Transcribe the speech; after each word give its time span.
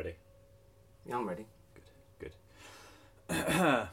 Ready? 0.00 0.16
Yeah, 1.04 1.18
I'm 1.18 1.28
ready. 1.28 1.44
Good. 2.18 2.32
Good 3.28 3.36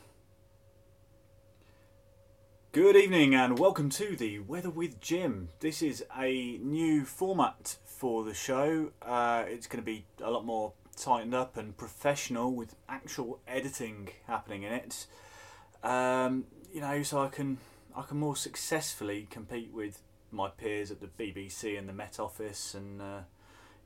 Good 2.71 2.95
evening 2.95 3.35
and 3.35 3.59
welcome 3.59 3.89
to 3.89 4.15
the 4.15 4.39
Weather 4.39 4.69
with 4.69 5.01
Jim. 5.01 5.49
This 5.59 5.81
is 5.81 6.05
a 6.17 6.59
new 6.59 7.03
format 7.03 7.75
for 7.83 8.23
the 8.23 8.33
show. 8.33 8.93
Uh, 9.01 9.43
it's 9.47 9.67
going 9.67 9.83
to 9.83 9.85
be 9.85 10.05
a 10.23 10.31
lot 10.31 10.45
more 10.45 10.71
tightened 10.95 11.35
up 11.35 11.57
and 11.57 11.75
professional 11.75 12.53
with 12.53 12.77
actual 12.87 13.41
editing 13.45 14.07
happening 14.27 14.63
in 14.63 14.71
it. 14.71 15.07
Um, 15.83 16.45
you 16.71 16.79
know, 16.79 17.03
so 17.03 17.19
I 17.19 17.27
can 17.27 17.57
I 17.93 18.03
can 18.03 18.17
more 18.17 18.37
successfully 18.37 19.27
compete 19.29 19.73
with 19.73 20.01
my 20.31 20.47
peers 20.47 20.89
at 20.89 21.01
the 21.01 21.07
BBC 21.07 21.77
and 21.77 21.89
the 21.89 21.91
Met 21.91 22.17
Office 22.17 22.73
and 22.73 23.01
uh, 23.01 23.19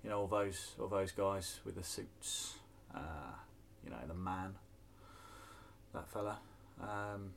you 0.04 0.10
know 0.10 0.22
all 0.22 0.28
those 0.28 0.76
all 0.80 0.88
those 0.88 1.12
guys 1.12 1.60
with 1.66 1.76
the 1.76 1.84
suits. 1.84 2.56
Uh, 2.94 3.36
you 3.84 3.90
know, 3.90 3.98
the 4.08 4.14
man, 4.14 4.56
that 5.94 6.10
fella. 6.10 6.40
Um, 6.82 7.34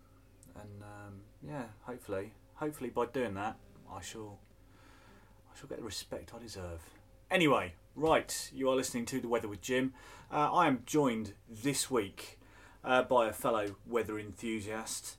and 0.54 0.82
um, 0.82 1.14
yeah, 1.46 1.64
hopefully, 1.82 2.32
hopefully 2.54 2.90
by 2.90 3.06
doing 3.06 3.34
that, 3.34 3.56
I 3.92 4.00
shall, 4.00 4.38
I 5.52 5.58
shall 5.58 5.68
get 5.68 5.78
the 5.78 5.84
respect 5.84 6.32
I 6.34 6.42
deserve. 6.42 6.80
Anyway, 7.30 7.74
right, 7.94 8.50
you 8.54 8.68
are 8.68 8.76
listening 8.76 9.06
to 9.06 9.20
the 9.20 9.28
Weather 9.28 9.48
with 9.48 9.60
Jim. 9.60 9.94
Uh, 10.30 10.52
I 10.52 10.66
am 10.66 10.82
joined 10.86 11.32
this 11.48 11.90
week 11.90 12.38
uh, 12.84 13.02
by 13.02 13.28
a 13.28 13.32
fellow 13.32 13.76
weather 13.86 14.18
enthusiast, 14.18 15.16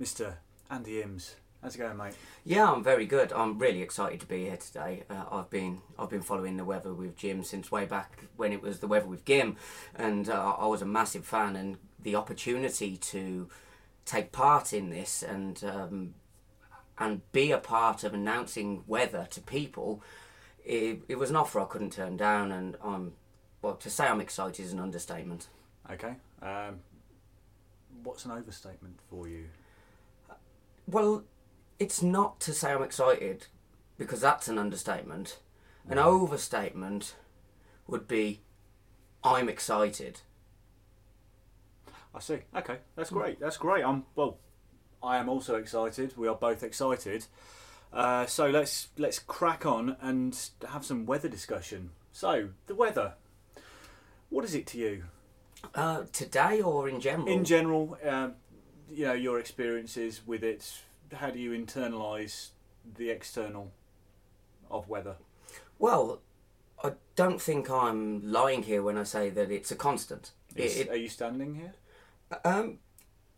Mr. 0.00 0.34
Andy 0.70 1.02
Imms. 1.02 1.34
How's 1.66 1.74
it 1.74 1.78
going, 1.78 1.96
mate? 1.96 2.14
Yeah, 2.44 2.70
I'm 2.70 2.84
very 2.84 3.06
good. 3.06 3.32
I'm 3.32 3.58
really 3.58 3.82
excited 3.82 4.20
to 4.20 4.26
be 4.26 4.44
here 4.44 4.56
today. 4.56 5.02
Uh, 5.10 5.24
I've 5.32 5.50
been 5.50 5.80
I've 5.98 6.08
been 6.08 6.22
following 6.22 6.56
the 6.56 6.64
weather 6.64 6.94
with 6.94 7.16
Jim 7.16 7.42
since 7.42 7.72
way 7.72 7.86
back 7.86 8.22
when 8.36 8.52
it 8.52 8.62
was 8.62 8.78
the 8.78 8.86
weather 8.86 9.08
with 9.08 9.24
Gim, 9.24 9.56
and 9.96 10.28
uh, 10.28 10.54
I 10.60 10.66
was 10.66 10.80
a 10.80 10.86
massive 10.86 11.26
fan. 11.26 11.56
And 11.56 11.78
the 12.00 12.14
opportunity 12.14 12.96
to 12.96 13.48
take 14.04 14.30
part 14.30 14.72
in 14.72 14.90
this 14.90 15.24
and 15.24 15.64
um, 15.64 16.14
and 16.98 17.20
be 17.32 17.50
a 17.50 17.58
part 17.58 18.04
of 18.04 18.14
announcing 18.14 18.84
weather 18.86 19.26
to 19.30 19.40
people, 19.40 20.04
it, 20.64 21.00
it 21.08 21.18
was 21.18 21.30
an 21.30 21.36
offer 21.36 21.58
I 21.58 21.64
couldn't 21.64 21.94
turn 21.94 22.16
down. 22.16 22.52
And 22.52 22.76
I'm 22.80 23.14
well 23.60 23.74
to 23.74 23.90
say 23.90 24.06
I'm 24.06 24.20
excited 24.20 24.64
is 24.64 24.72
an 24.72 24.78
understatement. 24.78 25.48
Okay. 25.90 26.14
Um, 26.40 26.78
what's 28.04 28.24
an 28.24 28.30
overstatement 28.30 29.00
for 29.10 29.26
you? 29.26 29.46
Well, 30.86 31.24
it's 31.78 32.02
not 32.02 32.40
to 32.40 32.52
say 32.52 32.72
I'm 32.72 32.82
excited 32.82 33.46
because 33.98 34.20
that's 34.20 34.48
an 34.48 34.58
understatement. 34.58 35.38
An 35.88 35.98
Right. 35.98 36.06
overstatement 36.06 37.14
would 37.86 38.08
be 38.08 38.42
I'm 39.24 39.48
excited. 39.48 40.20
I 42.14 42.20
see. 42.20 42.38
Okay, 42.54 42.78
that's 42.94 43.10
great. 43.10 43.38
That's 43.40 43.56
great. 43.56 43.84
I'm 43.84 44.04
well. 44.14 44.38
I 45.02 45.18
am 45.18 45.28
also 45.28 45.56
excited. 45.56 46.16
We 46.16 46.26
are 46.28 46.34
both 46.34 46.62
excited. 46.62 47.26
Uh, 47.92 48.26
so 48.26 48.48
let's 48.48 48.88
let's 48.96 49.18
crack 49.18 49.66
on 49.66 49.96
and 50.00 50.38
have 50.68 50.84
some 50.84 51.06
weather 51.06 51.28
discussion. 51.28 51.90
So 52.12 52.50
the 52.66 52.74
weather. 52.74 53.14
What 54.30 54.44
is 54.44 54.54
it 54.54 54.66
to 54.68 54.78
you 54.78 55.04
Uh, 55.74 56.04
today 56.12 56.60
or 56.62 56.88
in 56.88 57.00
general? 57.00 57.28
in 57.28 57.44
general? 57.44 57.98
Um, 58.04 58.34
you 58.90 59.04
know 59.06 59.12
your 59.12 59.38
experiences 59.38 60.22
with 60.26 60.42
it. 60.42 60.80
How 61.14 61.30
do 61.30 61.38
you 61.38 61.50
internalise 61.52 62.48
the 62.96 63.10
external 63.10 63.72
of 64.70 64.88
weather? 64.88 65.16
well, 65.78 66.20
I 66.84 66.92
don't 67.14 67.40
think 67.40 67.70
I'm 67.70 68.20
lying 68.30 68.62
here 68.64 68.82
when 68.82 68.98
I 68.98 69.02
say 69.04 69.30
that 69.30 69.50
it's 69.50 69.70
a 69.70 69.76
constant. 69.76 70.32
It- 70.54 70.64
Is, 70.64 70.76
it- 70.80 70.88
are 70.90 70.96
you 70.96 71.08
standing 71.08 71.54
here? 71.54 71.72
Um, 72.44 72.78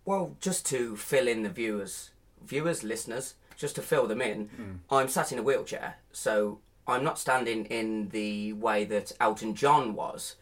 well, 0.05 0.37
just 0.41 0.65
to 0.67 0.97
fill 0.97 1.29
in 1.29 1.43
the 1.43 1.49
viewers, 1.51 2.11
viewers, 2.45 2.83
listeners, 2.83 3.35
just 3.57 3.75
to 3.77 3.83
fill 3.83 4.07
them 4.07 4.23
in, 4.23 4.81
I'm 4.91 5.09
sat 5.09 5.31
in 5.33 5.39
a 5.39 5.43
wheelchair, 5.43 5.97
so 6.13 6.61
I'm 6.87 7.05
not 7.05 7.19
standing 7.19 7.67
in 7.67 8.09
the 8.11 8.53
way 8.55 8.85
that 8.87 9.13
Elton 9.21 9.55
John 9.55 9.95
was 9.95 10.37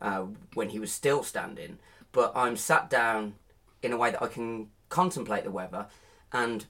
uh, 0.00 0.24
when 0.54 0.70
he 0.70 0.78
was 0.78 0.90
still 0.92 1.22
standing, 1.22 1.78
but 2.12 2.32
I'm 2.34 2.56
sat 2.56 2.90
down 2.90 3.34
in 3.82 3.92
a 3.92 3.96
way 3.96 4.10
that 4.10 4.22
I 4.22 4.26
can 4.28 4.68
contemplate 4.88 5.44
the 5.44 5.50
weather 5.50 5.86
and 6.32 6.66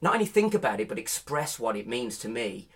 not 0.00 0.14
only 0.14 0.26
think 0.26 0.54
about 0.54 0.80
it, 0.80 0.88
but 0.88 0.98
express 0.98 1.58
what 1.58 1.76
it 1.76 1.86
means 1.86 2.18
to 2.18 2.28
me 2.28 2.68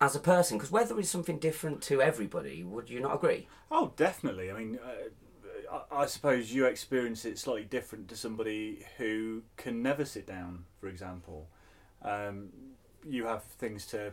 as 0.00 0.14
a 0.14 0.20
person, 0.20 0.58
because 0.58 0.70
weather 0.70 0.98
is 1.00 1.08
something 1.08 1.38
different 1.38 1.80
to 1.82 2.02
everybody. 2.02 2.62
Would 2.62 2.90
you 2.90 3.00
not 3.00 3.14
agree? 3.14 3.48
Oh, 3.70 3.92
definitely. 3.96 4.50
I 4.50 4.58
mean, 4.58 4.78
uh, 4.84 5.78
I, 5.90 6.06
suppose 6.06 6.52
you 6.52 6.66
experience 6.66 7.24
it 7.24 7.38
slightly 7.38 7.64
different 7.64 8.08
to 8.08 8.16
somebody 8.16 8.84
who 8.98 9.42
can 9.56 9.82
never 9.82 10.04
sit 10.04 10.26
down, 10.26 10.64
for 10.80 10.88
example. 10.88 11.48
Um, 12.02 12.50
you 13.08 13.24
have 13.26 13.44
things 13.44 13.86
to 13.86 14.12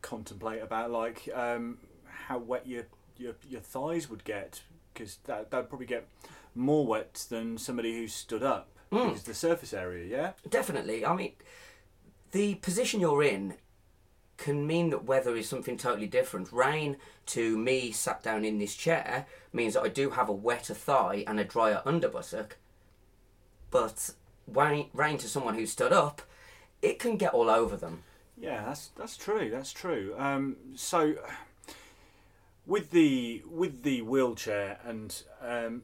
contemplate 0.00 0.62
about, 0.62 0.90
like 0.90 1.28
um, 1.34 1.78
how 2.06 2.38
wet 2.38 2.66
your, 2.66 2.84
your 3.18 3.34
your 3.48 3.60
thighs 3.60 4.08
would 4.08 4.24
get, 4.24 4.62
because 4.92 5.18
that 5.24 5.50
that'd 5.50 5.68
probably 5.68 5.86
get 5.86 6.08
more 6.54 6.86
wet 6.86 7.26
than 7.28 7.58
somebody 7.58 7.92
who 7.92 8.08
stood 8.08 8.42
up. 8.42 8.68
Mm. 8.92 9.08
Because 9.08 9.22
the 9.22 9.34
surface 9.34 9.72
area, 9.72 10.06
yeah. 10.06 10.32
Definitely. 10.48 11.04
I 11.04 11.16
mean, 11.16 11.32
the 12.32 12.56
position 12.56 13.00
you're 13.00 13.22
in 13.22 13.54
can 14.36 14.66
mean 14.66 14.90
that 14.90 15.04
weather 15.04 15.36
is 15.36 15.48
something 15.48 15.76
totally 15.76 16.06
different. 16.06 16.52
Rain 16.52 16.96
to 17.26 17.56
me 17.56 17.90
sat 17.92 18.22
down 18.22 18.44
in 18.44 18.58
this 18.58 18.74
chair 18.74 19.26
means 19.52 19.74
that 19.74 19.82
I 19.82 19.88
do 19.88 20.10
have 20.10 20.28
a 20.28 20.32
wetter 20.32 20.74
thigh 20.74 21.24
and 21.26 21.40
a 21.40 21.44
drier 21.44 21.80
underbuttock. 21.84 22.56
But 23.70 24.10
rain, 24.46 24.88
rain 24.92 25.18
to 25.18 25.28
someone 25.28 25.54
who 25.54 25.66
stood 25.66 25.92
up, 25.92 26.22
it 26.82 26.98
can 26.98 27.16
get 27.16 27.32
all 27.32 27.48
over 27.48 27.76
them. 27.76 28.02
Yeah, 28.36 28.64
that's 28.66 28.88
that's 28.96 29.16
true. 29.16 29.50
That's 29.50 29.72
true. 29.72 30.14
Um, 30.18 30.56
so, 30.74 31.14
with 32.66 32.90
the 32.90 33.42
with 33.48 33.84
the 33.84 34.02
wheelchair, 34.02 34.80
and 34.84 35.22
um, 35.40 35.82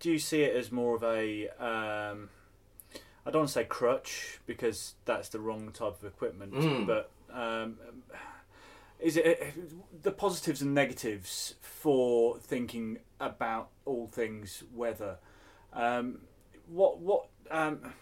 do 0.00 0.10
you 0.12 0.18
see 0.18 0.42
it 0.42 0.54
as 0.56 0.70
more 0.72 0.96
of 0.96 1.02
a 1.02 1.48
um, 1.58 2.28
I 3.24 3.30
don't 3.30 3.40
want 3.42 3.48
to 3.48 3.52
say 3.54 3.64
crutch 3.64 4.38
because 4.46 4.94
that's 5.04 5.28
the 5.28 5.40
wrong 5.40 5.70
type 5.72 5.98
of 6.00 6.04
equipment, 6.04 6.52
Mm. 6.54 6.86
but 6.86 7.10
um, 7.32 7.76
is 9.00 9.16
it 9.16 10.02
the 10.02 10.12
positives 10.12 10.62
and 10.62 10.74
negatives 10.74 11.54
for 11.60 12.38
thinking 12.38 12.98
about 13.20 13.68
all 13.84 14.06
things 14.06 14.62
weather? 14.72 15.18
Um, 15.72 16.20
what 16.68 16.98
what 17.00 17.26
um, 17.50 17.92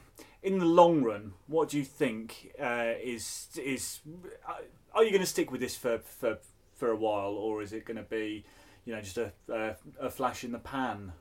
in 0.43 0.59
the 0.59 0.67
long 0.67 1.03
run, 1.03 1.33
what 1.47 1.71
do 1.71 1.79
you 1.79 1.85
think 1.85 2.53
uh, 2.61 2.93
is 3.03 3.49
is 3.63 4.01
uh, 4.49 4.55
are 4.95 5.03
you 5.05 5.11
going 5.11 5.23
to 5.23 5.27
stick 5.27 5.51
with 5.51 5.61
this 5.61 5.77
for, 5.77 5.99
for 5.99 6.39
for 6.75 6.91
a 6.91 6.97
while, 6.97 7.33
or 7.33 7.63
is 7.63 7.73
it 7.73 7.85
going 7.85 7.97
to 7.97 8.03
be, 8.03 8.45
you 8.85 8.95
know, 8.95 9.01
just 9.01 9.17
a, 9.19 9.33
a 9.49 9.77
a 9.99 10.11
flash 10.11 10.45
in 10.45 10.53
the 10.53 10.59
pan? 10.59 11.13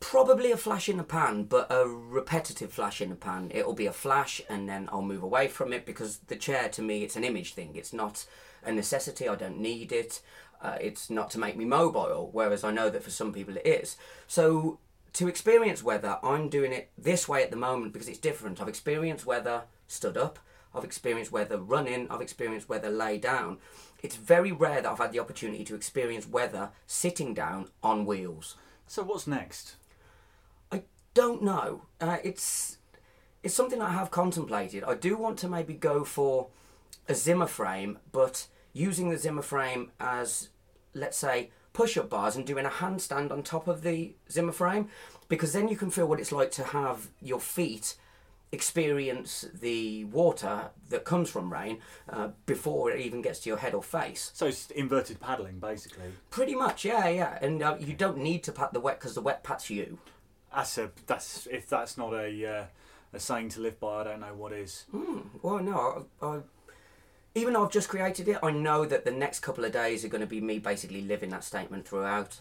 Probably 0.00 0.52
a 0.52 0.56
flash 0.56 0.88
in 0.88 0.96
the 0.96 1.04
pan, 1.04 1.44
but 1.44 1.70
a 1.70 1.86
repetitive 1.86 2.72
flash 2.72 3.00
in 3.00 3.10
the 3.10 3.16
pan. 3.16 3.50
It'll 3.52 3.74
be 3.74 3.86
a 3.86 3.92
flash 3.92 4.40
and 4.48 4.68
then 4.68 4.88
I'll 4.92 5.02
move 5.02 5.22
away 5.22 5.48
from 5.48 5.72
it 5.72 5.84
because 5.84 6.18
the 6.28 6.36
chair 6.36 6.68
to 6.70 6.82
me 6.82 7.02
it's 7.02 7.16
an 7.16 7.24
image 7.24 7.54
thing. 7.54 7.74
It's 7.74 7.92
not 7.92 8.24
a 8.64 8.72
necessity. 8.72 9.28
I 9.28 9.34
don't 9.34 9.58
need 9.58 9.90
it. 9.92 10.20
Uh, 10.60 10.76
it's 10.80 11.10
not 11.10 11.30
to 11.30 11.38
make 11.38 11.56
me 11.56 11.64
mobile, 11.64 12.30
whereas 12.32 12.64
I 12.64 12.70
know 12.70 12.90
that 12.90 13.02
for 13.02 13.10
some 13.10 13.32
people 13.32 13.56
it 13.56 13.66
is. 13.66 13.96
So 14.26 14.78
to 15.14 15.28
experience 15.28 15.82
weather, 15.82 16.18
I'm 16.22 16.48
doing 16.48 16.72
it 16.72 16.90
this 16.96 17.28
way 17.28 17.42
at 17.42 17.50
the 17.50 17.56
moment 17.56 17.92
because 17.92 18.08
it's 18.08 18.18
different. 18.18 18.60
I've 18.60 18.68
experienced 18.68 19.26
weather 19.26 19.62
stood 19.86 20.16
up. 20.16 20.38
I've 20.74 20.84
experienced 20.84 21.32
weather 21.32 21.58
running. 21.58 22.08
I've 22.10 22.20
experienced 22.20 22.68
weather 22.68 22.90
lay 22.90 23.18
down. 23.18 23.58
It's 24.02 24.16
very 24.16 24.52
rare 24.52 24.80
that 24.80 24.90
I've 24.90 24.98
had 24.98 25.12
the 25.12 25.18
opportunity 25.18 25.64
to 25.64 25.74
experience 25.74 26.26
weather 26.26 26.70
sitting 26.86 27.34
down 27.34 27.68
on 27.82 28.06
wheels. 28.06 28.56
So 28.86 29.02
what's 29.02 29.26
next? 29.26 29.76
Don't 31.18 31.42
know. 31.42 31.82
Uh, 32.00 32.18
it's 32.22 32.78
it's 33.42 33.52
something 33.52 33.82
I 33.82 33.90
have 33.90 34.12
contemplated. 34.12 34.84
I 34.84 34.94
do 34.94 35.16
want 35.16 35.36
to 35.40 35.48
maybe 35.48 35.74
go 35.74 36.04
for 36.04 36.46
a 37.08 37.14
Zimmer 37.16 37.48
frame, 37.48 37.98
but 38.12 38.46
using 38.72 39.10
the 39.10 39.18
Zimmer 39.18 39.42
frame 39.42 39.90
as, 39.98 40.50
let's 40.94 41.18
say, 41.18 41.50
push-up 41.72 42.08
bars 42.08 42.36
and 42.36 42.46
doing 42.46 42.64
a 42.64 42.70
handstand 42.70 43.32
on 43.32 43.42
top 43.42 43.66
of 43.66 43.82
the 43.82 44.14
Zimmer 44.30 44.52
frame, 44.52 44.90
because 45.28 45.52
then 45.52 45.66
you 45.66 45.76
can 45.76 45.90
feel 45.90 46.06
what 46.06 46.20
it's 46.20 46.30
like 46.30 46.52
to 46.52 46.62
have 46.62 47.08
your 47.20 47.40
feet 47.40 47.96
experience 48.52 49.44
the 49.52 50.04
water 50.04 50.70
that 50.88 51.04
comes 51.04 51.28
from 51.28 51.52
rain 51.52 51.80
uh, 52.08 52.28
before 52.46 52.92
it 52.92 53.00
even 53.00 53.22
gets 53.22 53.40
to 53.40 53.50
your 53.50 53.58
head 53.58 53.74
or 53.74 53.82
face. 53.82 54.30
So 54.34 54.46
it's 54.46 54.70
inverted 54.70 55.18
paddling, 55.18 55.58
basically. 55.58 56.12
Pretty 56.30 56.54
much, 56.54 56.84
yeah, 56.84 57.08
yeah. 57.08 57.38
And 57.42 57.60
uh, 57.60 57.76
you 57.80 57.94
don't 57.94 58.18
need 58.18 58.44
to 58.44 58.52
pat 58.52 58.72
the 58.72 58.78
wet 58.78 59.00
because 59.00 59.16
the 59.16 59.20
wet 59.20 59.42
pats 59.42 59.68
you. 59.68 59.98
That's 60.54 60.78
a 60.78 60.90
that's 61.06 61.46
if 61.50 61.68
that's 61.68 61.98
not 61.98 62.14
a 62.14 62.46
uh, 62.46 62.64
a 63.12 63.20
saying 63.20 63.50
to 63.50 63.60
live 63.60 63.78
by, 63.80 64.00
I 64.00 64.04
don't 64.04 64.20
know 64.20 64.34
what 64.34 64.52
is. 64.52 64.84
Mm, 64.94 65.26
well, 65.42 65.58
no, 65.58 66.06
I, 66.22 66.26
I, 66.26 66.40
even 67.34 67.52
though 67.52 67.64
I've 67.64 67.72
just 67.72 67.88
created 67.88 68.28
it, 68.28 68.38
I 68.42 68.50
know 68.50 68.84
that 68.84 69.04
the 69.04 69.10
next 69.10 69.40
couple 69.40 69.64
of 69.64 69.72
days 69.72 70.04
are 70.04 70.08
going 70.08 70.20
to 70.20 70.26
be 70.26 70.40
me 70.40 70.58
basically 70.58 71.02
living 71.02 71.30
that 71.30 71.44
statement 71.44 71.86
throughout. 71.86 72.40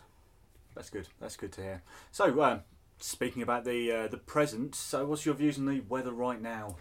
That's 0.76 0.90
good. 0.90 1.08
That's 1.20 1.36
good 1.36 1.52
to 1.54 1.62
hear. 1.62 1.82
So, 2.12 2.42
um, 2.42 2.62
speaking 3.00 3.42
about 3.42 3.66
the 3.66 3.92
uh, 3.92 4.08
the 4.08 4.18
present, 4.18 4.76
so 4.76 5.06
what's 5.06 5.26
your 5.26 5.36
views 5.36 5.58
on 5.58 5.66
the 5.66 5.82
weather 5.82 6.12
right 6.12 6.42
now? 6.42 6.78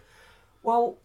Well, 0.63 0.97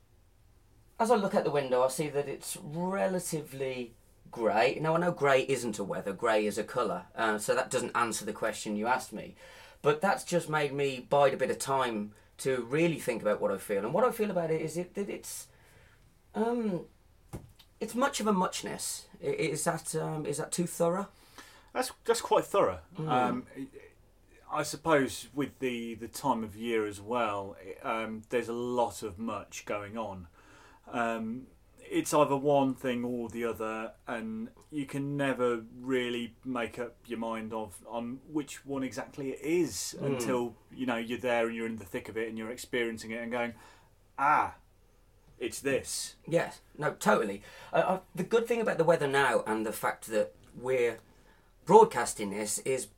as 0.99 1.11
I 1.11 1.17
look 1.17 1.35
out 1.35 1.45
the 1.45 1.51
window, 1.51 1.83
I 1.83 1.89
see 1.89 2.09
that 2.09 2.29
it's 2.29 2.57
relatively 2.63 3.95
grey. 4.31 4.79
Now, 4.81 4.95
I 4.95 4.99
know 4.99 5.13
grey 5.13 5.43
isn't 5.43 5.79
a 5.79 5.85
weather, 5.85 6.13
grey 6.13 6.47
is 6.47 6.59
a 6.59 6.65
colour, 6.65 7.05
uh, 7.17 7.39
so 7.39 7.55
that 7.55 7.71
doesn't 7.71 7.97
answer 7.97 8.25
the 8.25 8.33
question 8.33 8.77
you 8.77 8.87
asked 8.87 9.13
me. 9.13 9.35
But 9.83 10.01
that's 10.01 10.25
just 10.25 10.49
made 10.49 10.73
me 10.73 11.07
bide 11.11 11.35
a 11.35 11.37
bit 11.37 11.51
of 11.51 11.59
time 11.59 12.13
to 12.39 12.67
really 12.69 12.99
think 12.99 13.21
about 13.21 13.41
what 13.41 13.51
I 13.51 13.59
feel. 13.59 13.85
And 13.85 13.93
what 13.93 14.05
I 14.05 14.11
feel 14.11 14.31
about 14.31 14.51
it 14.51 14.61
is 14.61 14.77
it, 14.77 14.95
that 14.95 15.09
it's. 15.11 15.49
Um, 16.35 16.87
it's 17.83 17.97
much 17.97 18.21
of 18.21 18.29
a 18.29 18.33
muchness. 18.33 19.07
Is 19.21 19.65
that 19.65 19.95
um, 19.97 20.25
is 20.25 20.39
that 20.39 20.53
too 20.53 20.67
thorough? 20.67 21.09
That's 21.75 21.91
that's 22.05 22.21
quite 22.21 22.45
thorough. 22.45 22.79
Um, 22.97 23.45
I 24.53 24.63
suppose 24.63 25.29
with 25.35 25.59
the 25.59 25.95
the 25.97 26.07
time 26.07 26.45
of 26.45 26.55
year 26.55 26.87
as 26.87 27.01
well, 27.01 27.57
um, 27.83 28.23
there's 28.31 28.49
a 28.49 28.53
lot 28.53 29.03
of 29.03 29.19
much 29.19 29.65
going 29.67 29.99
on. 29.99 30.29
Um, 30.93 31.49
it's 31.93 32.15
either 32.15 32.37
one 32.37 32.75
thing 32.75 33.05
or 33.05 33.29
the 33.29 33.45
other, 33.45 33.93
and 34.09 34.49
you 34.71 34.87
can 34.87 35.17
never 35.17 35.63
really 35.79 36.35
make 36.45 36.79
up 36.79 36.97
your 37.07 37.19
mind 37.19 37.53
of 37.53 37.77
on 37.87 38.19
which 38.33 38.65
one 38.65 38.83
exactly 38.83 39.31
it 39.31 39.41
is 39.43 39.95
until 40.01 40.55
you 40.75 40.87
know 40.87 40.97
you're 40.97 41.19
there 41.19 41.47
and 41.47 41.55
you're 41.55 41.67
in 41.67 41.77
the 41.77 41.85
thick 41.85 42.09
of 42.09 42.17
it 42.17 42.29
and 42.29 42.39
you're 42.39 42.51
experiencing 42.51 43.11
it 43.11 43.23
and 43.23 43.31
going, 43.31 43.53
ah, 44.19 44.55
it's 45.39 45.61
this. 45.61 46.17
Yes, 46.27 46.61
no, 46.79 46.93
totally. 46.93 47.43
Uh, 47.73 47.77
uh, 47.77 47.99
the 48.15 48.25
good 48.25 48.47
thing 48.47 48.61
about 48.61 48.79
the 48.79 48.85
weather 48.85 49.09
now 49.09 49.45
and 49.47 49.67
the 49.67 49.73
fact 49.73 50.07
that 50.07 50.33
we're 50.59 50.99
broadcasting 51.67 52.31
this 52.31 52.59
is 52.61 52.89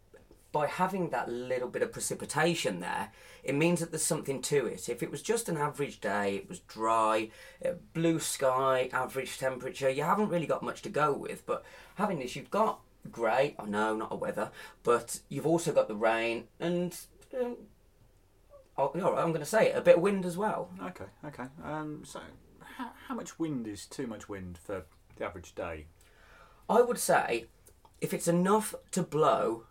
by 0.55 0.69
having 0.69 1.11
that 1.11 1.29
little 1.29 1.69
bit 1.69 1.83
of 1.83 1.91
precipitation 1.91 2.79
there, 2.79 3.11
it 3.43 3.57
means 3.57 3.81
that 3.81 3.91
there's 3.91 4.05
something 4.05 4.41
to 4.41 4.67
it. 4.67 4.89
If 4.89 5.03
it 5.03 5.11
was 5.11 5.21
just 5.21 5.49
an 5.49 5.57
average 5.57 6.01
day, 6.01 6.37
it 6.37 6.49
was 6.49 6.61
dry, 6.61 7.31
blue 7.93 8.21
sky, 8.21 8.89
average 8.93 9.37
temperature, 9.37 9.91
you 9.91 10.05
haven't 10.05 10.29
really 10.29 10.47
got 10.47 10.63
much 10.63 10.81
to 10.83 10.89
go 10.89 11.13
with. 11.13 11.45
But 11.45 11.65
having 11.97 12.21
this, 12.21 12.37
you've 12.37 12.53
got 12.53 12.79
grey, 13.11 13.57
I 13.59 13.67
know, 13.67 13.97
not 13.97 14.13
a 14.13 14.17
weather, 14.17 14.53
but 14.85 15.19
you've 15.29 15.47
also 15.47 15.73
got 15.73 15.89
the 15.89 15.97
rain 15.97 16.45
and. 16.61 16.97
Um, 17.37 17.57
oh, 18.79 18.93
I'm 18.95 19.33
going 19.33 19.41
to 19.41 19.45
say 19.45 19.71
it, 19.71 19.77
a 19.77 19.81
bit 19.81 19.97
of 19.97 20.03
wind 20.03 20.25
as 20.25 20.39
well. 20.39 20.71
Okay, 20.81 21.07
okay. 21.25 21.47
Um, 21.65 22.03
so, 22.05 22.21
how, 22.77 22.93
how 23.09 23.17
much 23.17 23.41
wind 23.41 23.67
is 23.67 23.87
too 23.87 24.07
much 24.07 24.29
wind 24.29 24.57
for 24.57 24.85
the 25.17 25.25
average 25.25 25.57
day? 25.57 25.87
I 26.69 26.81
would 26.81 26.99
say 26.99 27.47
if 28.01 28.15
it's 28.15 28.29
enough 28.29 28.73
to 28.93 29.03
blow 29.03 29.65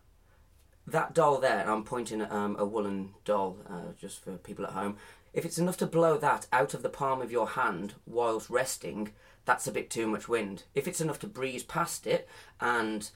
that 0.88 1.14
doll 1.14 1.40
there, 1.40 1.60
and 1.60 1.70
I'm 1.70 1.84
pointing 1.84 2.22
at 2.22 2.32
um, 2.32 2.56
a 2.60 2.66
woolen 2.66 3.14
doll 3.26 3.58
uh, 3.70 3.94
just 4.00 4.24
for 4.24 4.34
people 4.38 4.66
at 4.66 4.74
home, 4.74 4.98
if 5.34 5.46
it's 5.46 5.58
enough 5.58 5.78
to 5.78 5.88
blow 5.88 6.18
that 6.18 6.48
out 6.52 6.74
of 6.74 6.84
the 6.84 6.90
palm 6.90 7.22
of 7.22 7.32
your 7.32 7.50
hand 7.50 7.96
whilst 8.06 8.50
resting, 8.50 9.14
that's 9.46 9.68
a 9.68 9.72
bit 9.72 9.90
too 9.90 10.08
much 10.08 10.30
wind. 10.30 10.64
If 10.76 10.88
it's 10.88 11.02
enough 11.02 11.20
to 11.20 11.28
breeze 11.28 11.64
past 11.64 12.06
it 12.06 12.28
and, 12.62 13.10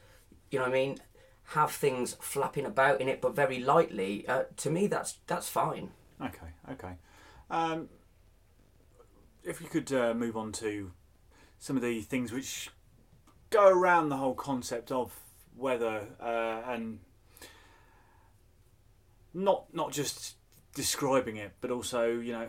you 0.50 0.60
know 0.60 0.66
what 0.66 0.72
I 0.72 0.74
mean, 0.74 0.98
have 1.52 1.72
things 1.72 2.18
flapping 2.20 2.66
about 2.66 3.00
in 3.00 3.08
it 3.08 3.22
but 3.22 3.36
very 3.36 3.60
lightly, 3.60 4.28
uh, 4.28 4.44
to 4.58 4.70
me 4.70 4.88
that's 4.88 5.20
that's 5.28 5.48
fine. 5.48 5.92
Okay, 6.22 6.48
okay. 6.72 6.94
Um, 7.50 7.90
if 9.44 9.62
we 9.62 9.68
could 9.68 9.92
uh, 9.94 10.14
move 10.14 10.36
on 10.36 10.52
to 10.54 10.92
some 11.60 11.78
of 11.78 11.84
the 11.84 12.02
things 12.02 12.32
which 12.32 12.70
go 13.50 13.70
around 13.70 14.10
the 14.10 14.18
whole 14.18 14.36
concept 14.36 14.92
of 14.92 15.14
weather 15.56 16.08
uh, 16.20 16.64
and 16.66 17.00
not 19.38 19.74
not 19.74 19.92
just 19.92 20.36
describing 20.74 21.38
it, 21.38 21.54
but 21.62 21.72
also 21.72 22.10
you 22.10 22.34
know 22.34 22.48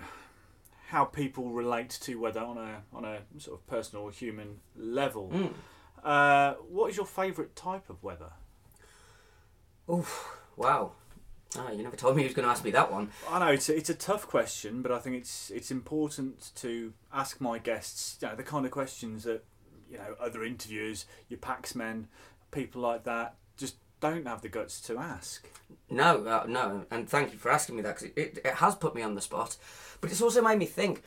how 0.89 1.05
people 1.05 1.51
relate 1.51 1.91
to 1.91 2.19
weather 2.19 2.41
on 2.41 2.57
a 2.57 2.83
on 2.93 3.05
a 3.05 3.21
sort 3.39 3.61
of 3.61 3.67
personal 3.67 4.05
or 4.05 4.11
human 4.11 4.61
level. 4.75 5.31
Mm. 5.33 5.53
Uh, 6.03 6.55
what 6.69 6.91
is 6.91 6.97
your 6.97 7.07
favourite 7.07 7.55
type 7.55 7.91
of 7.91 8.03
weather? 8.03 8.33
Oof, 9.91 10.39
wow. 10.57 10.93
Ah, 11.57 11.71
you 11.71 11.83
never 11.83 11.97
told 11.97 12.15
me 12.15 12.23
you 12.23 12.29
was 12.29 12.35
going 12.35 12.45
to 12.45 12.51
ask 12.51 12.63
me 12.63 12.71
that 12.73 12.93
one. 12.93 13.11
I 13.29 13.39
know 13.39 13.47
it's 13.47 13.71
a, 13.71 13.77
it's 13.77 13.89
a 13.89 13.95
tough 13.95 14.29
question, 14.29 14.83
but 14.83 14.93
I 14.93 14.99
think 14.99 15.17
it's 15.17 15.51
it's 15.51 15.71
important 15.71 16.53
to 16.57 16.93
ask 17.13 17.41
my 17.41 17.59
guests, 17.59 18.19
you 18.21 18.29
know, 18.29 18.37
the 18.37 18.43
kind 18.43 18.65
of 18.65 18.71
questions 18.71 19.25
that 19.25 19.45
you 19.91 19.99
know 19.99 20.15
other 20.21 20.45
interviewers, 20.45 21.07
your 21.29 21.39
paxmen, 21.39 22.07
people 22.51 22.81
like 22.81 23.05
that, 23.05 23.37
don't 24.01 24.27
have 24.27 24.43
the 24.43 24.49
guts 24.49 24.81
to 24.83 24.99
ask. 24.99 25.47
No, 25.91 26.25
uh, 26.27 26.45
no, 26.47 26.85
and 26.91 27.09
thank 27.09 27.33
you 27.33 27.39
for 27.39 27.51
asking 27.51 27.77
me 27.77 27.83
that 27.83 27.97
because 27.97 28.11
it, 28.17 28.19
it, 28.19 28.39
it 28.45 28.55
has 28.55 28.75
put 28.75 28.95
me 28.95 29.03
on 29.03 29.15
the 29.15 29.21
spot. 29.21 29.57
But 30.01 30.11
it's 30.11 30.23
also 30.23 30.43
made 30.43 30.59
me 30.59 30.67
think. 30.67 31.03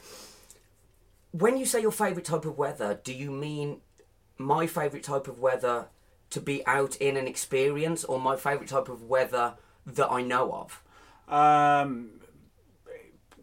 When 1.31 1.57
you 1.57 1.65
say 1.65 1.81
your 1.81 1.91
favourite 1.91 2.25
type 2.25 2.45
of 2.45 2.57
weather, 2.57 2.99
do 3.03 3.13
you 3.13 3.31
mean 3.31 3.81
my 4.37 4.67
favourite 4.67 5.03
type 5.03 5.27
of 5.27 5.39
weather 5.39 5.87
to 6.31 6.41
be 6.41 6.65
out 6.65 6.95
in 6.97 7.15
an 7.15 7.27
experience, 7.27 8.03
or 8.03 8.19
my 8.19 8.35
favourite 8.35 8.69
type 8.69 8.89
of 8.89 9.03
weather 9.03 9.55
that 9.85 10.11
I 10.11 10.21
know 10.21 10.51
of? 10.51 10.83
Um, 11.33 12.21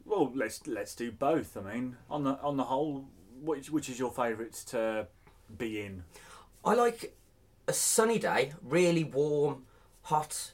well, 0.04 0.32
let's 0.34 0.66
let's 0.66 0.94
do 0.94 1.12
both. 1.12 1.56
I 1.56 1.72
mean, 1.72 1.96
on 2.10 2.24
the 2.24 2.38
on 2.40 2.56
the 2.56 2.64
whole, 2.64 3.06
which 3.40 3.70
which 3.70 3.88
is 3.88 3.98
your 3.98 4.10
favourite 4.10 4.52
to 4.68 5.06
be 5.56 5.80
in? 5.80 6.04
I 6.64 6.74
like 6.74 7.16
a 7.68 7.72
sunny 7.72 8.18
day, 8.18 8.52
really 8.62 9.04
warm, 9.04 9.64
hot 10.02 10.52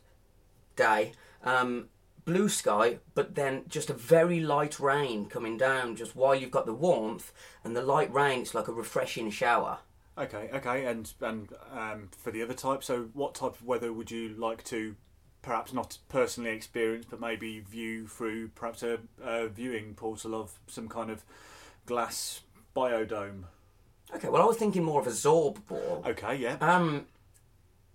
day, 0.76 1.12
um, 1.44 1.88
blue 2.24 2.48
sky, 2.48 2.98
but 3.14 3.34
then 3.34 3.62
just 3.68 3.88
a 3.88 3.94
very 3.94 4.40
light 4.40 4.80
rain 4.80 5.26
coming 5.26 5.56
down 5.56 5.94
just 5.94 6.16
while 6.16 6.34
you've 6.34 6.50
got 6.50 6.66
the 6.66 6.74
warmth 6.74 7.32
and 7.62 7.76
the 7.76 7.82
light 7.82 8.12
rain. 8.12 8.40
It's 8.40 8.54
like 8.54 8.68
a 8.68 8.72
refreshing 8.72 9.30
shower. 9.30 9.78
Okay, 10.16 10.48
okay, 10.54 10.86
and 10.86 11.12
and 11.20 11.52
um, 11.72 12.08
for 12.16 12.30
the 12.30 12.42
other 12.42 12.54
type, 12.54 12.84
so 12.84 13.08
what 13.14 13.34
type 13.34 13.54
of 13.54 13.64
weather 13.64 13.92
would 13.92 14.10
you 14.10 14.28
like 14.30 14.62
to, 14.64 14.94
perhaps 15.42 15.72
not 15.72 15.98
personally 16.08 16.50
experience, 16.50 17.06
but 17.08 17.20
maybe 17.20 17.60
view 17.60 18.06
through 18.06 18.48
perhaps 18.48 18.82
a, 18.82 18.98
a 19.22 19.48
viewing 19.48 19.94
portal 19.94 20.34
of 20.34 20.52
some 20.66 20.88
kind 20.88 21.10
of 21.10 21.24
glass 21.86 22.42
biodome? 22.76 23.44
Okay, 24.14 24.28
well, 24.28 24.42
I 24.42 24.44
was 24.46 24.56
thinking 24.56 24.82
more 24.82 25.00
of 25.00 25.06
a 25.06 25.10
Zorb 25.10 25.66
ball. 25.66 26.02
Okay, 26.06 26.36
yeah. 26.36 26.56
Um, 26.60 27.06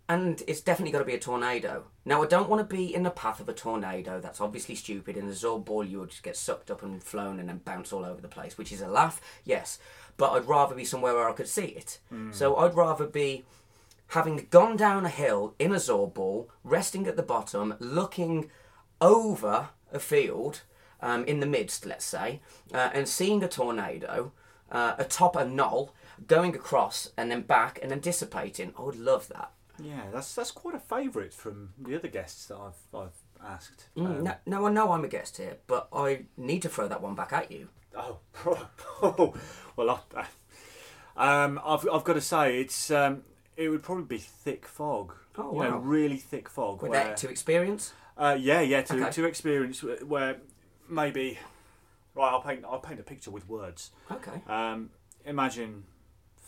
and 0.07 0.41
it's 0.47 0.61
definitely 0.61 0.91
got 0.91 0.99
to 0.99 1.05
be 1.05 1.13
a 1.13 1.19
tornado. 1.19 1.85
Now, 2.03 2.23
I 2.23 2.27
don't 2.27 2.49
want 2.49 2.67
to 2.67 2.75
be 2.75 2.93
in 2.93 3.03
the 3.03 3.11
path 3.11 3.39
of 3.39 3.47
a 3.47 3.53
tornado. 3.53 4.19
That's 4.19 4.41
obviously 4.41 4.75
stupid. 4.75 5.17
In 5.17 5.27
the 5.27 5.33
Zorb 5.33 5.65
ball, 5.65 5.83
you 5.83 5.99
would 5.99 6.09
just 6.09 6.23
get 6.23 6.35
sucked 6.35 6.71
up 6.71 6.81
and 6.81 7.03
flown 7.03 7.39
and 7.39 7.47
then 7.47 7.59
bounce 7.63 7.93
all 7.93 8.03
over 8.03 8.19
the 8.19 8.27
place, 8.27 8.57
which 8.57 8.71
is 8.71 8.81
a 8.81 8.87
laugh, 8.87 9.21
yes. 9.43 9.77
But 10.17 10.31
I'd 10.31 10.47
rather 10.47 10.75
be 10.75 10.83
somewhere 10.83 11.13
where 11.13 11.29
I 11.29 11.33
could 11.33 11.47
see 11.47 11.65
it. 11.65 11.99
So 12.31 12.55
I'd 12.57 12.75
rather 12.75 13.05
be 13.05 13.45
having 14.07 14.47
gone 14.49 14.75
down 14.75 15.05
a 15.05 15.09
hill 15.09 15.53
in 15.59 15.71
a 15.71 15.75
Zorb 15.75 16.15
ball, 16.15 16.49
resting 16.63 17.05
at 17.05 17.15
the 17.15 17.23
bottom, 17.23 17.75
looking 17.79 18.49
over 18.99 19.69
a 19.93 19.99
field 19.99 20.61
um, 21.01 21.23
in 21.25 21.39
the 21.39 21.45
midst, 21.45 21.85
let's 21.85 22.05
say, 22.05 22.41
uh, 22.73 22.89
and 22.93 23.07
seeing 23.07 23.43
a 23.43 23.47
tornado 23.47 24.31
uh, 24.71 24.95
atop 24.97 25.35
a 25.35 25.45
knoll, 25.45 25.93
going 26.27 26.55
across 26.55 27.11
and 27.17 27.29
then 27.31 27.41
back 27.41 27.79
and 27.81 27.91
then 27.91 27.99
dissipating. 27.99 28.73
I 28.77 28.81
would 28.83 28.95
love 28.99 29.27
that. 29.29 29.51
Yeah, 29.81 30.03
that's 30.11 30.35
that's 30.35 30.51
quite 30.51 30.75
a 30.75 30.79
favourite 30.79 31.33
from 31.33 31.69
the 31.79 31.95
other 31.95 32.07
guests 32.09 32.45
that 32.47 32.57
I've 32.57 32.99
I've 32.99 33.17
asked. 33.45 33.85
Mm, 33.95 34.05
Um, 34.05 34.23
now, 34.23 34.38
now 34.45 34.65
I 34.65 34.71
know 34.71 34.91
I'm 34.91 35.05
a 35.05 35.07
guest 35.07 35.38
here, 35.38 35.57
but 35.67 35.88
I 35.93 36.25
need 36.38 36.61
to 36.63 36.69
throw 36.69 36.88
that 36.89 37.01
one 37.01 37.15
back 37.15 37.31
at 37.31 37.51
you. 37.51 37.69
Oh, 37.95 38.19
well, 39.75 40.03
I, 40.15 41.43
um, 41.43 41.59
I've 41.65 41.88
I've 41.91 42.03
got 42.03 42.13
to 42.13 42.21
say 42.21 42.59
it's 42.59 42.91
um, 42.91 43.23
it 43.55 43.69
would 43.69 43.83
probably 43.83 44.03
be 44.05 44.17
thick 44.17 44.65
fog. 44.65 45.13
Oh, 45.38 45.53
you 45.63 45.69
know, 45.69 45.77
really 45.77 46.17
thick 46.17 46.49
fog. 46.49 46.81
With 46.81 46.91
where, 46.91 47.03
that 47.05 47.17
to 47.17 47.29
experience. 47.29 47.93
uh, 48.17 48.35
yeah, 48.39 48.59
yeah, 48.61 48.81
to 48.83 49.01
Okay. 49.01 49.11
to 49.11 49.25
experience 49.25 49.81
where 49.83 50.38
maybe. 50.89 51.39
Right, 52.15 52.29
I'll 52.31 52.41
paint 52.41 52.65
I'll 52.67 52.79
paint 52.79 52.99
a 52.99 53.03
picture 53.03 53.31
with 53.31 53.47
words. 53.47 53.91
Okay. 54.11 54.41
Um, 54.47 54.89
imagine 55.25 55.83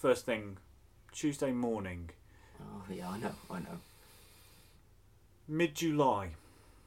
first 0.01 0.25
thing 0.25 0.58
Tuesday 1.12 1.51
morning, 1.51 2.10
Oh 2.60 2.84
yeah, 2.91 3.08
I 3.10 3.20
know, 3.20 3.36
I 3.51 3.60
know. 3.60 3.79
mid 5.48 5.75
July, 5.75 6.31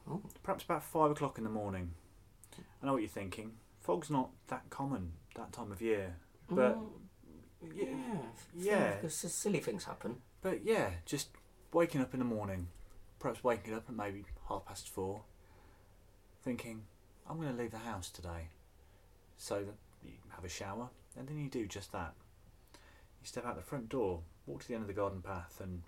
Oh. 0.09 0.21
perhaps 0.43 0.63
about 0.65 0.83
five 0.83 1.11
o'clock 1.11 1.37
in 1.37 1.43
the 1.45 1.49
morning. 1.49 1.93
I 2.81 2.85
know 2.85 2.93
what 2.93 3.01
you're 3.01 3.09
thinking. 3.09 3.53
Fog's 3.81 4.09
not 4.09 4.31
that 4.47 4.69
common 4.69 5.13
that 5.35 5.51
time 5.53 5.71
of 5.71 5.81
year, 5.81 6.17
but 6.49 6.77
Mm, 6.77 6.89
yeah, 7.73 7.85
yeah, 7.85 8.21
yeah. 8.55 8.95
Because 8.95 9.15
silly 9.15 9.59
things 9.59 9.85
happen. 9.85 10.21
But 10.41 10.63
yeah, 10.65 10.89
just 11.05 11.29
waking 11.73 12.01
up 12.01 12.13
in 12.13 12.19
the 12.19 12.25
morning, 12.25 12.67
perhaps 13.19 13.43
waking 13.43 13.73
up 13.73 13.85
at 13.87 13.95
maybe 13.95 14.25
half 14.49 14.65
past 14.65 14.89
four, 14.89 15.21
thinking, 16.43 16.83
I'm 17.29 17.37
going 17.39 17.55
to 17.55 17.61
leave 17.61 17.71
the 17.71 17.77
house 17.79 18.09
today. 18.09 18.49
So 19.37 19.55
that 19.63 19.75
you 20.03 20.13
have 20.35 20.45
a 20.45 20.49
shower, 20.49 20.89
and 21.17 21.27
then 21.27 21.37
you 21.39 21.49
do 21.49 21.65
just 21.65 21.91
that. 21.93 22.13
You 23.25 23.27
step 23.27 23.45
out 23.45 23.55
the 23.55 23.63
front 23.63 23.89
door, 23.89 24.21
walk 24.45 24.61
to 24.61 24.67
the 24.67 24.75
end 24.75 24.83
of 24.83 24.87
the 24.87 24.93
garden 24.93 25.19
path, 25.21 25.59
and 25.59 25.81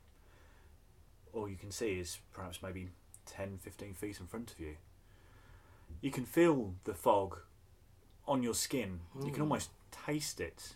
all 1.34 1.48
you 1.48 1.56
can 1.56 1.70
see 1.70 2.00
is 2.00 2.18
perhaps 2.34 2.64
maybe 2.64 2.90
10, 3.28 3.60
15 3.62 3.94
feet 3.94 4.20
in 4.20 4.26
front 4.26 4.52
of 4.52 4.60
you. 4.60 4.78
You 6.02 6.10
can 6.10 6.26
feel 6.26 6.74
the 6.86 6.96
fog 6.96 7.38
on 8.28 8.42
your 8.42 8.56
skin. 8.56 9.02
You 9.24 9.32
can 9.32 9.42
Mm. 9.42 9.52
almost 9.52 9.70
taste 9.92 10.40
it. 10.42 10.76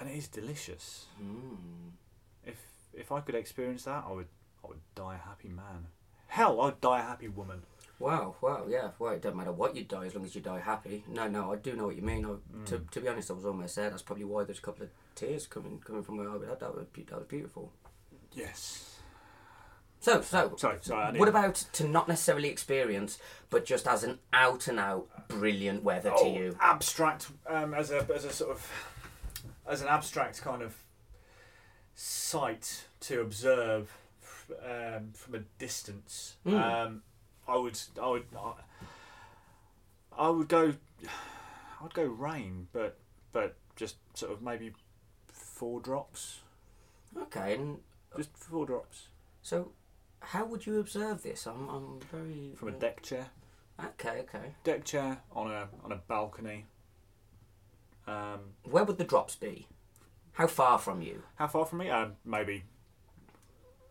And 0.00 0.08
it 0.08 0.16
is 0.16 0.26
delicious. 0.28 1.06
Mm. 1.22 1.92
If 2.44 2.58
if 2.92 3.12
I 3.12 3.20
could 3.20 3.34
experience 3.36 3.84
that, 3.84 4.04
I 4.06 4.12
would 4.12 4.28
I 4.64 4.68
would 4.68 4.80
die 4.94 5.14
a 5.14 5.18
happy 5.28 5.48
man. 5.48 5.86
Hell, 6.28 6.60
I'd 6.60 6.80
die 6.80 6.98
a 7.00 7.02
happy 7.02 7.28
woman. 7.28 7.62
Wow, 8.00 8.34
wow, 8.40 8.64
yeah. 8.66 8.88
Well, 8.98 9.12
it 9.12 9.20
doesn't 9.20 9.36
matter 9.36 9.52
what 9.52 9.76
you 9.76 9.84
die 9.84 10.06
as 10.06 10.14
long 10.14 10.24
as 10.24 10.34
you 10.34 10.40
die 10.40 10.58
happy. 10.58 11.04
No, 11.06 11.28
no, 11.28 11.52
I 11.52 11.56
do 11.56 11.76
know 11.76 11.86
what 11.86 11.96
you 11.96 12.02
mean. 12.02 12.24
I, 12.24 12.30
to, 12.70 12.78
to 12.78 13.00
be 13.00 13.08
honest, 13.08 13.30
I 13.30 13.34
was 13.34 13.44
almost 13.44 13.76
there. 13.76 13.90
That's 13.90 14.00
probably 14.02 14.24
why 14.24 14.44
there's 14.44 14.58
a 14.58 14.62
couple 14.62 14.84
of 14.84 14.90
tears 15.14 15.46
coming 15.46 15.80
coming 15.84 16.02
from 16.02 16.16
where 16.16 16.30
I 16.30 16.36
was 16.36 16.48
at. 16.48 16.60
That 16.60 16.74
was, 16.74 16.86
that 16.96 17.18
was 17.18 17.26
beautiful. 17.26 17.70
Yes. 18.32 19.00
So, 20.00 20.22
so, 20.22 20.54
Sorry, 20.56 20.78
sorry. 20.80 21.18
What 21.18 21.28
about 21.28 21.56
to 21.74 21.86
not 21.86 22.08
necessarily 22.08 22.48
experience, 22.48 23.18
but 23.50 23.66
just 23.66 23.86
as 23.86 24.02
an 24.02 24.18
out 24.32 24.66
and 24.66 24.80
out 24.80 25.28
brilliant 25.28 25.82
weather 25.82 26.08
to 26.08 26.16
oh, 26.16 26.34
you? 26.34 26.56
abstract 26.58 27.28
um, 27.46 27.74
as 27.74 27.90
a 27.90 28.06
as 28.14 28.24
a 28.24 28.32
sort 28.32 28.52
of 28.52 28.66
as 29.68 29.82
an 29.82 29.88
abstract 29.88 30.40
kind 30.40 30.62
of 30.62 30.74
sight 31.94 32.86
to 33.00 33.20
observe 33.20 33.94
um, 34.64 35.10
from 35.12 35.34
a 35.34 35.40
distance. 35.58 36.36
Mm. 36.46 36.86
Um, 36.86 37.02
I 37.50 37.56
would 37.56 37.78
I 38.00 38.08
would 38.08 38.26
I, 38.38 38.52
I 40.16 40.28
would 40.30 40.48
go 40.48 40.74
I 41.04 41.82
would 41.82 41.94
go 41.94 42.04
rain, 42.04 42.68
but 42.72 42.98
but 43.32 43.56
just 43.76 43.96
sort 44.14 44.32
of 44.32 44.42
maybe 44.42 44.72
four 45.28 45.80
drops, 45.80 46.40
Okay, 47.16 47.54
and 47.54 47.78
just 48.16 48.36
four 48.36 48.66
drops 48.66 49.08
so 49.42 49.72
how 50.20 50.44
would 50.44 50.66
you 50.66 50.78
observe 50.78 51.22
this? 51.22 51.46
I'm, 51.46 51.68
I'm 51.68 52.00
very 52.12 52.52
from 52.56 52.68
a 52.68 52.72
deck 52.72 53.02
chair. 53.02 53.28
Okay, 53.82 54.20
okay. 54.20 54.54
Deck 54.64 54.84
chair 54.84 55.18
on 55.32 55.50
a 55.50 55.68
on 55.82 55.92
a 55.92 55.96
balcony. 55.96 56.66
Um, 58.06 58.40
Where 58.64 58.84
would 58.84 58.98
the 58.98 59.04
drops 59.04 59.36
be? 59.36 59.66
How 60.32 60.46
far 60.46 60.78
from 60.78 61.00
you? 61.00 61.22
How 61.36 61.48
far 61.48 61.64
from 61.64 61.78
me? 61.78 61.90
Um, 61.90 62.16
maybe. 62.24 62.64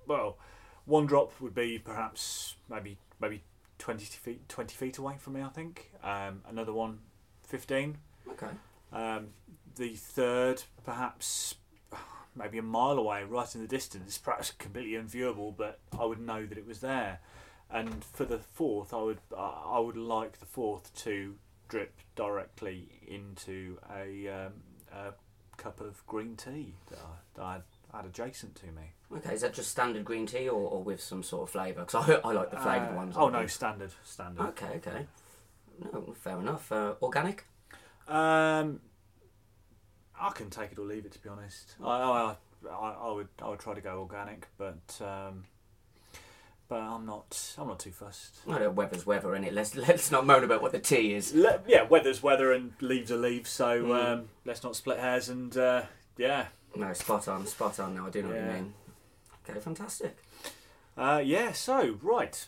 Well, 0.08 0.38
one 0.86 1.06
drop 1.06 1.39
would 1.42 1.56
be 1.56 1.80
perhaps 1.80 2.56
maybe 2.70 2.98
maybe 3.20 3.44
twenty 3.80 4.06
feet 4.06 4.48
twenty 4.48 4.76
feet 4.76 5.00
away 5.00 5.16
from 5.18 5.34
me. 5.34 5.42
I 5.42 5.50
think. 5.50 5.92
Um, 6.04 6.44
another 6.48 6.74
one, 6.74 7.00
15. 7.48 7.98
Okay. 8.32 8.48
Um, 8.94 9.30
the 9.76 9.96
third, 9.96 10.64
perhaps 10.86 11.56
maybe 12.36 12.58
a 12.58 12.64
mile 12.64 12.98
away, 12.98 13.24
right 13.24 13.54
in 13.56 13.62
the 13.62 13.68
distance, 13.68 14.18
perhaps 14.18 14.52
completely 14.52 14.92
unviewable, 14.94 15.56
but 15.56 15.80
I 16.00 16.06
would 16.06 16.20
know 16.20 16.46
that 16.46 16.58
it 16.58 16.68
was 16.68 16.80
there. 16.82 17.20
And 17.72 18.04
for 18.04 18.26
the 18.26 18.40
fourth, 18.40 18.94
I 18.94 19.02
would 19.02 19.20
I 19.36 19.64
I 19.74 19.80
would 19.80 19.98
like 19.98 20.40
the 20.40 20.46
fourth 20.46 20.94
to 21.04 21.36
drip 21.68 21.94
directly 22.16 22.88
into 23.08 23.78
a, 23.96 24.28
um, 24.28 24.54
a 24.92 25.14
cup 25.58 25.80
of 25.80 26.06
green 26.08 26.36
tea 26.36 26.74
that 26.90 26.98
I, 26.98 27.36
that 27.36 27.44
I 27.44 27.62
had, 27.93 28.05
adjacent 28.05 28.55
to 28.55 28.67
me. 28.67 28.93
Okay, 29.17 29.34
is 29.34 29.41
that 29.41 29.53
just 29.53 29.72
standard 29.72 30.05
green 30.05 30.25
tea 30.25 30.48
or, 30.50 30.60
or 30.69 30.84
with 30.84 31.01
some 31.01 31.24
sort 31.24 31.43
of 31.43 31.50
flavour? 31.50 31.81
Because 31.86 32.10
I, 32.10 32.13
I 32.24 32.31
like 32.34 32.51
the 32.51 32.58
flavoured 32.58 32.91
Uh, 32.93 32.96
ones. 32.98 33.15
Oh 33.17 33.29
no, 33.29 33.46
standard, 33.48 33.91
standard. 34.03 34.46
Okay, 34.50 34.75
okay. 34.77 35.05
No, 35.93 36.13
fair 36.22 36.39
enough. 36.39 36.72
Uh, 36.72 36.93
organic? 37.01 37.46
Um, 38.08 38.81
I 40.19 40.29
can 40.34 40.50
take 40.50 40.72
it 40.74 40.79
or 40.79 40.86
leave 40.86 41.05
it. 41.05 41.13
To 41.13 41.19
be 41.19 41.29
honest, 41.29 41.75
I, 41.84 41.88
I, 41.88 42.36
I, 42.69 42.89
I 43.01 43.12
would 43.12 43.27
I 43.41 43.50
would 43.50 43.60
try 43.60 43.74
to 43.74 43.81
go 43.81 44.00
organic, 44.00 44.48
but 44.58 45.00
um, 45.01 45.46
but 46.67 46.81
I'm 46.81 47.05
not 47.05 47.55
I'm 47.58 47.67
not 47.67 47.79
too 47.79 47.91
fussed. 47.91 48.36
Weather's 48.46 49.05
weather, 49.05 49.29
innit? 49.29 49.53
Let's, 49.53 49.75
let's 49.75 50.12
not 50.12 50.25
moan 50.25 50.43
about 50.43 50.62
what 50.62 50.72
the 50.74 50.79
tea 50.79 51.13
is. 51.13 51.34
Le- 51.34 51.62
yeah, 51.67 51.84
weather's 51.84 52.22
weather 52.22 52.51
and 52.51 52.74
leaves 52.81 53.12
are 53.12 53.17
leaves. 53.17 53.50
So 53.50 53.84
Mm. 53.84 54.03
um, 54.13 54.29
let's 54.46 54.63
not 54.63 54.75
split 54.75 55.00
hairs. 55.00 55.29
And 55.29 55.55
uh, 55.58 55.84
yeah, 56.17 56.48
No, 56.76 56.94
spot 56.94 57.28
on, 57.28 57.46
spot 57.48 57.80
on 57.80 57.96
now. 57.96 58.08
I 58.08 58.10
do 58.10 58.22
know 58.22 58.30
what 58.30 58.38
Yeah. 58.38 58.48
you 58.48 58.54
mean. 58.54 58.74
Okay, 59.50 59.60
fantastic. 59.60 60.18
uh, 60.98 61.22
yeah. 61.24 61.52
So 61.52 61.98
right, 62.02 62.48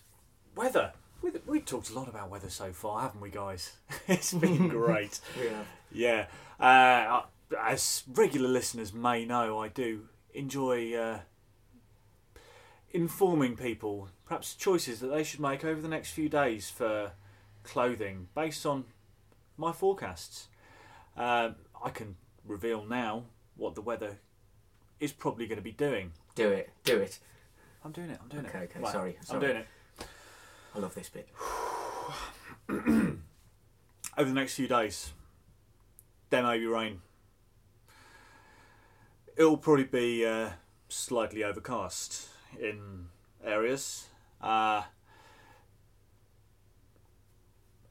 weather. 0.55 0.93
We, 1.21 1.31
we've 1.45 1.65
talked 1.65 1.89
a 1.89 1.93
lot 1.93 2.07
about 2.07 2.29
weather 2.29 2.49
so 2.49 2.71
far, 2.73 3.01
haven't 3.01 3.21
we, 3.21 3.29
guys? 3.29 3.73
it's 4.07 4.33
been 4.33 4.67
great. 4.79 5.19
Yeah. 5.41 5.63
Yeah. 5.91 6.25
Uh, 6.59 7.23
as 7.59 8.03
regular 8.11 8.47
listeners 8.49 8.93
may 8.93 9.25
know, 9.25 9.59
I 9.59 9.67
do 9.67 10.07
enjoy 10.33 10.93
uh, 10.95 11.19
informing 12.91 13.55
people, 13.55 14.09
perhaps 14.25 14.55
choices 14.55 14.99
that 14.99 15.07
they 15.07 15.23
should 15.23 15.39
make 15.39 15.63
over 15.63 15.81
the 15.81 15.87
next 15.87 16.11
few 16.11 16.29
days 16.29 16.69
for 16.69 17.11
clothing 17.63 18.27
based 18.35 18.65
on 18.65 18.85
my 19.57 19.71
forecasts. 19.71 20.47
Um 21.17 21.55
I 21.83 21.89
can 21.89 22.15
reveal 22.45 22.85
now 22.85 23.23
what 23.55 23.75
the 23.75 23.81
weather 23.81 24.19
is 24.99 25.11
probably 25.11 25.47
going 25.47 25.57
to 25.57 25.63
be 25.63 25.71
doing. 25.71 26.11
Do 26.35 26.49
it, 26.49 26.69
do 26.83 26.97
it. 26.97 27.19
I'm 27.83 27.91
doing 27.91 28.09
it. 28.11 28.19
I'm 28.21 28.29
doing 28.29 28.45
Okay, 28.45 28.59
it. 28.59 28.69
okay, 28.71 28.79
Okay. 28.79 28.91
sorry, 28.91 29.15
I'm 29.19 29.25
sorry. 29.25 29.39
doing 29.41 29.57
it. 29.57 29.67
I 30.75 30.79
love 30.79 30.93
this 30.95 31.09
bit. 31.09 31.27
over 32.69 34.29
the 34.29 34.33
next 34.33 34.53
few 34.55 34.67
days, 34.67 35.11
there 36.29 36.43
may 36.43 36.57
be 36.59 36.65
rain. 36.65 37.01
It'll 39.35 39.57
probably 39.57 39.85
be 39.85 40.25
uh, 40.25 40.51
slightly 40.89 41.43
overcast 41.43 42.27
in 42.59 43.07
areas. 43.43 44.07
Uh, 44.41 44.83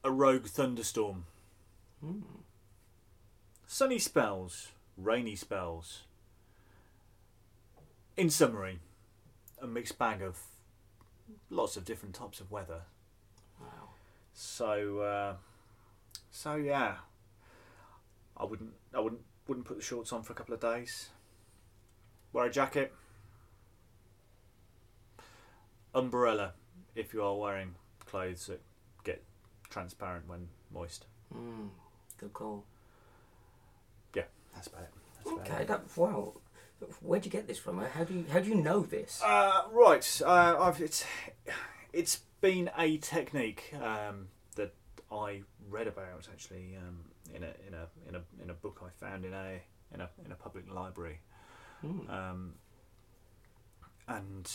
a 0.03 0.11
rogue 0.11 0.45
thunderstorm. 0.47 1.25
Hmm. 2.03 2.21
Sunny 3.67 3.99
spells, 3.99 4.69
rainy 5.03 5.35
spells. 5.35 6.03
In 8.17 8.29
summary, 8.29 8.79
a 9.61 9.67
mixed 9.67 9.97
bag 9.97 10.21
of 10.21 10.39
lots 11.49 11.77
of 11.77 11.85
different 11.85 12.15
types 12.15 12.39
of 12.39 12.51
weather. 12.51 12.81
Wow. 13.59 13.89
So, 14.33 14.99
uh, 14.99 15.33
so 16.29 16.55
yeah, 16.55 16.95
I 18.37 18.45
wouldn't, 18.45 18.73
I 18.93 18.99
wouldn't, 18.99 19.21
wouldn't 19.47 19.65
put 19.65 19.77
the 19.77 19.83
shorts 19.83 20.11
on 20.13 20.23
for 20.23 20.33
a 20.33 20.35
couple 20.35 20.53
of 20.53 20.59
days. 20.59 21.09
Wear 22.33 22.45
a 22.45 22.51
jacket. 22.51 22.93
Umbrella, 25.93 26.53
if 26.95 27.13
you 27.13 27.21
are 27.23 27.35
wearing 27.35 27.75
clothes 28.05 28.47
that 28.47 28.61
get 29.03 29.23
transparent 29.69 30.27
when 30.27 30.47
moist. 30.73 31.05
Mm, 31.35 31.69
good 32.17 32.33
call. 32.33 32.63
That's 34.53 34.67
about 34.67 34.83
it. 34.83 34.89
That's 35.17 35.31
about 35.31 35.47
Okay, 35.49 35.61
it. 35.63 35.67
that 35.67 35.97
wow. 35.97 36.33
Where'd 37.01 37.25
you 37.25 37.31
get 37.31 37.47
this 37.47 37.59
from? 37.59 37.79
How 37.79 38.03
do 38.03 38.13
you 38.13 38.25
how 38.31 38.39
do 38.39 38.49
you 38.49 38.55
know 38.55 38.81
this? 38.81 39.21
Uh, 39.23 39.63
right. 39.71 40.21
Uh, 40.25 40.55
I've, 40.59 40.81
it's 40.81 41.05
it's 41.93 42.21
been 42.41 42.71
a 42.77 42.97
technique 42.97 43.73
um, 43.81 44.27
that 44.55 44.73
I 45.11 45.43
read 45.69 45.85
about 45.87 46.27
actually 46.31 46.75
um, 46.77 46.99
in 47.35 47.43
a 47.43 47.53
in 47.67 47.73
a 47.75 47.87
in 48.09 48.15
a 48.15 48.21
in 48.43 48.49
a 48.49 48.53
book 48.53 48.81
I 48.83 48.89
found 49.05 49.25
in 49.25 49.33
a 49.33 49.61
in 49.93 50.01
a 50.01 50.09
in 50.25 50.31
a 50.31 50.35
public 50.35 50.71
library, 50.73 51.19
Hmm. 51.81 52.09
um, 52.09 52.53
and 54.07 54.51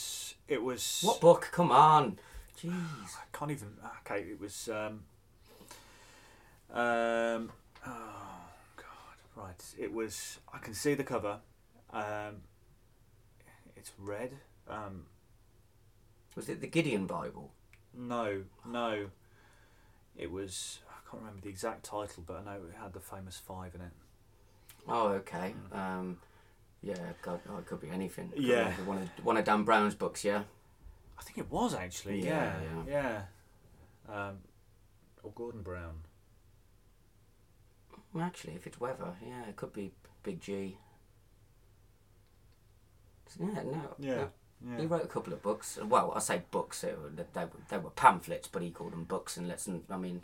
it 0.48 0.62
was 0.62 1.02
What 1.04 1.20
book? 1.20 1.48
Come 1.52 1.70
on. 1.70 2.18
Jeez. 2.60 2.72
I 2.72 3.36
can't 3.36 3.50
even. 3.52 3.68
Okay, 4.04 4.22
it 4.30 4.40
was. 4.40 4.68
Um, 4.68 5.04
um, 6.72 7.52
oh 7.86 7.86
God! 7.86 8.45
Right, 9.36 9.62
it 9.78 9.92
was. 9.92 10.38
I 10.52 10.58
can 10.58 10.72
see 10.74 10.94
the 10.94 11.04
cover. 11.04 11.40
Um, 11.92 12.42
it's 13.76 13.92
red. 13.98 14.32
Um, 14.68 15.04
Was 16.34 16.48
it 16.48 16.60
the 16.60 16.66
Gideon 16.66 17.06
Bible? 17.06 17.52
no, 17.94 18.42
no. 18.66 19.06
It 20.16 20.30
was. 20.32 20.80
I 20.88 21.10
can't 21.10 21.22
remember 21.22 21.42
the 21.42 21.50
exact 21.50 21.84
title, 21.84 22.24
but 22.26 22.38
I 22.38 22.44
know 22.44 22.60
it 22.68 22.74
had 22.82 22.92
the 22.94 23.00
famous 23.00 23.36
five 23.38 23.74
in 23.74 23.82
it. 23.82 23.92
Oh, 24.88 25.08
okay. 25.08 25.54
Um, 25.72 26.18
yeah, 26.82 26.94
God, 27.22 27.40
oh, 27.50 27.58
it 27.58 27.66
could 27.66 27.80
be 27.80 27.90
anything. 27.90 28.30
Could 28.30 28.38
be 28.38 28.44
Yeah. 28.44 28.72
one 28.86 28.98
of 28.98 29.08
one 29.24 29.36
of 29.36 29.44
Dan 29.44 29.64
Brown's 29.64 29.94
books. 29.94 30.24
Yeah. 30.24 30.44
I 31.18 31.22
think 31.22 31.38
it 31.38 31.50
was 31.50 31.74
actually. 31.74 32.24
Yeah, 32.24 32.54
Yeah, 32.86 33.22
yeah. 34.08 34.14
Um, 34.28 34.38
or 35.22 35.30
Gordon 35.34 35.62
Brown. 35.62 35.96
Well, 38.16 38.24
Actually, 38.24 38.54
if 38.54 38.66
it's 38.66 38.80
weather, 38.80 39.12
yeah, 39.22 39.44
it 39.46 39.56
could 39.56 39.74
be 39.74 39.92
Big 40.22 40.40
G. 40.40 40.78
Yeah, 43.38 43.46
no. 43.62 43.94
Yeah, 43.98 44.14
no. 44.14 44.28
yeah. 44.70 44.78
He 44.80 44.86
wrote 44.86 45.04
a 45.04 45.08
couple 45.08 45.34
of 45.34 45.42
books. 45.42 45.78
Well, 45.84 46.14
I 46.16 46.20
say 46.20 46.40
books. 46.50 46.80
They 46.80 46.92
were, 46.94 47.10
they 47.10 47.44
were, 47.44 47.50
they 47.68 47.76
were 47.76 47.90
pamphlets, 47.90 48.48
but 48.48 48.62
he 48.62 48.70
called 48.70 48.92
them 48.92 49.04
books. 49.04 49.36
And 49.36 49.48
let's, 49.48 49.68
I 49.90 49.96
mean, 49.98 50.22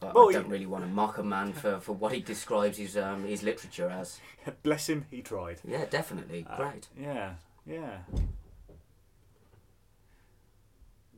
I, 0.00 0.06
I 0.08 0.12
don't 0.12 0.32
he- 0.46 0.50
really 0.50 0.64
want 0.64 0.84
to 0.84 0.88
mock 0.90 1.18
a 1.18 1.22
man 1.22 1.52
for, 1.52 1.78
for 1.78 1.92
what 1.92 2.12
he 2.12 2.20
describes 2.20 2.78
his 2.78 2.96
um, 2.96 3.26
his 3.26 3.42
literature 3.42 3.90
as. 3.90 4.18
Bless 4.62 4.88
him, 4.88 5.04
he 5.10 5.20
tried. 5.20 5.60
Yeah, 5.62 5.84
definitely. 5.90 6.46
Uh, 6.48 6.56
Great. 6.56 6.88
Yeah, 6.98 7.34
yeah. 7.66 7.98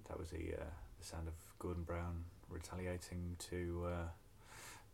That 0.09 0.18
was 0.18 0.30
the 0.30 0.54
uh, 0.61 0.64
the 0.99 1.04
sound 1.06 1.28
of 1.28 1.35
Gordon 1.61 1.85
Brown 1.85 2.25
retaliating 2.49 3.37
to 3.50 3.87
uh, 3.87 4.09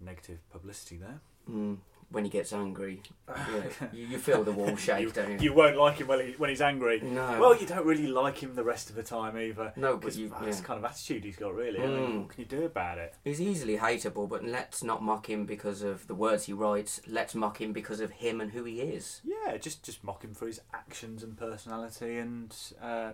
negative 0.01 0.39
publicity 0.51 0.97
there. 0.97 1.21
Mm, 1.51 1.79
when 2.11 2.25
he 2.25 2.31
gets 2.31 2.53
angry, 2.55 3.03
yeah, 3.29 3.89
you, 3.93 4.07
you 4.07 4.19
feel 4.19 4.43
the 4.45 4.53
wall 4.53 4.77
shake, 4.77 5.03
you, 5.03 5.11
don't 5.11 5.31
you? 5.33 5.39
you 5.41 5.53
won't 5.53 5.77
like 5.77 5.97
him 5.99 6.07
when, 6.07 6.27
he, 6.27 6.33
when 6.33 6.49
he's 6.51 6.61
angry. 6.63 7.01
no. 7.03 7.39
Well, 7.41 7.59
you 7.59 7.67
don't 7.67 7.85
really 7.85 8.07
like 8.07 8.39
him 8.39 8.55
the 8.55 8.65
rest 8.65 8.89
of 8.89 8.97
the 8.97 9.03
time 9.03 9.37
either. 9.39 9.73
no, 9.77 9.93
but 9.93 10.01
Because 10.01 10.19
you, 10.19 10.29
that's 10.31 10.45
yeah. 10.45 10.53
the 10.63 10.63
kind 10.67 10.79
of 10.79 10.91
attitude 10.91 11.25
he's 11.25 11.37
got, 11.37 11.55
really. 11.55 11.81
I 11.83 11.87
mean, 11.87 11.99
Mm. 11.99 12.19
what 12.21 12.29
can 12.31 12.41
you 12.41 12.47
do 12.47 12.65
about 12.65 12.97
it? 12.99 13.15
He's 13.25 13.41
easily 13.43 13.77
hateable, 13.77 14.27
but 14.29 14.43
let's 14.45 14.83
not 14.83 15.03
mock 15.03 15.29
him 15.29 15.45
because 15.45 15.83
of 15.83 16.07
the 16.07 16.15
words 16.15 16.45
he 16.47 16.53
writes. 16.55 17.01
Let's 17.07 17.35
mock 17.35 17.61
him 17.61 17.73
because 17.75 18.01
of 18.01 18.11
him 18.13 18.41
and 18.41 18.53
who 18.53 18.65
he 18.65 18.81
is. 18.81 19.21
Yeah, 19.25 19.57
just 19.59 19.83
just 19.83 20.03
mock 20.03 20.23
him 20.25 20.33
for 20.35 20.47
his 20.47 20.61
actions 20.73 21.23
and 21.23 21.37
personality 21.37 22.17
and 22.19 22.55
uh, 22.83 23.13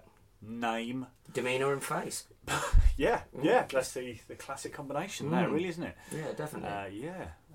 name. 0.49 1.07
Demeanour 1.33 1.73
and 1.73 1.83
face. 1.83 2.25
Yeah, 2.97 3.23
yeah, 3.43 3.67
that's 3.69 3.93
the, 3.93 4.19
the 4.29 4.37
classic 4.37 4.73
combination 4.73 5.29
there, 5.33 5.49
Mm. 5.49 5.53
really, 5.53 5.69
isn't 5.69 5.83
it? 5.83 5.97
Yeah, 6.13 6.31
definitely. 6.37 6.69
Uh, 6.69 6.87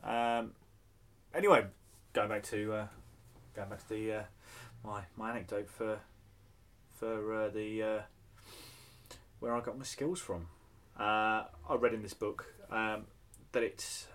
yeah. 0.03 0.37
Um, 0.39 0.51
anyway, 1.33 1.65
going 2.11 2.27
back 2.27 2.43
to 2.47 2.73
uh, 2.73 2.87
going 3.55 3.69
back 3.69 3.79
to 3.79 3.87
the 3.87 4.13
uh, 4.13 4.23
my 4.83 5.03
my 5.15 5.29
anecdote 5.29 5.69
for 5.69 5.99
for 6.97 7.43
uh, 7.43 7.49
the 7.51 7.81
uh, 7.83 8.01
where 9.39 9.55
I 9.55 9.61
got 9.61 9.77
my 9.77 9.85
skills 9.85 10.19
from. 10.19 10.47
Uh, 10.99 11.45
I 11.69 11.75
read 11.79 11.93
in 11.93 12.01
this 12.01 12.13
book 12.13 12.53
um, 12.69 13.05
that 13.53 13.63
it's. 13.63 14.07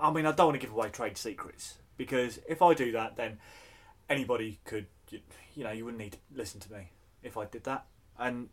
I 0.00 0.10
mean, 0.10 0.24
I 0.24 0.32
don't 0.32 0.46
want 0.46 0.58
to 0.60 0.66
give 0.66 0.74
away 0.74 0.88
trade 0.88 1.18
secrets 1.18 1.74
because 1.98 2.40
if 2.48 2.62
I 2.62 2.72
do 2.72 2.90
that, 2.92 3.16
then 3.16 3.38
anybody 4.08 4.60
could, 4.64 4.86
you, 5.10 5.20
you 5.54 5.64
know, 5.64 5.72
you 5.72 5.84
wouldn't 5.84 6.02
need 6.02 6.12
to 6.12 6.18
listen 6.34 6.58
to 6.60 6.72
me 6.72 6.88
if 7.22 7.36
I 7.36 7.44
did 7.44 7.64
that. 7.64 7.84
And 8.18 8.48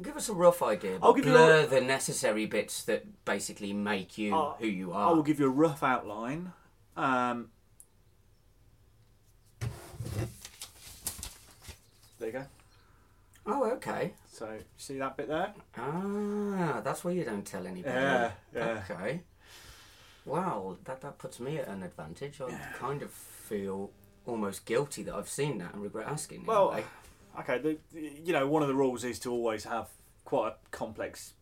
Give 0.00 0.16
us 0.16 0.28
a 0.28 0.34
rough 0.34 0.62
idea. 0.62 0.98
I'll 1.02 1.12
give 1.14 1.24
you 1.26 1.32
blur 1.32 1.66
the 1.66 1.80
necessary 1.80 2.46
bits 2.46 2.84
that 2.84 3.24
basically 3.24 3.72
make 3.72 4.16
you 4.16 4.36
Uh, 4.36 4.54
who 4.54 4.66
you 4.68 4.92
are. 4.92 5.00
I 5.08 5.10
are. 5.10 5.16
will 5.16 5.24
give 5.24 5.40
you 5.40 5.46
a 5.46 5.50
rough 5.50 5.82
outline. 5.82 6.52
Um, 6.96 7.50
there 12.18 12.28
you 12.28 12.32
go. 12.32 12.44
Oh, 13.46 13.70
okay. 13.72 14.12
So 14.30 14.58
see 14.76 14.98
that 14.98 15.16
bit 15.16 15.28
there? 15.28 15.52
Ah, 15.76 16.80
that's 16.84 17.02
why 17.04 17.10
you 17.12 17.24
don't 17.24 17.44
tell 17.46 17.66
anybody. 17.66 17.94
Yeah, 17.94 18.30
yeah. 18.54 18.82
Okay. 18.90 19.22
Wow, 20.26 20.76
that 20.84 21.00
that 21.00 21.18
puts 21.18 21.40
me 21.40 21.58
at 21.58 21.66
an 21.68 21.82
advantage. 21.82 22.40
I 22.40 22.50
kind 22.78 23.02
of 23.02 23.10
feel 23.10 23.90
almost 24.26 24.66
guilty 24.66 25.02
that 25.04 25.14
I've 25.14 25.28
seen 25.28 25.58
that 25.58 25.72
and 25.74 25.82
regret 25.82 26.06
asking. 26.06 26.42
in 26.42 26.44
a 26.44 26.48
Well, 26.48 26.70
way. 26.70 26.84
Okay. 27.40 27.58
The, 27.58 27.78
you 28.24 28.32
know, 28.32 28.46
one 28.46 28.62
of 28.62 28.68
the 28.68 28.74
rules 28.74 29.04
is 29.04 29.18
to 29.20 29.32
always 29.32 29.64
have 29.64 29.88
quite 30.24 30.48
a 30.52 30.54
complex 30.70 31.34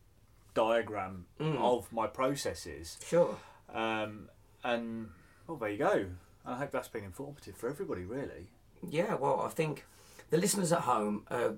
diagram 0.55 1.27
Mm. 1.41 1.57
of 1.59 1.93
my 1.93 2.07
processes. 2.07 2.99
sure. 3.07 3.37
Um, 3.73 4.29
and 4.65 5.11
well, 5.47 5.57
there 5.59 5.69
you 5.71 5.79
go. 5.79 6.07
I 6.45 6.57
hope 6.57 6.71
that's 6.71 6.89
been 6.89 7.05
informative 7.05 7.57
for 7.57 7.69
everybody, 7.69 8.05
really. 8.05 8.49
Yeah, 8.89 9.15
well, 9.15 9.41
I 9.41 9.49
think 9.51 9.85
the 10.31 10.39
listeners 10.39 10.73
at 10.73 10.81
home 10.81 11.25
are 11.31 11.55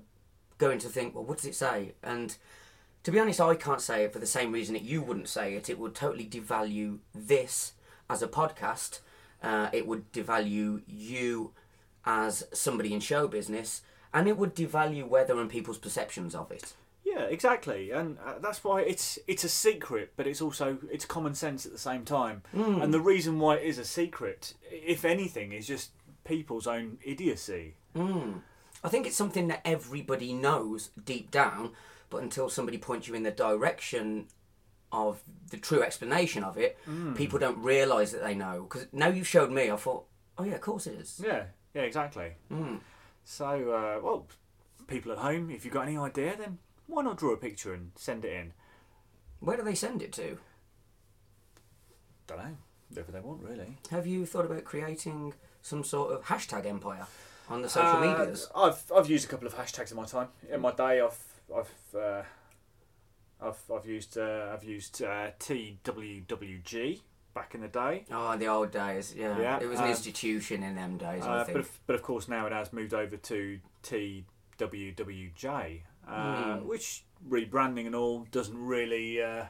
going 0.57 0.79
to 0.79 0.89
think, 0.89 1.15
well, 1.15 1.23
what 1.23 1.37
does 1.37 1.45
it 1.47 1.55
say? 1.55 1.93
And 2.03 2.35
to 3.03 3.11
be 3.11 3.19
honest, 3.19 3.39
I 3.41 3.55
can't 3.55 3.81
say 3.81 4.03
it 4.03 4.13
for 4.13 4.19
the 4.19 4.25
same 4.27 4.51
reason 4.51 4.73
that 4.73 4.83
you 4.83 5.01
wouldn't 5.01 5.29
say 5.29 5.55
it. 5.55 5.69
It 5.69 5.79
would 5.79 5.95
totally 5.95 6.25
devalue 6.25 6.99
this 7.15 7.73
as 8.09 8.21
a 8.21 8.27
podcast. 8.27 8.99
Uh, 9.41 9.69
it 9.73 9.87
would 9.87 10.11
devalue 10.11 10.81
you 10.87 11.53
as 12.05 12.43
somebody 12.53 12.93
in 12.93 12.99
show 12.99 13.27
business, 13.27 13.81
and 14.13 14.27
it 14.27 14.37
would 14.37 14.55
devalue 14.55 15.07
weather 15.07 15.39
and 15.39 15.49
people's 15.49 15.77
perceptions 15.77 16.35
of 16.35 16.51
it. 16.51 16.73
Yeah, 17.03 17.23
exactly, 17.23 17.91
and 17.91 18.17
uh, 18.25 18.39
that's 18.39 18.63
why 18.63 18.81
it's 18.81 19.19
it's 19.27 19.43
a 19.43 19.49
secret, 19.49 20.13
but 20.15 20.27
it's 20.27 20.41
also 20.41 20.77
it's 20.91 21.03
common 21.03 21.35
sense 21.35 21.65
at 21.65 21.71
the 21.71 21.77
same 21.77 22.05
time. 22.05 22.43
And 22.53 22.93
the 22.93 23.01
reason 23.01 23.39
why 23.39 23.57
it 23.57 23.63
is 23.63 23.77
a 23.77 23.85
secret, 23.85 24.53
if 24.71 25.03
anything, 25.03 25.51
is 25.51 25.67
just 25.67 25.91
people's 26.23 26.67
own 26.67 26.99
idiocy. 27.03 27.75
Mm. 27.95 28.41
I 28.83 28.89
think 28.89 29.05
it's 29.05 29.17
something 29.17 29.47
that 29.49 29.61
everybody 29.65 30.33
knows 30.33 30.91
deep 31.03 31.31
down, 31.31 31.71
but 32.09 32.23
until 32.23 32.49
somebody 32.49 32.77
points 32.77 33.07
you 33.07 33.13
in 33.15 33.23
the 33.23 33.31
direction 33.31 34.27
of 34.91 35.21
the 35.49 35.57
true 35.57 35.81
explanation 35.81 36.43
of 36.43 36.57
it, 36.57 36.77
people 37.15 37.39
don't 37.39 37.57
realise 37.57 38.11
that 38.11 38.23
they 38.23 38.35
know. 38.35 38.67
Because 38.69 38.87
now 38.91 39.07
you've 39.07 39.27
showed 39.27 39.51
me, 39.51 39.69
I 39.69 39.75
thought, 39.75 40.05
oh 40.37 40.43
yeah, 40.43 40.55
of 40.55 40.61
course 40.61 40.87
it 40.87 40.99
is. 40.99 41.21
Yeah, 41.23 41.43
yeah, 41.73 41.83
exactly. 41.83 42.33
Mm. 42.51 42.79
So, 43.23 43.45
uh, 43.71 43.99
well, 44.03 44.27
people 44.87 45.11
at 45.11 45.19
home, 45.19 45.49
if 45.51 45.63
you've 45.65 45.73
got 45.73 45.87
any 45.87 45.97
idea, 45.97 46.35
then 46.37 46.57
why 46.87 47.03
not 47.03 47.17
draw 47.17 47.31
a 47.33 47.37
picture 47.37 47.73
and 47.73 47.91
send 47.95 48.25
it 48.25 48.33
in? 48.33 48.53
Where 49.39 49.57
do 49.57 49.63
they 49.63 49.75
send 49.75 50.01
it 50.01 50.11
to? 50.13 50.37
Don't 52.27 52.37
know, 52.37 52.57
whatever 52.89 53.11
they 53.11 53.19
want, 53.19 53.41
really. 53.43 53.77
Have 53.89 54.05
you 54.05 54.25
thought 54.25 54.45
about 54.45 54.63
creating 54.63 55.33
some 55.61 55.83
sort 55.83 56.11
of 56.13 56.25
hashtag 56.25 56.65
empire 56.65 57.05
on 57.49 57.61
the 57.61 57.69
social 57.69 57.97
Uh, 57.97 58.17
medias? 58.17 58.49
I've 58.55 58.91
I've 58.95 59.09
used 59.09 59.25
a 59.25 59.27
couple 59.29 59.47
of 59.47 59.55
hashtags 59.55 59.91
in 59.91 59.97
my 59.97 60.05
time. 60.05 60.27
In 60.49 60.61
my 60.61 60.71
day, 60.71 61.01
I've 61.01 61.17
I've 61.55 61.95
uh, 61.95 62.23
I've 63.41 63.61
I've 63.73 63.85
used 63.85 64.17
uh, 64.17 64.51
I've 64.53 64.63
used 64.63 65.01
uh, 65.01 65.31
TWWG 65.39 67.01
back 67.33 67.55
in 67.55 67.61
the 67.61 67.67
day. 67.67 68.05
Oh, 68.11 68.35
the 68.37 68.47
old 68.47 68.71
days, 68.71 69.13
yeah. 69.17 69.39
Yeah, 69.39 69.59
it 69.61 69.67
was 69.67 69.79
an 69.79 69.85
um, 69.85 69.91
institution 69.91 70.63
in 70.63 70.75
them 70.75 70.97
days, 70.97 71.23
I 71.23 71.39
Uh, 71.39 71.43
think. 71.43 71.53
but 71.55 71.59
of, 71.61 71.79
but 71.87 71.95
of 71.95 72.01
course 72.03 72.27
now 72.27 72.45
it 72.47 72.51
has 72.53 72.71
moved 72.73 72.93
over 72.93 73.15
to 73.17 73.59
TWWJ, 74.59 75.81
uh, 76.07 76.57
Hmm. 76.59 76.67
which 76.67 77.03
rebranding 77.29 77.85
and 77.85 77.95
all 77.95 78.25
doesn't 78.31 78.57
really. 78.57 79.21
Uh, 79.21 79.45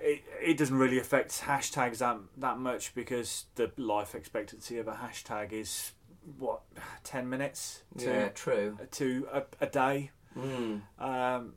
it, 0.00 0.22
it 0.40 0.56
doesn't 0.56 0.76
really 0.76 0.98
affect 0.98 1.30
hashtags 1.42 1.98
that 1.98 2.18
that 2.38 2.58
much 2.58 2.94
because 2.94 3.46
the 3.54 3.70
life 3.76 4.14
expectancy 4.14 4.78
of 4.78 4.88
a 4.88 4.94
hashtag 4.94 5.52
is 5.52 5.92
what 6.38 6.62
ten 7.04 7.28
minutes 7.28 7.82
to 7.98 8.04
yeah, 8.04 8.28
true. 8.30 8.78
to 8.92 9.28
a, 9.32 9.42
a 9.60 9.66
day. 9.66 10.10
Mm. 10.36 10.82
Um, 10.98 11.52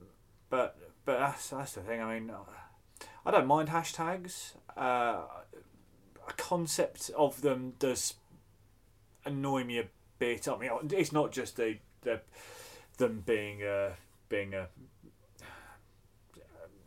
but 0.49 0.77
but 1.05 1.19
that's 1.19 1.49
that's 1.49 1.73
the 1.73 1.81
thing. 1.81 2.01
I 2.01 2.19
mean, 2.19 2.31
I 3.25 3.31
don't 3.31 3.47
mind 3.47 3.69
hashtags. 3.69 4.53
Uh, 4.77 5.23
a 6.27 6.33
concept 6.37 7.09
of 7.17 7.41
them 7.41 7.73
does 7.79 8.15
annoy 9.25 9.63
me 9.63 9.79
a 9.79 9.85
bit. 10.19 10.47
I 10.47 10.57
mean, 10.57 10.69
it's 10.91 11.11
not 11.11 11.31
just 11.31 11.57
the, 11.57 11.77
the 12.01 12.21
them 12.97 13.23
being 13.25 13.63
uh, 13.63 13.91
being 14.29 14.53
a 14.53 14.67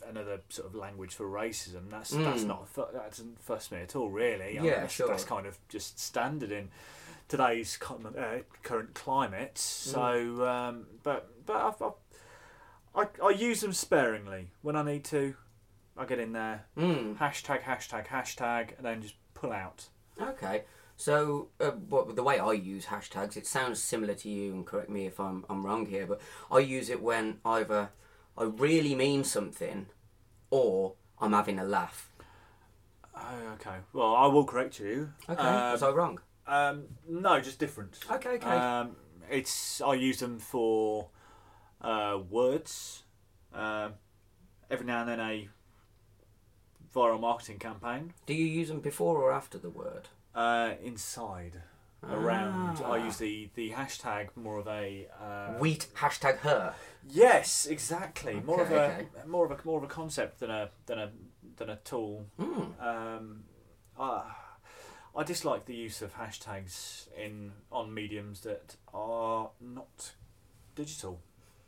another 0.09 0.41
sort 0.49 0.67
of 0.69 0.75
language 0.75 1.15
for 1.15 1.27
racism. 1.27 1.91
That's 1.91 2.11
that's 2.11 2.43
Mm. 2.43 2.47
not 2.47 2.75
that 2.75 3.11
doesn't 3.11 3.41
fuss 3.43 3.71
me 3.71 3.79
at 3.79 3.95
all, 3.95 4.11
really. 4.11 4.59
I 4.59 4.63
Yeah, 4.63 4.81
that's, 4.81 4.95
sure. 4.95 5.09
That's 5.09 5.25
kind 5.25 5.47
of 5.47 5.59
just 5.69 5.99
standard 5.99 6.51
in 6.51 6.71
today's 7.29 7.79
uh, 7.83 8.39
current 8.63 8.95
climate. 8.95 9.59
So, 9.59 10.47
um, 10.49 10.87
but 11.03 11.31
but 11.47 11.57
I've, 11.57 11.83
I've, 11.83 13.09
I 13.23 13.27
I 13.27 13.31
use 13.31 13.61
them 13.61 13.73
sparingly 13.73 14.49
when 14.63 14.77
I 14.77 14.83
need 14.83 15.05
to. 15.07 15.35
I 15.99 16.05
get 16.05 16.19
in 16.21 16.33
there, 16.33 16.65
Mm. 16.77 17.19
hashtag 17.19 17.63
hashtag 17.63 18.07
hashtag, 18.07 18.77
and 18.77 18.87
then 18.87 19.03
just 19.03 19.17
pull 19.35 19.53
out. 19.53 19.89
Okay. 20.21 20.65
So, 20.97 21.49
uh, 21.61 21.71
what 21.73 22.17
the 22.17 22.23
way 22.25 22.39
I 22.41 22.53
use 22.53 22.87
hashtags, 22.87 23.37
it 23.37 23.47
sounds 23.47 23.81
similar 23.83 24.15
to 24.15 24.29
you, 24.29 24.53
and 24.53 24.67
correct 24.67 24.89
me 24.91 25.07
if 25.07 25.21
I'm 25.21 25.45
I'm 25.49 25.65
wrong 25.67 25.87
here, 25.87 26.07
but 26.07 26.21
I 26.51 26.59
use 26.59 26.89
it 26.91 27.01
when 27.03 27.39
either 27.45 27.91
I 28.37 28.45
really 28.45 28.95
mean 28.95 29.23
something, 29.25 29.87
or 30.51 30.95
I'm 31.21 31.33
having 31.33 31.59
a 31.59 31.65
laugh. 31.65 32.11
Oh, 33.15 33.49
okay. 33.55 33.79
Well, 33.93 34.15
I 34.15 34.27
will 34.27 34.45
correct 34.45 34.79
you. 34.79 35.13
Okay. 35.29 35.41
Um, 35.43 35.73
Was 35.73 35.83
I 35.83 35.91
wrong? 35.91 36.21
um, 36.47 36.85
no, 37.09 37.41
just 37.41 37.59
different. 37.59 37.99
Okay. 38.11 38.31
Okay. 38.37 38.47
Um, 38.49 38.97
it's 39.31 39.81
I 39.81 39.95
use 39.95 40.19
them 40.21 40.39
for 40.39 41.11
uh, 41.81 42.19
words. 42.31 43.03
Um, 43.53 43.95
every 44.71 44.87
now 44.87 45.01
and 45.01 45.09
then 45.11 45.21
a 45.21 45.49
viral 46.95 47.21
marketing 47.21 47.59
campaign. 47.59 48.13
Do 48.27 48.35
you 48.35 48.45
use 48.47 48.69
them 48.69 48.81
before 48.81 49.17
or 49.19 49.33
after 49.33 49.59
the 49.59 49.71
word? 49.71 50.09
Uh, 50.35 50.73
inside, 50.83 51.63
around. 52.09 52.79
Ah. 52.85 52.93
I 52.93 53.05
use 53.05 53.17
the, 53.17 53.49
the 53.55 53.71
hashtag 53.71 54.29
more 54.37 54.59
of 54.59 54.69
a 54.69 55.09
uh, 55.21 55.53
Wheat 55.59 55.87
hashtag 55.97 56.39
her. 56.39 56.75
Yes, 57.09 57.67
exactly. 57.67 58.41
more 58.45 58.63
of 58.63 58.71
Okay, 58.71 58.77
a 58.77 58.85
okay. 58.85 59.07
more 59.27 59.45
of 59.47 59.51
a 59.51 59.59
more 59.65 59.79
of 59.79 59.85
a 59.85 59.89
concept 59.89 60.41
than 60.41 60.51
a 60.51 60.71
than 60.87 60.99
a 60.99 61.11
than 61.57 61.71
a 61.71 61.77
tool. 61.77 62.27
Mm. 62.39 62.81
Um, 62.81 63.45
I, 63.99 64.23
I 65.17 65.25
dislike 65.25 65.65
the 65.67 65.75
use 65.75 66.03
of 66.03 66.15
hashtags 66.15 67.09
in 67.17 67.53
on 67.73 67.93
mediums 67.93 68.43
that 68.43 68.77
are 68.95 69.51
not 69.61 70.13
digital. 70.75 71.21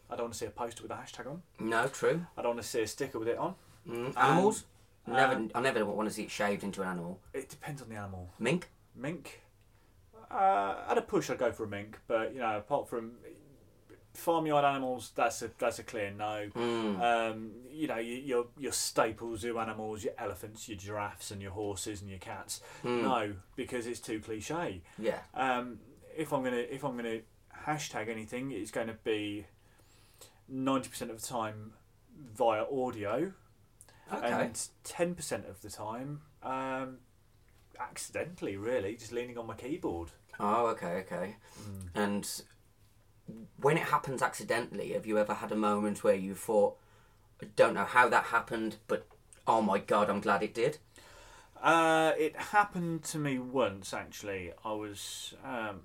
I 0.09 0.15
don't 0.17 0.25
want 0.27 0.35
to 0.35 0.39
see 0.41 0.47
a 0.47 0.51
poster 0.51 0.83
with 0.83 0.93
a 0.93 0.95
hashtag 0.95 1.27
on. 1.27 1.43
No, 1.59 1.87
true. 1.87 2.27
I 2.37 2.43
don't 2.43 2.55
want 2.55 2.63
to 2.63 2.69
see 2.69 2.83
a 2.83 2.87
sticker 2.87 3.19
with 3.19 3.29
it 3.29 3.39
on. 3.39 3.55
Mm. 3.89 4.17
Animals. 4.17 4.65
Never, 5.07 5.35
Um, 5.35 5.51
I 5.55 5.61
never 5.61 5.85
want 5.85 6.09
to 6.09 6.15
see 6.15 6.25
it 6.25 6.31
shaved 6.31 6.63
into 6.63 6.83
an 6.83 6.89
animal. 6.89 7.21
it 7.33 7.49
depends 7.49 7.83
on 7.83 7.89
the 7.89 7.97
animal. 7.97 8.33
Mink. 8.39 8.71
Mink. 8.95 9.41
Uh, 10.31 10.85
at 10.89 10.97
a 10.99 11.03
push, 11.03 11.29
I'd 11.31 11.39
go 11.39 11.51
for 11.53 11.65
a 11.65 11.69
mink, 11.69 11.99
but 12.07 12.33
you 12.35 12.41
know, 12.41 12.59
apart 12.59 12.89
from 12.89 13.13
farmyard 14.15 14.65
animals, 14.65 15.13
that's 15.15 15.43
a 15.43 15.51
that's 15.59 15.79
a 15.79 15.83
clear 15.83 16.11
no. 16.11 16.49
Mm. 16.55 17.01
Um, 17.01 17.51
you 17.71 17.89
know, 17.89 17.99
your, 17.99 18.19
your 18.19 18.47
your 18.59 18.73
staple 18.73 19.37
zoo 19.37 19.59
animals, 19.59 20.05
your 20.05 20.13
elephants, 20.19 20.69
your 20.69 20.79
giraffes, 20.79 21.31
and 21.33 21.43
your 21.43 21.51
horses 21.53 22.01
and 22.01 22.11
your 22.11 22.19
cats. 22.21 22.61
Mm. 22.85 23.03
No, 23.03 23.35
because 23.57 23.87
it's 23.87 24.01
too 24.01 24.21
cliche. 24.21 24.83
Yeah. 24.99 25.19
Um, 25.35 25.81
if 26.17 26.33
I'm 26.33 26.45
gonna 26.45 26.57
if 26.59 26.85
I'm 26.85 26.97
gonna 26.97 27.21
hashtag 27.67 28.09
anything, 28.09 28.53
it's 28.53 28.71
going 28.71 28.87
to 28.89 28.97
be 29.05 29.47
ninety 30.49 30.89
percent 30.89 31.11
of 31.11 31.21
the 31.21 31.27
time 31.27 31.73
via 32.35 32.65
audio, 32.71 33.33
Okay. 34.13 34.29
and 34.29 34.69
ten 34.85 35.15
percent 35.15 35.47
of 35.47 35.63
the 35.63 35.71
time 35.71 36.23
um, 36.43 36.99
accidentally. 37.79 38.57
Really, 38.57 38.97
just 38.97 39.13
leaning 39.13 39.39
on 39.39 39.47
my 39.47 39.55
keyboard. 39.55 40.11
Oh, 40.39 40.67
okay, 40.69 41.05
okay. 41.05 41.37
Mm. 41.63 41.89
And 41.95 42.43
when 43.61 43.77
it 43.77 43.85
happens 43.85 44.23
accidentally, 44.23 44.93
have 44.93 45.07
you 45.07 45.19
ever 45.19 45.35
had 45.35 45.53
a 45.53 45.57
moment 45.57 46.03
where 46.03 46.15
you 46.15 46.35
thought, 46.35 46.77
I 47.43 47.47
don't 47.57 47.75
know 47.75 47.85
how 47.85 48.09
that 48.09 48.25
happened, 48.25 48.77
but 48.89 49.07
oh 49.47 49.61
my 49.63 49.79
god, 49.79 50.09
I'm 50.09 50.21
glad 50.21 50.43
it 50.43 50.55
did? 50.55 50.79
Uh, 51.63 52.13
it 52.19 52.35
happened 52.37 53.05
to 53.05 53.19
me 53.19 53.39
once 53.39 53.93
actually. 53.93 54.53
I 54.65 54.73
was 54.73 55.35
um, 55.45 55.83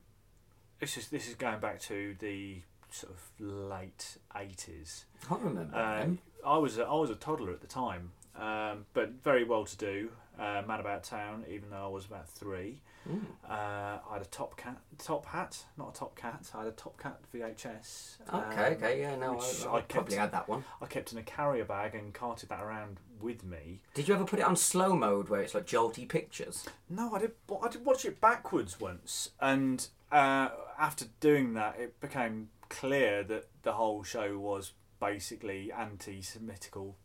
this 0.79 0.97
is 0.97 1.09
this 1.09 1.27
is 1.27 1.35
going 1.35 1.59
back 1.59 1.81
to 1.81 2.15
the 2.19 2.61
sort 2.95 3.13
of 3.13 3.45
late 3.45 4.17
eighties. 4.35 5.05
I 5.23 5.27
can't 5.27 5.41
remember. 5.41 5.75
Uh. 5.75 6.07
I 6.45 6.57
was 6.57 6.77
a, 6.77 6.85
I 6.85 6.93
was 6.93 7.09
a 7.09 7.15
toddler 7.15 7.51
at 7.51 7.61
the 7.61 7.67
time, 7.67 8.11
um, 8.39 8.85
but 8.93 9.09
very 9.23 9.43
well 9.43 9.65
to 9.65 9.77
do. 9.77 10.09
Uh, 10.37 10.61
man 10.67 10.81
about 10.81 11.01
town, 11.05 11.45
even 11.49 11.69
though 11.69 11.85
I 11.85 11.87
was 11.87 12.05
about 12.05 12.27
three. 12.27 12.81
Mm. 13.09 13.21
Uh, 13.47 13.99
I 14.09 14.13
had 14.13 14.21
a 14.21 14.25
top 14.25 14.57
cat, 14.57 14.77
top 14.97 15.25
hat, 15.25 15.63
not 15.77 15.95
a 15.95 15.99
top 15.99 16.13
cat. 16.17 16.51
I 16.53 16.57
had 16.59 16.67
a 16.67 16.71
top 16.71 17.01
cat 17.01 17.19
VHS. 17.33 18.17
Okay, 18.27 18.65
um, 18.65 18.73
okay, 18.73 18.99
yeah, 18.99 19.15
no, 19.15 19.39
I, 19.39 19.43
I 19.69 19.77
I 19.77 19.81
probably 19.81 19.83
kept- 19.87 20.13
had 20.13 20.31
that 20.33 20.49
one. 20.49 20.65
I 20.81 20.87
kept 20.87 21.13
in 21.13 21.17
a 21.19 21.23
carrier 21.23 21.63
bag 21.63 21.95
and 21.95 22.13
carted 22.13 22.49
that 22.49 22.61
around 22.61 22.99
with 23.21 23.45
me. 23.45 23.79
Did 23.93 24.09
you 24.09 24.13
ever 24.13 24.25
put 24.25 24.39
it 24.39 24.45
on 24.45 24.57
slow 24.57 24.93
mode 24.93 25.29
where 25.29 25.39
it's 25.39 25.55
like 25.55 25.65
jolty 25.65 26.05
pictures? 26.07 26.65
No, 26.89 27.15
I 27.15 27.19
did. 27.19 27.31
I 27.63 27.69
did 27.69 27.85
watch 27.85 28.03
it 28.03 28.19
backwards 28.19 28.77
once, 28.77 29.29
and 29.39 29.87
uh, 30.11 30.49
after 30.77 31.05
doing 31.21 31.53
that, 31.53 31.77
it 31.79 31.99
became 32.01 32.49
clear 32.69 33.23
that 33.23 33.47
the 33.63 33.73
whole 33.73 34.03
show 34.03 34.37
was 34.37 34.73
basically 34.99 35.71
anti-Semitical 35.71 36.95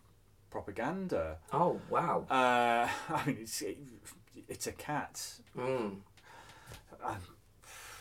propaganda. 0.50 1.38
Oh 1.52 1.80
wow. 1.88 2.26
Uh, 2.30 2.88
I 3.14 3.26
mean, 3.26 3.38
it's 3.42 3.62
it, 3.62 3.78
it's 4.48 4.66
a 4.66 4.72
cat. 4.72 5.22
Mm. 5.56 5.96
Um, 7.02 7.16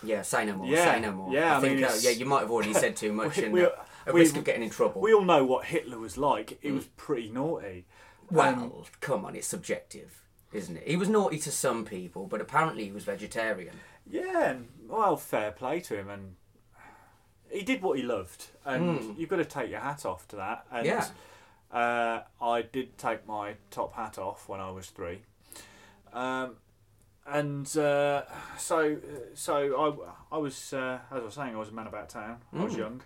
Yeah, 0.04 0.22
say 0.24 0.46
no 0.46 0.56
more. 0.58 0.68
Yeah, 0.68 0.94
say 0.94 1.00
no 1.02 1.12
more. 1.12 1.34
yeah, 1.34 1.54
I, 1.56 1.58
I 1.58 1.62
think 1.62 1.76
mean, 1.76 1.84
uh, 1.86 1.96
yeah, 2.02 2.12
you 2.12 2.26
might 2.26 2.42
have 2.42 2.52
already 2.52 2.74
said 2.74 2.96
too 2.96 3.14
much, 3.22 3.38
We- 3.38 3.44
and 3.44 3.54
we- 3.54 3.66
uh, 3.66 3.70
we- 4.14 4.22
risk 4.22 4.38
of 4.38 4.44
getting 4.46 4.64
in 4.64 4.70
trouble. 4.70 5.02
we 5.02 5.14
all 5.14 5.26
know 5.26 5.46
what 5.46 5.66
Hitler 5.66 6.00
was 6.00 6.18
like. 6.18 6.58
He 6.62 6.70
Mm. 6.70 6.76
was 6.76 6.86
pretty 6.98 7.30
naughty. 7.30 7.86
Well, 8.32 8.48
Um, 8.54 8.84
come 9.02 9.26
on, 9.26 9.36
it's 9.36 9.48
subjective, 9.48 10.24
isn't 10.54 10.78
it? 10.78 10.88
He 10.88 10.96
was 10.96 11.10
naughty 11.10 11.40
to 11.40 11.52
some 11.52 11.84
people, 11.86 12.28
but 12.28 12.42
apparently 12.42 12.86
he 12.86 12.92
was 12.92 13.04
vegetarian. 13.04 13.76
Yeah, 14.10 14.58
well, 14.88 15.18
fair 15.18 15.52
play 15.52 15.80
to 15.82 15.96
him, 15.98 16.10
and 16.10 16.36
he 17.52 17.62
did 17.64 17.82
what 17.82 17.98
he 17.98 18.04
loved, 18.04 18.48
and 18.66 19.00
Mm. 19.00 19.18
you've 19.18 19.30
got 19.30 19.38
to 19.38 19.46
take 19.46 19.70
your 19.72 19.80
hat 19.80 20.06
off 20.06 20.28
to 20.30 20.36
that. 20.38 20.66
And, 20.72 20.86
Yeah. 20.86 21.08
Uh, 21.72 22.24
I 22.42 22.64
did 22.64 22.98
take 22.98 23.28
my 23.28 23.54
top 23.70 23.94
hat 23.94 24.18
off 24.18 24.50
when 24.50 24.60
I 24.60 24.72
was 24.72 24.90
three, 24.90 25.22
um, 26.14 26.56
and 27.28 27.66
uh, 27.78 28.24
so 28.58 28.98
so 29.36 29.56
I, 30.32 30.36
I 30.36 30.38
was 30.40 30.74
uh, 30.74 30.98
as 31.12 31.22
I 31.22 31.26
was 31.26 31.34
saying 31.36 31.54
I 31.56 31.60
was 31.60 31.70
a 31.70 31.74
man 31.74 31.86
about 31.88 32.10
town. 32.10 32.42
I 32.54 32.64
was 32.64 32.74
Mm. 32.74 32.78
young. 32.78 33.02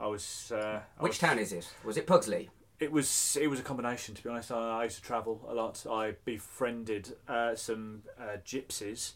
I 0.00 0.06
was. 0.06 0.50
Uh, 0.52 0.80
I 0.98 1.02
Which 1.02 1.10
was- 1.10 1.18
town 1.18 1.38
is 1.38 1.52
it? 1.52 1.68
Was 1.84 1.96
it 1.98 2.06
Pugsley? 2.06 2.48
It 2.80 2.90
was 2.90 3.36
it 3.40 3.48
was 3.48 3.60
a 3.60 3.62
combination. 3.62 4.14
To 4.14 4.22
be 4.22 4.30
honest, 4.30 4.50
I, 4.50 4.80
I 4.80 4.84
used 4.84 4.96
to 4.96 5.02
travel 5.02 5.44
a 5.48 5.52
lot. 5.54 5.84
I 5.86 6.12
befriended 6.24 7.16
uh, 7.28 7.54
some 7.54 8.02
uh, 8.18 8.38
gypsies. 8.46 9.12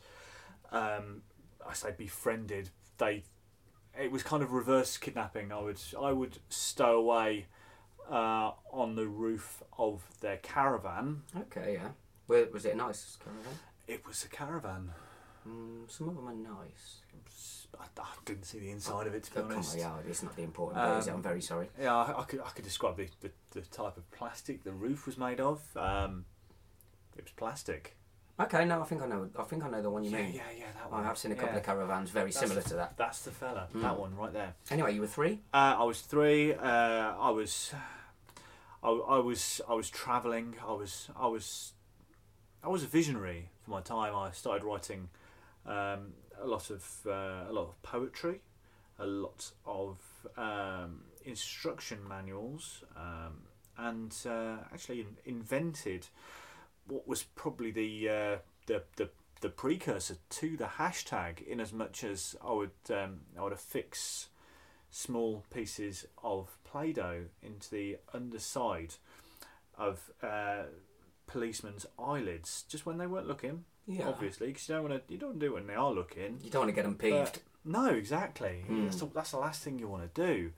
Um, 0.73 1.23
I 1.67 1.73
say 1.75 1.93
befriended. 1.97 2.69
They 2.99 3.25
it 3.99 4.11
was 4.13 4.23
kind 4.23 4.43
of 4.43 4.53
reverse 4.53 4.97
kidnapping. 4.97 5.53
I 5.53 5.61
would 5.61 5.81
I 6.01 6.13
would 6.13 6.39
stow 6.49 6.99
away 6.99 7.47
uh, 8.11 8.53
on 8.73 8.95
the 8.97 9.07
roof 9.07 9.63
of 9.79 10.03
their 10.21 10.37
caravan. 10.39 11.23
Okay, 11.37 11.75
yeah. 11.75 11.89
Where, 12.27 12.47
was 12.53 12.65
it 12.65 12.75
a 12.75 12.77
nice 12.77 13.19
caravan? 13.23 13.59
It 13.89 14.07
was 14.07 14.25
a 14.25 14.29
caravan. 14.29 14.93
Mm, 15.49 15.91
some 15.91 16.09
of 16.09 16.17
them 16.17 16.29
are 16.29 16.35
nice. 16.35 16.99
I, 17.79 17.85
I 18.01 18.07
didn't 18.25 18.45
see 18.45 18.59
the 18.59 18.71
inside 18.71 19.07
of 19.07 19.15
it 19.15 19.23
to 19.25 19.31
be 19.35 19.39
Oh, 19.41 19.43
come 19.45 19.53
honest. 19.53 19.75
on, 19.75 19.81
yeah, 19.81 19.93
it's 20.09 20.23
not 20.23 20.37
the 20.37 20.43
important 20.43 20.83
bit, 20.85 20.99
is 20.99 21.07
it? 21.07 21.11
Um, 21.11 21.17
I'm 21.17 21.23
very 21.23 21.41
sorry. 21.41 21.69
Yeah, 21.81 21.97
I, 21.97 22.21
I 22.21 22.25
could 22.25 22.41
I 22.41 22.51
could 22.51 22.65
describe 22.65 22.97
the, 22.97 23.09
the, 23.21 23.31
the 23.53 23.61
type 23.63 23.97
of 23.97 24.11
plastic 24.11 24.65
the 24.65 24.73
roof 24.73 25.07
was 25.07 25.17
made 25.17 25.41
of. 25.41 25.61
Um, 25.77 26.25
it 27.17 27.25
was 27.25 27.33
plastic. 27.37 27.97
Okay, 28.41 28.65
no, 28.65 28.81
I 28.81 28.85
think 28.85 29.03
I 29.03 29.07
know. 29.07 29.29
I 29.39 29.43
think 29.43 29.65
I 29.65 29.69
know 29.69 29.83
the 29.83 29.91
one 29.91 30.03
you 30.03 30.11
yeah, 30.11 30.23
mean. 30.23 30.33
yeah, 30.35 30.43
yeah, 30.57 30.65
that 30.75 30.91
one. 30.91 31.03
I 31.03 31.05
have 31.05 31.19
seen 31.19 31.33
a 31.33 31.35
couple 31.35 31.53
Yeah. 31.53 31.59
of 31.59 31.65
caravans 31.67 32.11
very 32.11 32.27
That's 32.31 32.39
similar 32.41 32.63
the- 32.63 32.69
to 32.71 32.75
that. 32.77 32.97
That's 32.97 33.23
the 33.23 33.31
fella. 33.33 33.69
Mm. 33.75 33.83
That 33.83 33.99
one 33.99 34.17
right 34.17 34.33
there. 34.33 34.55
Anyway, 34.71 34.95
you 34.95 35.01
were 35.03 35.07
three. 35.07 35.41
Uh, 35.53 35.77
I 35.79 35.85
was 35.85 36.01
three. 36.01 36.55
Uh, 36.55 36.63
I 37.19 37.31
was, 37.31 37.75
I, 38.83 38.89
I 38.91 39.19
was, 39.19 39.61
I 39.69 39.75
was 39.75 39.91
traveling. 39.91 40.55
I 40.67 40.73
was, 40.73 41.11
I 41.17 41.27
was, 41.27 41.73
I 42.65 42.69
was 42.69 42.83
a 42.83 42.87
visionary 42.87 43.51
for 43.63 43.73
my 43.73 43.83
time. 43.83 44.15
I 44.17 44.31
started 44.31 44.65
writing 44.65 45.11
um, 45.67 46.15
a 46.41 46.47
lot 46.47 46.71
of 46.71 46.83
uh, 47.07 47.45
a 47.49 47.53
lot 47.53 47.69
of 47.69 47.83
poetry, 47.83 48.41
a 48.99 49.07
lot 49.07 49.51
of 49.67 49.99
um, 50.39 51.03
instruction 51.27 51.99
manuals, 52.09 52.85
um, 52.97 53.43
and 53.77 54.17
uh, 54.27 54.57
actually 54.73 55.01
in- 55.01 55.17
invented 55.27 56.07
what 56.91 57.07
was 57.09 57.23
probably 57.23 57.71
the 57.71 58.09
uh, 58.09 58.37
the 58.67 58.83
the 58.97 59.11
the 59.41 59.49
precursor 59.49 60.17
to 60.29 60.57
the 60.57 60.65
hashtag 60.79 61.41
in 61.47 61.61
as 61.61 61.73
much 61.73 62.05
as 62.05 62.37
I 62.45 62.53
would 62.53 62.71
um, 62.91 63.21
I 63.39 63.43
would 63.43 63.53
affix 63.55 64.29
small 64.91 65.45
pieces 65.55 66.05
of 66.23 66.59
Play-Doh 66.65 67.27
into 67.43 67.71
the 67.71 67.97
underside 68.13 68.95
of 69.79 70.11
uh, 70.23 70.65
policemen's 71.27 71.87
eyelids 71.99 72.65
just 72.69 72.85
when 72.87 72.99
they 72.99 73.07
weren't 73.07 73.29
looking, 73.29 73.65
Yeah. 73.87 74.09
obviously, 74.09 74.49
because 74.49 74.69
you 74.69 74.75
don't 74.75 74.89
want 74.91 75.07
to 75.07 75.13
you 75.13 75.19
don't 75.19 75.39
do 75.39 75.47
it 75.47 75.55
when 75.55 75.67
they 75.67 75.75
are 75.75 75.93
looking. 75.93 76.39
You 76.43 76.51
don't 76.51 76.63
want 76.63 76.71
to 76.71 76.75
get 76.75 76.85
them 76.85 76.97
peeved. 76.97 77.41
no, 77.65 77.87
exactly. 77.87 78.65
Hmm. 78.67 78.85
That's, 78.85 78.97
the, 78.97 79.07
that's 79.15 79.31
the 79.31 79.39
last 79.39 79.63
thing 79.63 79.79
you 79.79 79.89
want 79.89 80.13
to 80.15 80.27
do. 80.27 80.51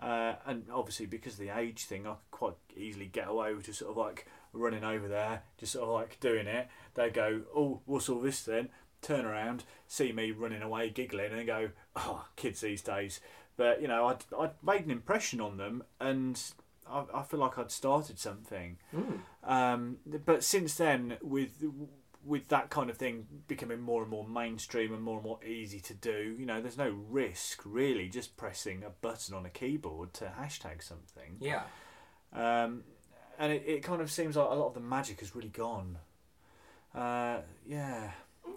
Uh, 0.00 0.34
and 0.46 0.64
obviously, 0.72 1.06
because 1.06 1.34
of 1.34 1.38
the 1.40 1.50
age 1.56 1.84
thing, 1.84 2.06
I 2.06 2.10
could 2.14 2.30
quite 2.32 2.54
easily 2.76 3.06
get 3.06 3.28
away 3.28 3.54
with 3.54 3.66
just 3.66 3.78
sort 3.78 3.92
of 3.92 3.96
like 3.96 4.26
running 4.54 4.84
over 4.84 5.08
there, 5.08 5.42
just 5.58 5.72
sort 5.72 5.84
of 5.84 5.94
like 5.94 6.20
doing 6.20 6.46
it. 6.46 6.68
They 6.94 7.10
go, 7.10 7.42
"Oh, 7.54 7.80
what's 7.86 8.08
all 8.08 8.20
this 8.20 8.42
then?" 8.42 8.68
Turn 9.02 9.26
around, 9.26 9.64
see 9.86 10.12
me 10.12 10.30
running 10.30 10.62
away, 10.62 10.90
giggling, 10.90 11.32
and 11.32 11.46
go, 11.46 11.70
"Oh, 11.96 12.26
kids 12.36 12.60
these 12.60 12.82
days." 12.82 13.20
But 13.56 13.82
you 13.82 13.88
know, 13.88 14.06
I'd 14.06 14.24
I'd 14.38 14.62
made 14.62 14.84
an 14.84 14.90
impression 14.90 15.40
on 15.40 15.56
them, 15.56 15.84
and 16.00 16.40
I, 16.88 17.04
I 17.14 17.22
feel 17.22 17.40
like 17.40 17.58
I'd 17.58 17.70
started 17.70 18.18
something. 18.18 18.78
Mm. 18.94 19.20
Um, 19.42 19.96
but 20.24 20.42
since 20.42 20.74
then, 20.74 21.16
with 21.22 21.62
with 22.24 22.48
that 22.48 22.70
kind 22.70 22.88
of 22.88 22.96
thing 22.96 23.26
becoming 23.46 23.80
more 23.80 24.02
and 24.02 24.10
more 24.10 24.26
mainstream 24.26 24.94
and 24.94 25.02
more 25.02 25.16
and 25.16 25.24
more 25.24 25.44
easy 25.44 25.80
to 25.80 25.94
do, 25.94 26.34
you 26.38 26.46
know, 26.46 26.60
there's 26.60 26.78
no 26.78 26.90
risk 26.90 27.60
really 27.64 28.08
just 28.08 28.36
pressing 28.36 28.82
a 28.82 28.90
button 28.90 29.34
on 29.34 29.44
a 29.44 29.50
keyboard 29.50 30.14
to 30.14 30.32
hashtag 30.40 30.82
something. 30.82 31.36
Yeah. 31.40 31.64
Um, 32.32 32.84
and 33.38 33.52
it, 33.52 33.62
it 33.66 33.82
kind 33.82 34.00
of 34.00 34.10
seems 34.10 34.36
like 34.36 34.48
a 34.50 34.54
lot 34.54 34.68
of 34.68 34.74
the 34.74 34.80
magic 34.80 35.20
has 35.20 35.34
really 35.34 35.48
gone. 35.48 35.98
Uh, 36.94 37.38
yeah, 37.66 38.10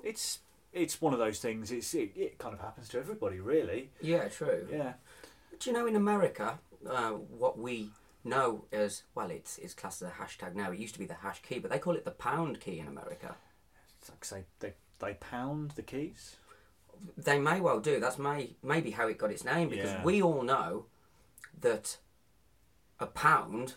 it's 0.04 0.40
it's 0.74 1.02
one 1.02 1.14
of 1.14 1.20
those 1.20 1.40
things. 1.40 1.72
It's 1.72 1.94
it, 1.94 2.12
it 2.16 2.38
kind 2.38 2.54
of 2.54 2.60
happens 2.62 2.90
to 2.90 3.00
everybody, 3.00 3.40
really. 3.40 3.90
Yeah, 4.02 4.28
true. 4.28 4.68
Yeah. 4.72 4.94
Do 5.60 5.70
you 5.70 5.76
know 5.76 5.88
in 5.88 5.96
America 5.96 6.60
uh, 6.88 7.12
what 7.12 7.58
we 7.58 7.90
know 8.24 8.66
as 8.72 9.04
well? 9.16 9.32
It's 9.32 9.58
it's 9.58 9.74
classed 9.74 10.02
as 10.02 10.10
a 10.10 10.12
hashtag 10.12 10.56
now. 10.56 10.72
It 10.72 10.80
used 10.80 10.94
to 10.94 11.00
be 11.00 11.06
the 11.08 11.16
hash 11.16 11.42
key, 11.42 11.60
but 11.60 11.72
they 11.72 11.80
call 11.80 11.96
it 11.96 12.06
the 12.06 12.12
pound 12.12 12.60
key 12.60 12.80
in 12.80 12.88
America. 12.88 13.36
It's 14.00 14.10
like 14.10 14.24
say 14.26 14.44
they 14.60 14.74
they 15.00 15.16
pound 15.16 15.72
the 15.72 15.82
keys. 15.82 16.36
They 17.16 17.40
may 17.40 17.60
well 17.62 17.80
do. 17.80 18.00
That's 18.00 18.18
may 18.20 18.56
maybe 18.64 18.92
how 18.92 19.08
it 19.08 19.18
got 19.18 19.32
its 19.32 19.44
name 19.46 19.70
because 19.70 19.92
Yeah. 19.92 20.04
we 20.04 20.22
all 20.22 20.44
know 20.44 20.86
that 21.62 21.98
a 23.00 23.06
pound, 23.08 23.76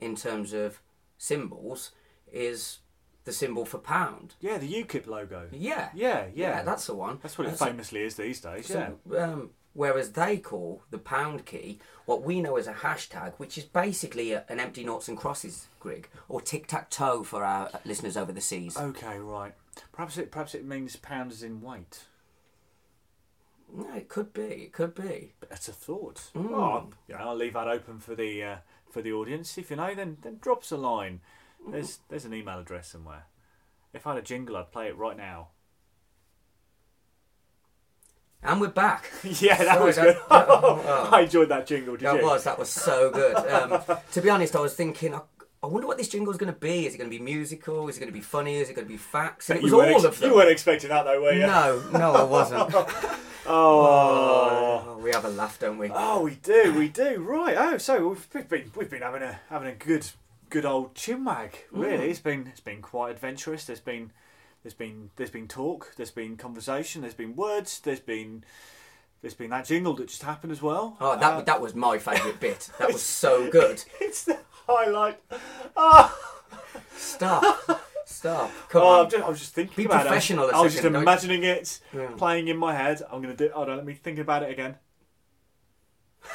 in 0.00 0.16
terms 0.16 0.52
of 0.52 0.80
symbols, 1.18 1.92
is 2.30 2.78
the 3.24 3.32
symbol 3.32 3.64
for 3.64 3.78
pound. 3.78 4.34
Yeah, 4.40 4.58
the 4.58 4.72
UKIP 4.72 5.06
logo. 5.06 5.48
Yeah. 5.52 5.90
Yeah, 5.94 6.26
yeah. 6.34 6.62
that's 6.62 6.86
the 6.86 6.94
one. 6.94 7.18
That's 7.22 7.36
what 7.36 7.48
it 7.48 7.58
famously 7.58 8.02
is 8.02 8.14
these 8.14 8.40
days. 8.40 8.70
Yeah. 8.70 8.90
Um, 9.16 9.50
whereas 9.74 10.12
they 10.12 10.38
call 10.38 10.82
the 10.90 10.98
pound 10.98 11.44
key 11.44 11.80
what 12.06 12.22
we 12.22 12.40
know 12.40 12.56
as 12.56 12.68
a 12.68 12.72
hashtag, 12.72 13.34
which 13.36 13.58
is 13.58 13.64
basically 13.64 14.32
a, 14.32 14.44
an 14.48 14.60
empty 14.60 14.84
noughts 14.84 15.08
and 15.08 15.18
crosses 15.18 15.68
grig, 15.80 16.08
or 16.28 16.40
tic 16.40 16.68
tac 16.68 16.88
toe 16.88 17.24
for 17.24 17.44
our 17.44 17.68
listeners 17.84 18.16
over 18.16 18.32
the 18.32 18.40
seas. 18.40 18.76
Okay, 18.76 19.18
right. 19.18 19.54
Perhaps 19.92 20.16
it 20.18 20.30
perhaps 20.30 20.54
it 20.54 20.64
means 20.64 20.96
pounds 20.96 21.42
in 21.42 21.60
weight. 21.60 22.04
No, 23.74 23.92
it 23.94 24.08
could 24.08 24.32
be. 24.32 24.42
It 24.42 24.72
could 24.72 24.94
be. 24.94 25.32
Better 25.40 25.72
thought. 25.72 26.30
Mm. 26.36 26.52
Oh, 26.52 26.90
yeah, 27.08 27.22
I'll 27.24 27.34
leave 27.34 27.54
that 27.54 27.66
open 27.66 27.98
for 27.98 28.14
the 28.14 28.42
uh, 28.42 28.56
for 28.96 29.02
the 29.02 29.12
audience. 29.12 29.58
If 29.58 29.68
you 29.70 29.76
know, 29.76 29.94
then 29.94 30.16
then 30.22 30.38
drop 30.40 30.62
us 30.62 30.72
a 30.72 30.76
line. 30.78 31.20
There's 31.70 31.98
there's 32.08 32.24
an 32.24 32.32
email 32.32 32.58
address 32.58 32.88
somewhere. 32.88 33.24
If 33.92 34.06
I 34.06 34.14
had 34.14 34.18
a 34.22 34.22
jingle, 34.26 34.56
I'd 34.56 34.72
play 34.72 34.86
it 34.88 34.96
right 34.96 35.16
now. 35.18 35.48
And 38.42 38.58
we're 38.60 38.68
back. 38.68 39.10
yeah, 39.24 39.56
that 39.58 39.74
Sorry, 39.76 39.84
was 39.86 39.96
good. 39.98 40.16
that- 40.16 40.24
oh. 40.30 41.10
I 41.12 41.20
enjoyed 41.22 41.50
that 41.50 41.66
jingle. 41.66 41.96
Did 41.96 42.06
That 42.06 42.20
you? 42.20 42.26
was 42.26 42.44
that 42.44 42.58
was 42.58 42.70
so 42.70 43.10
good. 43.10 43.36
Um, 43.36 43.82
to 44.12 44.20
be 44.22 44.30
honest, 44.30 44.56
I 44.56 44.60
was 44.60 44.72
thinking, 44.74 45.14
I, 45.14 45.20
I 45.62 45.66
wonder 45.66 45.86
what 45.86 45.98
this 45.98 46.08
jingle 46.08 46.32
is 46.32 46.38
going 46.38 46.52
to 46.52 46.58
be. 46.58 46.86
Is 46.86 46.94
it 46.94 46.98
going 46.98 47.10
to 47.10 47.18
be 47.18 47.22
musical? 47.22 47.88
Is 47.88 47.96
it 47.98 48.00
going 48.00 48.12
to 48.12 48.14
be 48.16 48.20
funny? 48.22 48.56
Is 48.56 48.70
it 48.70 48.74
going 48.74 48.86
to 48.86 48.92
be 48.92 48.96
facts? 48.98 49.50
And 49.50 49.58
it 49.58 49.62
was 49.62 49.72
you 49.72 49.78
weren't 49.78 49.90
all 49.90 49.96
ex- 49.96 50.04
of 50.06 50.18
them. 50.20 50.30
You 50.30 50.36
weren't 50.36 50.50
expecting 50.50 50.88
that 50.88 51.02
though, 51.04 51.20
were 51.20 51.32
you? 51.32 51.40
No, 51.40 51.82
no, 51.92 52.14
I 52.14 52.22
wasn't. 52.22 52.72
Oh. 53.48 54.84
Oh, 54.88 54.98
we 54.98 55.10
have 55.12 55.24
a 55.24 55.28
laugh, 55.28 55.58
don't 55.58 55.78
we? 55.78 55.90
Oh, 55.92 56.22
we 56.22 56.34
do, 56.36 56.74
we 56.76 56.88
do. 56.88 57.20
Right. 57.20 57.56
Oh, 57.58 57.78
so 57.78 58.08
we've 58.08 58.48
been 58.48 58.70
we've 58.74 58.90
been 58.90 59.02
having 59.02 59.22
a 59.22 59.40
having 59.50 59.68
a 59.68 59.74
good 59.74 60.08
good 60.50 60.64
old 60.64 60.94
chinwag. 60.94 61.50
Really, 61.70 62.10
it's 62.10 62.20
been 62.20 62.46
it's 62.48 62.60
been 62.60 62.82
quite 62.82 63.10
adventurous. 63.12 63.64
There's 63.64 63.80
been 63.80 64.12
there's 64.62 64.74
been 64.74 65.10
there's 65.16 65.30
been 65.30 65.48
talk. 65.48 65.92
There's 65.96 66.10
been 66.10 66.36
conversation. 66.36 67.02
There's 67.02 67.14
been 67.14 67.36
words. 67.36 67.80
There's 67.80 68.00
been 68.00 68.44
there's 69.22 69.34
been 69.34 69.50
that 69.50 69.66
jingle 69.66 69.94
that 69.94 70.08
just 70.08 70.22
happened 70.22 70.52
as 70.52 70.62
well. 70.62 70.96
Oh, 71.00 71.16
that 71.18 71.32
Uh, 71.32 71.40
that 71.42 71.60
was 71.60 71.74
my 71.74 71.98
favourite 71.98 72.40
bit. 72.40 72.70
That 72.78 72.92
was 72.92 73.02
so 73.22 73.50
good. 73.50 73.82
it's 74.00 74.24
the 74.24 74.38
highlight. 74.66 75.20
Oh, 75.78 76.16
Stop, 76.96 77.80
stop. 78.06 78.50
Come 78.70 78.82
oh, 78.82 79.02
I'm 79.04 79.10
just, 79.10 79.22
I 79.24 79.28
was 79.28 79.38
just 79.38 79.54
thinking 79.54 79.76
Be 79.76 79.84
about 79.84 80.02
professional 80.06 80.48
it. 80.48 80.54
I 80.54 80.60
was 80.62 80.72
just 80.72 80.76
second, 80.82 80.94
don't- 80.94 81.02
imagining 81.02 81.42
it 81.44 81.80
Yeah. 81.92 82.08
playing 82.16 82.48
in 82.48 82.56
my 82.56 82.74
head. 82.74 83.02
I'm 83.12 83.20
gonna 83.20 83.36
do. 83.36 83.50
Hold 83.54 83.68
on, 83.68 83.76
let 83.76 83.84
me 83.86 83.92
think 83.94 84.18
about 84.18 84.42
it 84.42 84.50
again. 84.50 84.76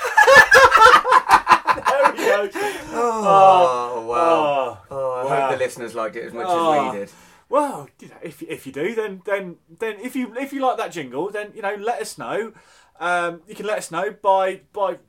there 1.75 2.11
we 2.11 2.17
go. 2.19 2.49
Oh, 2.93 4.05
wow. 4.07 4.79
Oh, 4.89 4.91
Oh, 4.91 5.11
I 5.11 5.23
wow. 5.25 5.41
hope 5.49 5.51
the 5.57 5.63
listeners 5.65 5.95
liked 5.95 6.15
it 6.15 6.25
as 6.25 6.33
much 6.33 6.45
Oh. 6.47 6.87
as 6.89 6.93
we 6.93 6.99
did. 6.99 7.11
Well, 7.49 7.89
you 7.99 8.07
know, 8.09 8.15
if 8.23 8.41
if 8.43 8.65
you 8.65 8.71
do, 8.71 8.95
then 8.95 9.21
then 9.25 9.57
then 9.79 9.99
if 9.99 10.15
you 10.15 10.33
if 10.37 10.53
you 10.53 10.61
like 10.61 10.77
that 10.77 10.91
jingle, 10.93 11.29
then 11.31 11.51
you 11.53 11.61
know, 11.61 11.75
let 11.75 12.01
us 12.01 12.17
know. 12.17 12.53
Um, 12.99 13.41
you 13.47 13.55
can 13.55 13.65
let 13.65 13.77
us 13.79 13.91
know 13.91 14.11
by 14.21 14.61
by 14.71 14.99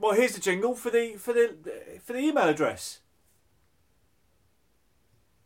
well, 0.00 0.12
here's 0.12 0.32
the 0.34 0.40
jingle 0.40 0.74
for 0.74 0.90
the 0.90 1.14
for 1.16 1.32
the 1.32 1.54
for 2.02 2.12
the 2.14 2.18
email 2.18 2.48
address. 2.48 3.00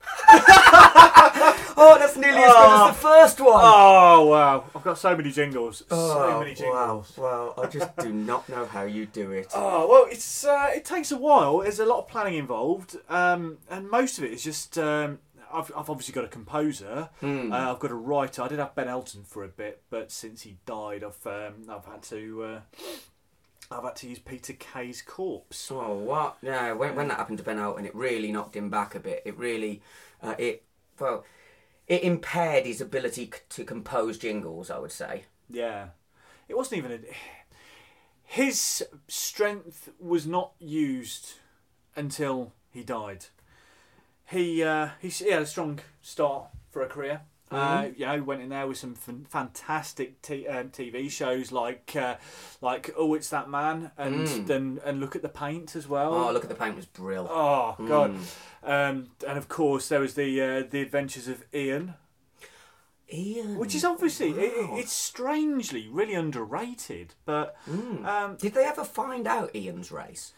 Oh, 1.78 1.98
that's 1.98 2.16
nearly 2.16 2.38
as 2.38 2.52
good 2.54 2.72
as 2.72 2.88
the 2.88 3.00
first 3.02 3.38
one. 3.40 3.60
Oh 3.62 4.26
wow, 4.28 4.64
I've 4.74 4.82
got 4.82 4.96
so 4.98 5.14
many 5.14 5.30
jingles, 5.30 5.78
so 5.78 5.84
Oh, 5.90 6.40
many 6.40 6.54
jingles. 6.54 7.12
wow. 7.18 7.52
I 7.62 7.66
just 7.78 7.94
do 7.98 8.12
not 8.12 8.48
know 8.48 8.64
how 8.64 8.84
you 8.84 9.04
do 9.04 9.30
it. 9.32 9.48
Oh 9.54 9.86
well, 9.86 10.06
it's 10.10 10.44
uh, 10.46 10.70
it 10.74 10.86
takes 10.86 11.12
a 11.12 11.18
while. 11.18 11.58
There's 11.58 11.78
a 11.78 11.84
lot 11.84 11.98
of 11.98 12.08
planning 12.08 12.36
involved, 12.36 12.96
um, 13.10 13.58
and 13.70 13.90
most 13.90 14.16
of 14.18 14.24
it 14.24 14.32
is 14.32 14.42
just. 14.42 14.78
Um, 14.78 15.18
I've, 15.52 15.70
I've 15.76 15.88
obviously 15.88 16.12
got 16.12 16.24
a 16.24 16.28
composer. 16.28 17.08
Hmm. 17.20 17.52
Uh, 17.52 17.72
I've 17.72 17.78
got 17.78 17.90
a 17.92 17.94
writer. 17.94 18.42
I 18.42 18.48
did 18.48 18.58
have 18.58 18.74
Ben 18.74 18.88
Elton 18.88 19.22
for 19.24 19.44
a 19.44 19.48
bit, 19.48 19.80
but 19.90 20.10
since 20.10 20.42
he 20.42 20.56
died, 20.66 21.04
I've 21.04 21.24
um, 21.26 21.66
I've 21.70 21.84
had 21.84 22.02
to 22.04 22.42
uh, 22.42 22.60
I've 23.70 23.84
had 23.84 23.96
to 23.96 24.08
use 24.08 24.18
Peter 24.18 24.54
Kay's 24.54 25.02
corpse. 25.02 25.70
Oh, 25.70 25.94
what? 25.94 26.36
Yeah, 26.42 26.72
when, 26.72 26.94
when 26.96 27.08
that 27.08 27.18
happened 27.18 27.38
to 27.38 27.44
Ben 27.44 27.58
Elton, 27.58 27.84
it 27.86 27.94
really 27.94 28.32
knocked 28.32 28.56
him 28.56 28.70
back 28.70 28.94
a 28.94 29.00
bit. 29.00 29.22
It 29.24 29.36
really, 29.38 29.82
uh, 30.22 30.34
it, 30.38 30.62
well, 30.98 31.24
it 31.86 32.02
impaired 32.02 32.66
his 32.66 32.80
ability 32.80 33.26
c- 33.32 33.40
to 33.50 33.64
compose 33.64 34.18
jingles, 34.18 34.70
I 34.70 34.78
would 34.78 34.92
say. 34.92 35.24
Yeah, 35.48 35.88
it 36.48 36.56
wasn't 36.56 36.78
even 36.78 36.92
a, 36.92 36.98
his 38.24 38.84
strength 39.08 39.90
was 40.00 40.26
not 40.26 40.52
used 40.58 41.34
until 41.94 42.52
he 42.70 42.82
died. 42.82 43.26
He 44.26 44.62
uh, 44.62 44.90
he, 45.00 45.08
he 45.08 45.30
had 45.30 45.42
a 45.42 45.46
strong 45.46 45.80
start 46.02 46.48
for 46.70 46.82
a 46.82 46.88
career. 46.88 47.22
Uh, 47.48 47.90
you 47.96 48.04
know, 48.04 48.20
went 48.24 48.42
in 48.42 48.48
there 48.48 48.66
with 48.66 48.76
some 48.76 48.94
fan- 48.96 49.24
fantastic 49.30 50.20
t- 50.20 50.48
um, 50.48 50.68
TV 50.70 51.08
shows 51.08 51.52
like 51.52 51.94
uh, 51.94 52.16
like 52.60 52.92
Oh, 52.96 53.14
it's 53.14 53.30
that 53.30 53.48
man, 53.48 53.92
and 53.96 54.26
Mm. 54.26 54.46
then 54.48 54.80
and 54.84 54.98
look 55.00 55.14
at 55.14 55.22
the 55.22 55.28
paint 55.28 55.76
as 55.76 55.86
well. 55.86 56.12
Oh, 56.12 56.32
look 56.32 56.42
at 56.42 56.48
the 56.48 56.56
paint 56.56 56.74
was 56.74 56.86
brilliant. 56.86 57.28
Oh 57.30 57.76
god, 57.86 58.16
Mm. 58.16 58.20
um, 58.64 59.10
and 59.28 59.38
of 59.38 59.48
course 59.48 59.88
there 59.88 60.00
was 60.00 60.14
the 60.14 60.40
uh, 60.42 60.62
the 60.68 60.82
Adventures 60.82 61.28
of 61.28 61.44
Ian, 61.54 61.94
Ian. 63.12 63.56
which 63.58 63.74
is 63.76 63.84
obviously 63.84 64.30
it, 64.30 64.38
it- 64.52 64.70
it's 64.80 64.92
strangely 64.92 65.86
really 65.88 66.14
underrated, 66.14 67.14
but 67.24 67.54
Mm. 67.70 68.04
um, 68.04 68.36
Did 68.36 68.54
they 68.54 68.64
ever 68.64 68.82
find 68.84 69.28
out 69.28 69.54
Ian's 69.54 69.92
race? 69.92 70.32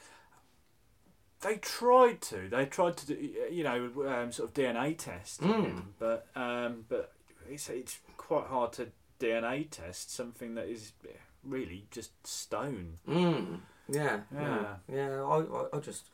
They 1.41 1.57
tried 1.57 2.21
to 2.23 2.49
they 2.49 2.67
tried 2.67 2.97
to 2.97 3.07
do 3.07 3.15
you 3.51 3.63
know 3.65 3.91
um, 4.09 4.33
sort 4.33 4.49
of 4.49 4.55
DNA 4.55 4.97
test 4.99 5.41
Mm. 5.41 5.83
but 5.99 6.27
um, 6.35 6.85
but 6.89 7.13
it's 7.51 7.69
it's 7.69 7.99
quite 8.17 8.47
hard 8.47 8.73
to 8.75 8.89
DNA 9.21 9.69
test 9.71 10.15
something 10.15 10.55
that 10.55 10.67
is 10.69 10.93
really 11.45 11.87
just 11.91 12.11
stone. 12.27 12.95
Mm. 13.09 13.61
Yeah, 13.89 14.21
yeah, 14.33 14.77
Yeah. 14.89 14.97
yeah. 14.97 15.23
I, 15.23 15.37
I, 15.39 15.65
I 15.77 15.81
just, 15.81 16.05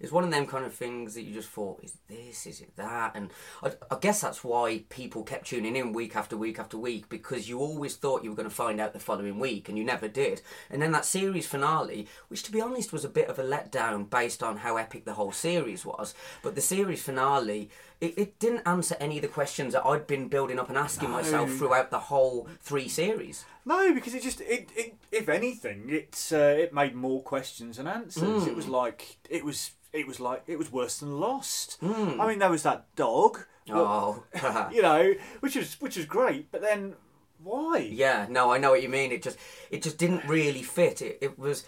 it's 0.00 0.12
one 0.12 0.24
of 0.24 0.30
them 0.30 0.46
kind 0.46 0.64
of 0.64 0.74
things 0.74 1.14
that 1.14 1.22
you 1.22 1.34
just 1.34 1.50
thought, 1.50 1.84
is 1.84 1.98
this, 2.08 2.46
is 2.46 2.60
it 2.60 2.74
that? 2.76 3.12
And 3.14 3.30
I, 3.62 3.72
I 3.90 3.98
guess 4.00 4.20
that's 4.20 4.42
why 4.42 4.84
people 4.88 5.22
kept 5.22 5.46
tuning 5.46 5.76
in 5.76 5.92
week 5.92 6.16
after 6.16 6.36
week 6.36 6.58
after 6.58 6.78
week 6.78 7.08
because 7.08 7.48
you 7.48 7.58
always 7.58 7.96
thought 7.96 8.24
you 8.24 8.30
were 8.30 8.36
going 8.36 8.48
to 8.48 8.54
find 8.54 8.80
out 8.80 8.92
the 8.92 8.98
following 8.98 9.38
week 9.38 9.68
and 9.68 9.76
you 9.76 9.84
never 9.84 10.08
did. 10.08 10.40
And 10.70 10.80
then 10.80 10.92
that 10.92 11.04
series 11.04 11.46
finale, 11.46 12.08
which 12.28 12.42
to 12.44 12.52
be 12.52 12.60
honest 12.60 12.92
was 12.92 13.04
a 13.04 13.10
bit 13.10 13.28
of 13.28 13.38
a 13.38 13.44
letdown 13.44 14.08
based 14.08 14.42
on 14.42 14.58
how 14.58 14.76
epic 14.76 15.04
the 15.04 15.14
whole 15.14 15.32
series 15.32 15.84
was, 15.84 16.14
but 16.42 16.54
the 16.54 16.60
series 16.60 17.02
finale. 17.02 17.70
It, 18.00 18.14
it 18.16 18.38
didn't 18.38 18.62
answer 18.66 18.96
any 18.98 19.16
of 19.18 19.22
the 19.22 19.28
questions 19.28 19.74
that 19.74 19.84
I'd 19.84 20.06
been 20.06 20.28
building 20.28 20.58
up 20.58 20.68
and 20.70 20.78
asking 20.78 21.10
myself 21.10 21.50
throughout 21.50 21.90
the 21.90 21.98
whole 21.98 22.48
three 22.60 22.88
series. 22.88 23.44
No, 23.66 23.92
because 23.92 24.14
it 24.14 24.22
just 24.22 24.40
it, 24.40 24.70
it 24.74 24.94
if 25.12 25.28
anything, 25.28 25.84
it's 25.88 26.32
uh, 26.32 26.56
it 26.58 26.72
made 26.72 26.94
more 26.94 27.22
questions 27.22 27.76
than 27.76 27.86
answers. 27.86 28.46
It 28.46 28.56
was 28.56 28.68
like 28.68 29.18
it 29.28 29.44
was 29.44 29.72
it 29.92 30.06
was 30.06 30.18
like 30.18 30.42
it 30.46 30.56
was 30.58 30.72
worse 30.72 30.98
than 30.98 31.20
Lost. 31.20 31.78
I 31.82 32.26
mean, 32.26 32.38
there 32.38 32.50
was 32.50 32.62
that 32.62 32.86
dog, 32.96 33.44
Oh, 33.70 34.24
you 34.72 34.82
know, 34.82 35.14
which 35.40 35.56
was 35.56 35.74
which 35.80 35.96
was 35.96 36.06
great, 36.06 36.50
but 36.50 36.62
then 36.62 36.94
why? 37.42 37.78
Yeah, 37.78 38.26
no, 38.30 38.50
I 38.52 38.58
know 38.58 38.70
what 38.70 38.82
you 38.82 38.88
mean. 38.88 39.12
It 39.12 39.22
just 39.22 39.38
it 39.70 39.82
just 39.82 39.98
didn't 39.98 40.24
really 40.24 40.62
fit. 40.62 41.02
It, 41.02 41.18
it 41.20 41.38
was 41.38 41.64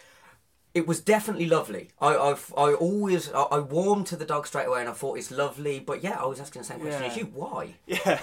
it 0.75 0.87
was 0.87 1.01
definitely 1.01 1.47
lovely. 1.47 1.89
I 2.01 2.17
I've, 2.17 2.53
I 2.57 2.73
always 2.73 3.31
I, 3.33 3.43
I 3.43 3.59
warmed 3.59 4.07
to 4.09 4.17
the 4.17 4.25
dog 4.25 4.47
straight 4.47 4.67
away, 4.67 4.81
and 4.81 4.89
I 4.89 4.93
thought 4.93 5.19
it's 5.19 5.31
lovely. 5.31 5.81
But 5.81 6.03
yeah, 6.03 6.19
I 6.21 6.27
was 6.27 6.41
asking 6.41 6.63
the 6.63 6.69
same 6.69 6.81
question 6.81 7.03
Yeah. 7.03 7.09
as 7.09 7.17
you. 7.17 7.25
Why? 7.27 7.75
Yeah, 7.87 8.21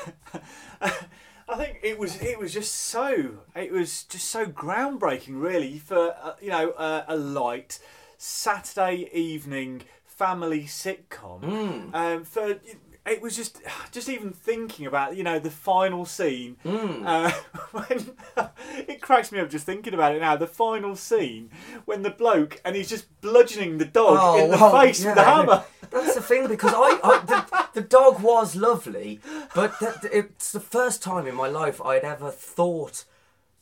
I 0.82 1.56
think 1.58 1.80
it 1.84 1.98
was 1.98 2.22
it 2.22 2.38
was 2.40 2.54
just 2.54 2.74
so 2.74 3.40
it 3.56 3.72
was 3.72 4.04
just 4.04 4.28
so 4.30 4.46
groundbreaking, 4.46 5.42
really, 5.42 5.80
for 5.80 6.16
uh, 6.22 6.34
you 6.42 6.50
know 6.50 6.72
uh, 6.72 7.04
a 7.08 7.16
light 7.18 7.80
Saturday 8.18 9.10
evening 9.14 9.84
family 10.06 10.64
sitcom. 10.66 11.94
Um, 11.94 12.24
for 12.24 12.60
it 13.06 13.22
was 13.22 13.36
just 13.36 13.62
just 13.92 14.10
even 14.10 14.32
thinking 14.32 14.86
about 14.86 15.16
you 15.16 15.24
know 15.24 15.40
the 15.40 15.52
final 15.52 16.06
scene 16.06 16.58
uh, 16.66 17.32
when 17.72 18.16
it 18.88 19.02
cracks 19.02 19.32
me 19.32 19.40
up 19.40 19.50
just 19.50 19.66
thinking 19.66 19.94
about 19.94 20.16
it 20.16 20.20
now. 20.20 20.36
The 20.36 20.48
final 20.48 20.96
scene 20.96 21.50
when 21.86 22.04
the 22.04 22.10
bloke 22.10 22.62
and 22.66 22.76
he's 22.76 22.90
just 22.90 23.08
bludgeoning 23.22 23.78
the 23.78 23.86
dog 23.86 24.40
in 24.40 24.52
the 24.52 24.58
well, 24.58 24.80
face 24.82 25.04
with 25.04 25.16
the 25.16 25.24
hammer. 25.24 25.64
That's 25.90 26.16
the 26.16 26.22
thing 26.22 26.48
because 26.48 26.74
I, 26.76 27.00
I 27.04 27.26
the, 27.26 27.82
the 27.82 27.88
dog 27.88 28.22
was 28.22 28.56
lovely, 28.56 29.20
but 29.56 29.80
that, 29.80 30.08
it's 30.12 30.52
the 30.52 30.60
first 30.60 31.02
time 31.02 31.26
in 31.26 31.34
my 31.36 31.48
life 31.48 31.82
I'd 31.82 32.04
ever 32.04 32.30
thought 32.30 33.06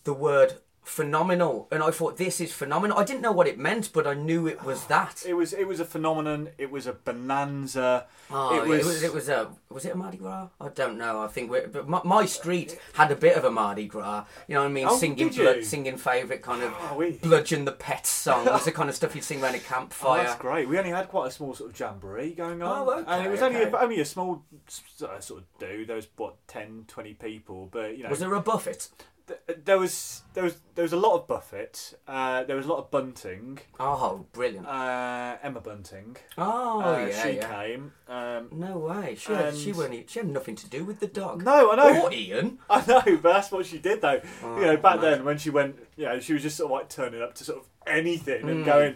the 0.04 0.13
word 0.13 0.60
phenomenal, 0.88 1.67
and 1.71 1.84
I 1.84 1.91
thought 1.91 2.17
this 2.17 2.39
is 2.41 2.52
phenomenal. 2.54 2.97
I 2.97 3.04
didn't 3.04 3.21
know 3.21 3.32
what 3.32 3.47
it 3.47 3.60
meant, 3.60 3.91
but 3.93 4.08
I 4.08 4.13
knew 4.13 4.47
it 4.47 4.63
was 4.63 4.86
that. 4.88 5.23
It 5.28 5.34
was 5.34 5.54
it 5.54 5.67
was 5.67 5.80
a 5.80 5.86
phenomenon. 5.86 6.50
It 6.58 6.71
was 6.71 6.88
a 6.88 6.93
bonanza. 6.93 8.06
Oh, 8.30 8.62
it 8.62 8.67
was, 8.67 9.04
it 9.04 9.13
was 9.13 9.30
a 9.30 9.50
was 9.69 9.86
it 9.86 9.93
a 9.93 9.97
Mardi 9.97 10.17
Gras? 10.17 10.50
I 10.60 10.69
don't 10.69 10.97
know. 10.97 11.21
I 11.21 11.28
think 11.28 11.50
we're, 11.50 11.67
but 11.67 11.88
my, 11.88 12.02
my 12.04 12.26
street 12.26 12.78
had 12.93 13.12
a 13.12 13.15
bit 13.15 13.38
of 13.38 13.43
a 13.45 13.52
Mardi 13.52 13.86
Gras. 13.88 14.26
You 14.47 14.56
know 14.56 14.62
what 14.62 14.67
I 14.69 14.71
mean? 14.71 14.88
Oh, 14.89 14.97
singing 14.97 15.30
blood, 15.30 15.63
singing 15.63 15.97
favourite 15.97 16.41
kind 16.41 16.63
of 16.63 16.73
Oh, 16.91 16.95
we- 16.97 17.12
bludgeon 17.12 17.65
the 17.65 17.71
pets 17.71 18.10
songs, 18.26 18.65
the 18.65 18.71
kind 18.71 18.89
of 18.89 18.95
stuff 18.95 19.15
you'd 19.15 19.23
sing 19.23 19.41
around 19.43 19.56
a 19.56 19.58
Oh, 19.58 19.62
campfire. 19.62 20.23
that's 20.23 20.39
great. 20.41 20.67
We 20.67 20.78
only 20.78 20.89
had 20.91 21.08
quite 21.10 21.28
a 21.28 21.32
small 21.32 21.54
sort 21.54 21.71
of 21.71 21.80
jamboree 21.80 22.34
going 22.34 22.62
on. 22.62 22.88
Oh, 22.88 22.91
okay, 23.00 23.12
and 23.12 23.26
it 23.26 23.30
was 23.30 23.41
only 23.41 23.63
a, 23.63 23.78
only 23.78 24.00
a 24.00 24.06
small 24.06 24.43
sort 24.67 25.12
of 25.41 25.43
do. 25.60 25.86
There 25.86 25.95
was 25.95 26.08
what 26.17 26.36
10, 26.47 26.86
20 26.88 27.13
people, 27.13 27.69
but 27.71 27.97
you 27.97 28.04
know, 28.04 28.10
was 28.10 28.19
there 28.19 28.34
a 28.34 28.41
buffet? 28.41 28.89
Th- 29.27 29.59
there 29.65 29.77
was 29.77 30.23
there 30.33 30.43
was 30.43 30.57
there 30.75 30.83
was 30.83 30.93
a 30.93 30.97
lot 30.97 31.15
of 31.15 31.27
Buffett. 31.27 31.93
Uh, 32.07 32.43
there 32.43 32.55
was 32.55 32.65
a 32.65 32.69
lot 32.69 32.79
of 32.79 32.91
Bunting. 32.91 33.59
Oh, 33.79 34.25
brilliant. 34.33 34.65
Uh, 34.67 35.37
Emma 35.43 35.59
Bunting. 35.61 36.17
Oh, 36.37 36.81
uh, 36.81 37.05
yeah, 37.07 37.23
she 37.23 37.31
yeah. 37.37 37.63
came. 37.63 37.91
Um, 38.07 38.47
No 38.51 38.77
way. 38.77 39.15
She 39.19 39.33
had, 39.33 39.55
she 39.55 39.71
weren't. 39.73 40.09
She 40.09 40.19
had 40.19 40.27
nothing 40.29 40.55
to 40.55 40.69
do 40.69 40.83
with 40.85 40.99
the 40.99 41.07
dog. 41.07 41.43
no, 41.43 41.71
I 41.71 41.75
know. 41.75 42.03
Or 42.05 42.13
Ian. 42.13 42.59
I 42.69 42.79
know, 42.85 43.01
but 43.21 43.33
that's 43.33 43.51
what 43.51 43.65
she 43.65 43.77
did 43.79 44.01
though. 44.01 44.21
Oh, 44.43 44.59
you 44.59 44.65
know, 44.65 44.77
back 44.77 45.01
mad. 45.01 45.03
then 45.03 45.25
when 45.25 45.37
she 45.37 45.49
went, 45.49 45.75
you 45.95 46.05
know, 46.05 46.19
she 46.19 46.33
was 46.33 46.41
just 46.43 46.57
sort 46.57 46.71
of 46.71 46.77
like 46.77 46.89
turning 46.89 47.21
up 47.21 47.33
to 47.35 47.43
sort 47.43 47.59
of 47.59 47.65
anything 47.85 48.47
and 48.49 48.63
Mm. 48.63 48.65
going, 48.65 48.95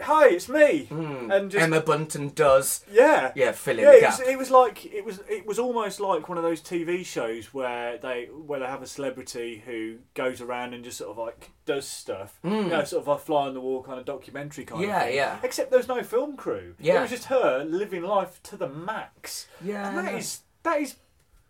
"Hi, 0.00 0.28
it's 0.28 0.48
me," 0.48 0.86
Mm. 0.90 1.34
and 1.34 1.50
just 1.50 1.62
Emma 1.62 1.80
Bunton 1.80 2.28
does. 2.34 2.84
yeah, 2.90 3.32
Yeah, 3.34 3.52
fill 3.52 3.78
in 3.78 3.84
yeah. 3.84 3.90
the 3.92 3.96
It 3.98 4.04
was, 4.06 4.20
it 4.20 4.38
was 4.38 4.50
like 4.50 4.84
it 4.86 5.04
was 5.04 5.20
it 5.28 5.46
was 5.46 5.58
almost 5.58 6.00
like 6.00 6.28
one 6.28 6.36
of 6.38 6.44
those 6.44 6.60
TV 6.60 7.04
shows 7.04 7.54
where 7.54 7.96
they 7.98 8.26
where 8.26 8.60
they 8.60 8.66
have 8.66 8.82
a 8.82 8.86
celebrity 8.86 9.62
who 9.64 9.98
goes 10.14 10.40
around 10.40 10.74
and 10.74 10.84
just 10.84 10.98
sort 10.98 11.10
of 11.10 11.18
like 11.18 11.50
does 11.64 11.86
stuff, 11.88 12.38
Mm. 12.44 12.64
you 12.64 12.68
know, 12.70 12.84
sort 12.84 13.02
of 13.02 13.08
a 13.08 13.18
fly 13.18 13.46
on 13.46 13.54
the 13.54 13.60
wall 13.60 13.82
kind 13.82 13.98
of 13.98 14.04
documentary 14.04 14.64
kind 14.64 14.82
Yeah, 14.82 14.96
of 15.00 15.06
thing. 15.06 15.16
yeah. 15.16 15.32
Yeah. 15.34 15.38
Except 15.42 15.70
there 15.70 15.78
was 15.78 15.88
no 15.88 16.02
film 16.02 16.36
crew. 16.36 16.74
Yeah. 16.78 16.98
it 16.98 17.00
was 17.02 17.10
just 17.10 17.24
her 17.24 17.64
living 17.64 18.02
life 18.02 18.42
to 18.44 18.56
the 18.56 18.68
max, 18.68 19.46
yeah. 19.62 19.88
and 19.88 19.98
that 19.98 20.14
is 20.14 20.40
that 20.62 20.80
is 20.80 20.96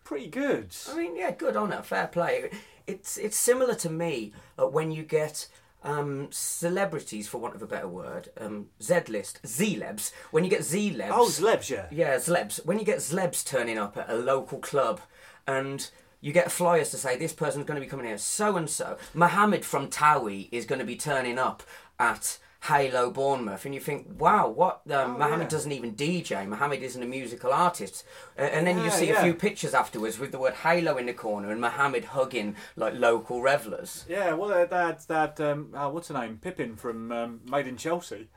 pretty 0.03 0.27
good. 0.27 0.73
I 0.89 0.95
mean, 0.95 1.15
yeah, 1.17 1.31
good 1.31 1.55
on 1.57 1.71
her. 1.71 1.81
Fair 1.83 2.07
play. 2.07 2.49
It's 2.87 3.17
it's 3.17 3.35
similar 3.35 3.75
to 3.75 3.89
me 3.89 4.31
uh, 4.57 4.65
when 4.67 4.91
you 4.91 5.03
get 5.03 5.47
um, 5.87 6.27
celebrities, 6.31 7.27
for 7.27 7.37
want 7.39 7.55
of 7.55 7.61
a 7.61 7.67
better 7.67 7.87
word, 7.87 8.29
um, 8.39 8.67
Z 8.81 9.01
list, 9.07 9.39
Z-lebs. 9.47 10.11
When 10.31 10.43
you 10.43 10.49
get 10.49 10.63
Z-lebs, 10.63 11.13
Oh, 11.15 11.27
Zlebs, 11.27 11.69
yeah. 11.69 11.87
yeah, 11.91 12.15
Zlebs. 12.17 12.63
When 12.65 12.77
you 12.77 12.85
get 12.85 12.97
Zlebs 12.99 13.43
turning 13.45 13.77
up 13.77 13.97
at 13.97 14.09
a 14.09 14.15
local 14.15 14.59
club, 14.59 14.99
and 15.47 15.89
you 16.19 16.33
get 16.33 16.51
flyers 16.51 16.89
to 16.91 16.97
say 16.97 17.15
this 17.17 17.33
person's 17.33 17.65
going 17.65 17.79
to 17.79 17.85
be 17.85 17.89
coming 17.89 18.05
here, 18.05 18.17
so 18.17 18.57
and 18.57 18.69
so. 18.69 18.97
Mohammed 19.13 19.63
from 19.63 19.87
Towie 19.87 20.49
is 20.51 20.65
going 20.65 20.79
to 20.79 20.85
be 20.85 20.95
turning 20.97 21.39
up 21.39 21.63
at 21.99 22.37
Halo 22.63 23.11
Bournemouth, 23.11 23.65
and 23.65 23.73
you 23.73 23.79
think, 23.79 24.07
wow, 24.19 24.49
what? 24.49 24.81
Um, 24.89 25.15
Oh, 25.15 25.17
Mohammed 25.19 25.45
yeah. 25.45 25.49
doesn't 25.49 25.71
even 25.71 25.95
DJ. 25.95 26.45
Mohammed 26.47 26.81
isn't 26.83 27.01
a 27.01 27.05
musical 27.05 27.53
artist. 27.53 28.03
Uh, 28.37 28.41
and 28.41 28.65
then 28.67 28.77
you 28.79 28.85
Yeah, 28.85 28.89
see 28.89 29.09
a 29.11 29.21
few 29.21 29.33
pictures 29.33 29.73
afterwards 29.73 30.19
with 30.19 30.31
the 30.31 30.39
word 30.39 30.53
Halo 30.55 30.97
in 30.97 31.05
the 31.05 31.13
corner 31.13 31.51
and 31.51 31.61
Mohammed 31.61 32.05
hugging 32.05 32.55
like 32.75 32.93
local 32.95 33.41
revellers. 33.41 34.05
Yeah, 34.09 34.33
well, 34.33 34.49
they 34.49 34.77
had, 34.77 34.99
they 35.07 35.13
had 35.15 35.39
um, 35.41 35.73
uh, 35.73 35.89
what's 35.89 36.07
her 36.09 36.19
name, 36.19 36.39
Pippin 36.41 36.75
from 36.75 37.11
um, 37.11 37.41
Made 37.45 37.67
in 37.67 37.77
Chelsea, 37.77 38.27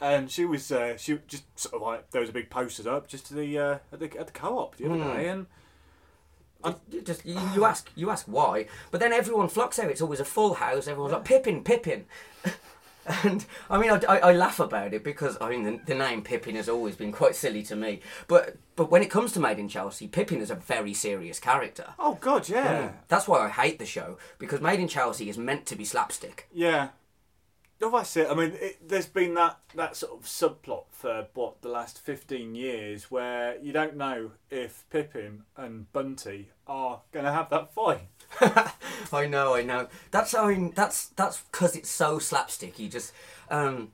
and 0.00 0.30
she 0.30 0.44
was 0.44 0.70
uh, 0.72 0.96
she 0.96 1.18
just 1.28 1.44
sort 1.58 1.74
of 1.76 1.82
like 1.82 2.10
there 2.10 2.20
was 2.20 2.30
a 2.30 2.34
big 2.34 2.50
poster 2.50 2.88
up 2.90 3.06
just 3.08 3.26
to 3.26 3.34
the 3.34 3.58
uh, 3.58 3.78
at 3.92 4.00
the 4.00 4.18
at 4.18 4.26
the 4.26 4.32
co-op 4.32 4.76
the 4.76 4.86
other 4.86 4.96
Hmm. 4.96 5.16
day, 5.16 5.28
and 5.28 5.46
You 6.90 7.00
just 7.00 7.24
you, 7.24 7.38
you 7.54 7.64
ask 7.64 7.90
you 7.96 8.10
ask 8.10 8.26
why, 8.26 8.66
but 8.90 9.00
then 9.00 9.12
everyone 9.14 9.48
flocks 9.48 9.78
out. 9.78 9.90
It's 9.90 10.02
always 10.02 10.20
a 10.20 10.24
full 10.26 10.54
house. 10.54 10.86
Everyone's 10.88 11.12
like 11.14 11.24
Pippin, 11.24 11.64
Pippin, 11.64 12.04
and 13.24 13.44
I 13.68 13.78
mean 13.78 13.90
I, 13.90 14.00
I, 14.08 14.18
I 14.18 14.32
laugh 14.32 14.60
about 14.60 14.92
it 14.92 15.02
because 15.02 15.36
I 15.40 15.50
mean 15.50 15.62
the, 15.62 15.80
the 15.86 15.94
name 15.94 16.22
Pippin 16.22 16.56
has 16.56 16.68
always 16.68 16.96
been 16.96 17.12
quite 17.12 17.34
silly 17.34 17.62
to 17.64 17.76
me. 17.76 18.00
But 18.28 18.56
but 18.76 18.90
when 18.90 19.02
it 19.02 19.10
comes 19.10 19.32
to 19.32 19.40
Made 19.40 19.58
in 19.58 19.68
Chelsea, 19.68 20.06
Pippin 20.08 20.40
is 20.40 20.50
a 20.50 20.54
very 20.54 20.94
serious 20.94 21.38
character. 21.38 21.94
oh 21.98 22.18
god, 22.20 22.48
yeah, 22.48 22.82
mm. 22.82 22.92
That's 23.08 23.26
why 23.26 23.38
I 23.46 23.48
hate 23.48 23.78
the 23.78 23.86
show 23.86 24.18
because 24.38 24.60
Made 24.60 24.80
in 24.80 24.88
Chelsea 24.88 25.28
is 25.28 25.38
meant 25.38 25.66
to 25.66 25.76
be 25.76 25.84
slapstick. 25.84 26.48
yeah. 26.52 26.88
No, 27.82 27.90
that's 27.90 28.14
it. 28.18 28.28
I 28.30 28.34
mean, 28.34 28.52
it, 28.60 28.86
there's 28.86 29.06
been 29.06 29.32
that, 29.36 29.58
that 29.74 29.96
sort 29.96 30.12
of 30.12 30.26
subplot 30.26 30.84
for 30.90 31.28
what 31.32 31.62
the 31.62 31.70
last 31.70 31.98
fifteen 31.98 32.54
years, 32.54 33.10
where 33.10 33.56
you 33.58 33.72
don't 33.72 33.96
know 33.96 34.32
if 34.50 34.84
Pippin 34.90 35.44
and 35.56 35.90
Bunty 35.90 36.50
are 36.66 37.00
going 37.10 37.24
to 37.24 37.32
have 37.32 37.48
that 37.48 37.72
fight. 37.72 38.02
I 39.12 39.26
know, 39.26 39.54
I 39.54 39.62
know. 39.62 39.88
That's 40.10 40.34
I 40.34 40.46
mean, 40.54 40.72
that's 40.74 41.08
that's 41.08 41.42
because 41.52 41.76
it's 41.76 41.90
so 41.90 42.18
slapstick. 42.18 42.78
You 42.78 42.88
just 42.88 43.12
um, 43.50 43.90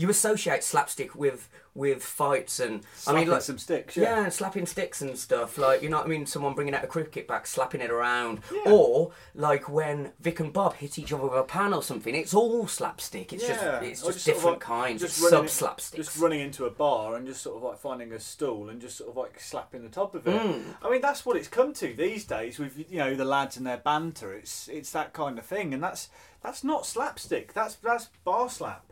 you 0.00 0.08
associate 0.08 0.64
slapstick 0.64 1.14
with 1.14 1.48
with 1.72 2.02
fights 2.02 2.58
and 2.58 2.72
I 2.72 2.74
mean, 2.74 2.84
Slapping 2.96 3.28
like 3.28 3.42
some 3.42 3.58
sticks, 3.58 3.96
yeah. 3.96 4.22
yeah. 4.22 4.28
slapping 4.28 4.66
sticks 4.66 5.02
and 5.02 5.16
stuff. 5.16 5.56
Like 5.58 5.82
you 5.82 5.88
know 5.90 5.98
what 5.98 6.06
I 6.06 6.08
mean? 6.08 6.24
Someone 6.26 6.54
bringing 6.54 6.74
out 6.74 6.82
a 6.82 6.86
cricket 6.86 7.28
bat, 7.28 7.46
slapping 7.46 7.80
it 7.82 7.90
around, 7.90 8.40
Yeah. 8.52 8.72
or 8.72 9.12
like 9.34 9.68
when 9.68 10.12
Vic 10.18 10.40
and 10.40 10.52
Bob 10.52 10.74
hit 10.76 10.98
each 10.98 11.12
other 11.12 11.24
with 11.24 11.34
a 11.38 11.42
pan 11.44 11.74
or 11.74 11.82
something. 11.82 12.14
It's 12.14 12.32
all 12.34 12.66
slapstick. 12.66 13.32
It's 13.34 13.42
Yeah, 13.46 13.48
just 13.80 13.82
it's 13.84 14.02
or 14.02 14.12
just, 14.12 14.24
sort 14.24 14.36
of 14.36 14.42
different 14.42 14.56
like 14.56 14.60
kinds. 14.60 15.00
just 15.02 15.16
sub 15.18 15.48
slapstick. 15.50 15.98
Just 15.98 16.16
running 16.18 16.40
into 16.40 16.64
a 16.64 16.70
bar 16.70 17.14
and 17.14 17.26
just 17.26 17.42
sort 17.42 17.56
of 17.58 17.62
like 17.62 17.78
finding 17.78 18.10
a 18.12 18.18
stool 18.20 18.70
and 18.70 18.80
just 18.80 18.96
sort 18.96 19.10
of 19.10 19.16
like 19.18 19.38
slapping 19.38 19.82
the 19.82 19.90
top 19.90 20.14
of 20.14 20.26
it. 20.26 20.40
Mm. 20.40 20.62
I 20.82 20.90
mean, 20.90 21.02
that's 21.02 21.26
what 21.26 21.36
it's 21.36 21.48
come 21.48 21.74
to 21.74 21.92
these 21.94 22.24
days 22.24 22.58
with 22.58 22.78
you 22.90 22.98
know 22.98 23.14
the 23.14 23.26
lads 23.26 23.58
and 23.58 23.66
their 23.66 23.76
banter. 23.78 24.32
It's 24.32 24.66
it's 24.68 24.90
that 24.92 25.12
kind 25.12 25.38
of 25.38 25.44
thing, 25.44 25.72
and 25.74 25.82
that's 25.82 26.08
that's 26.42 26.64
not 26.64 26.84
slapstick. 26.86 27.52
That's 27.52 27.74
that's 27.76 28.08
bar 28.24 28.48
slap. 28.48 28.89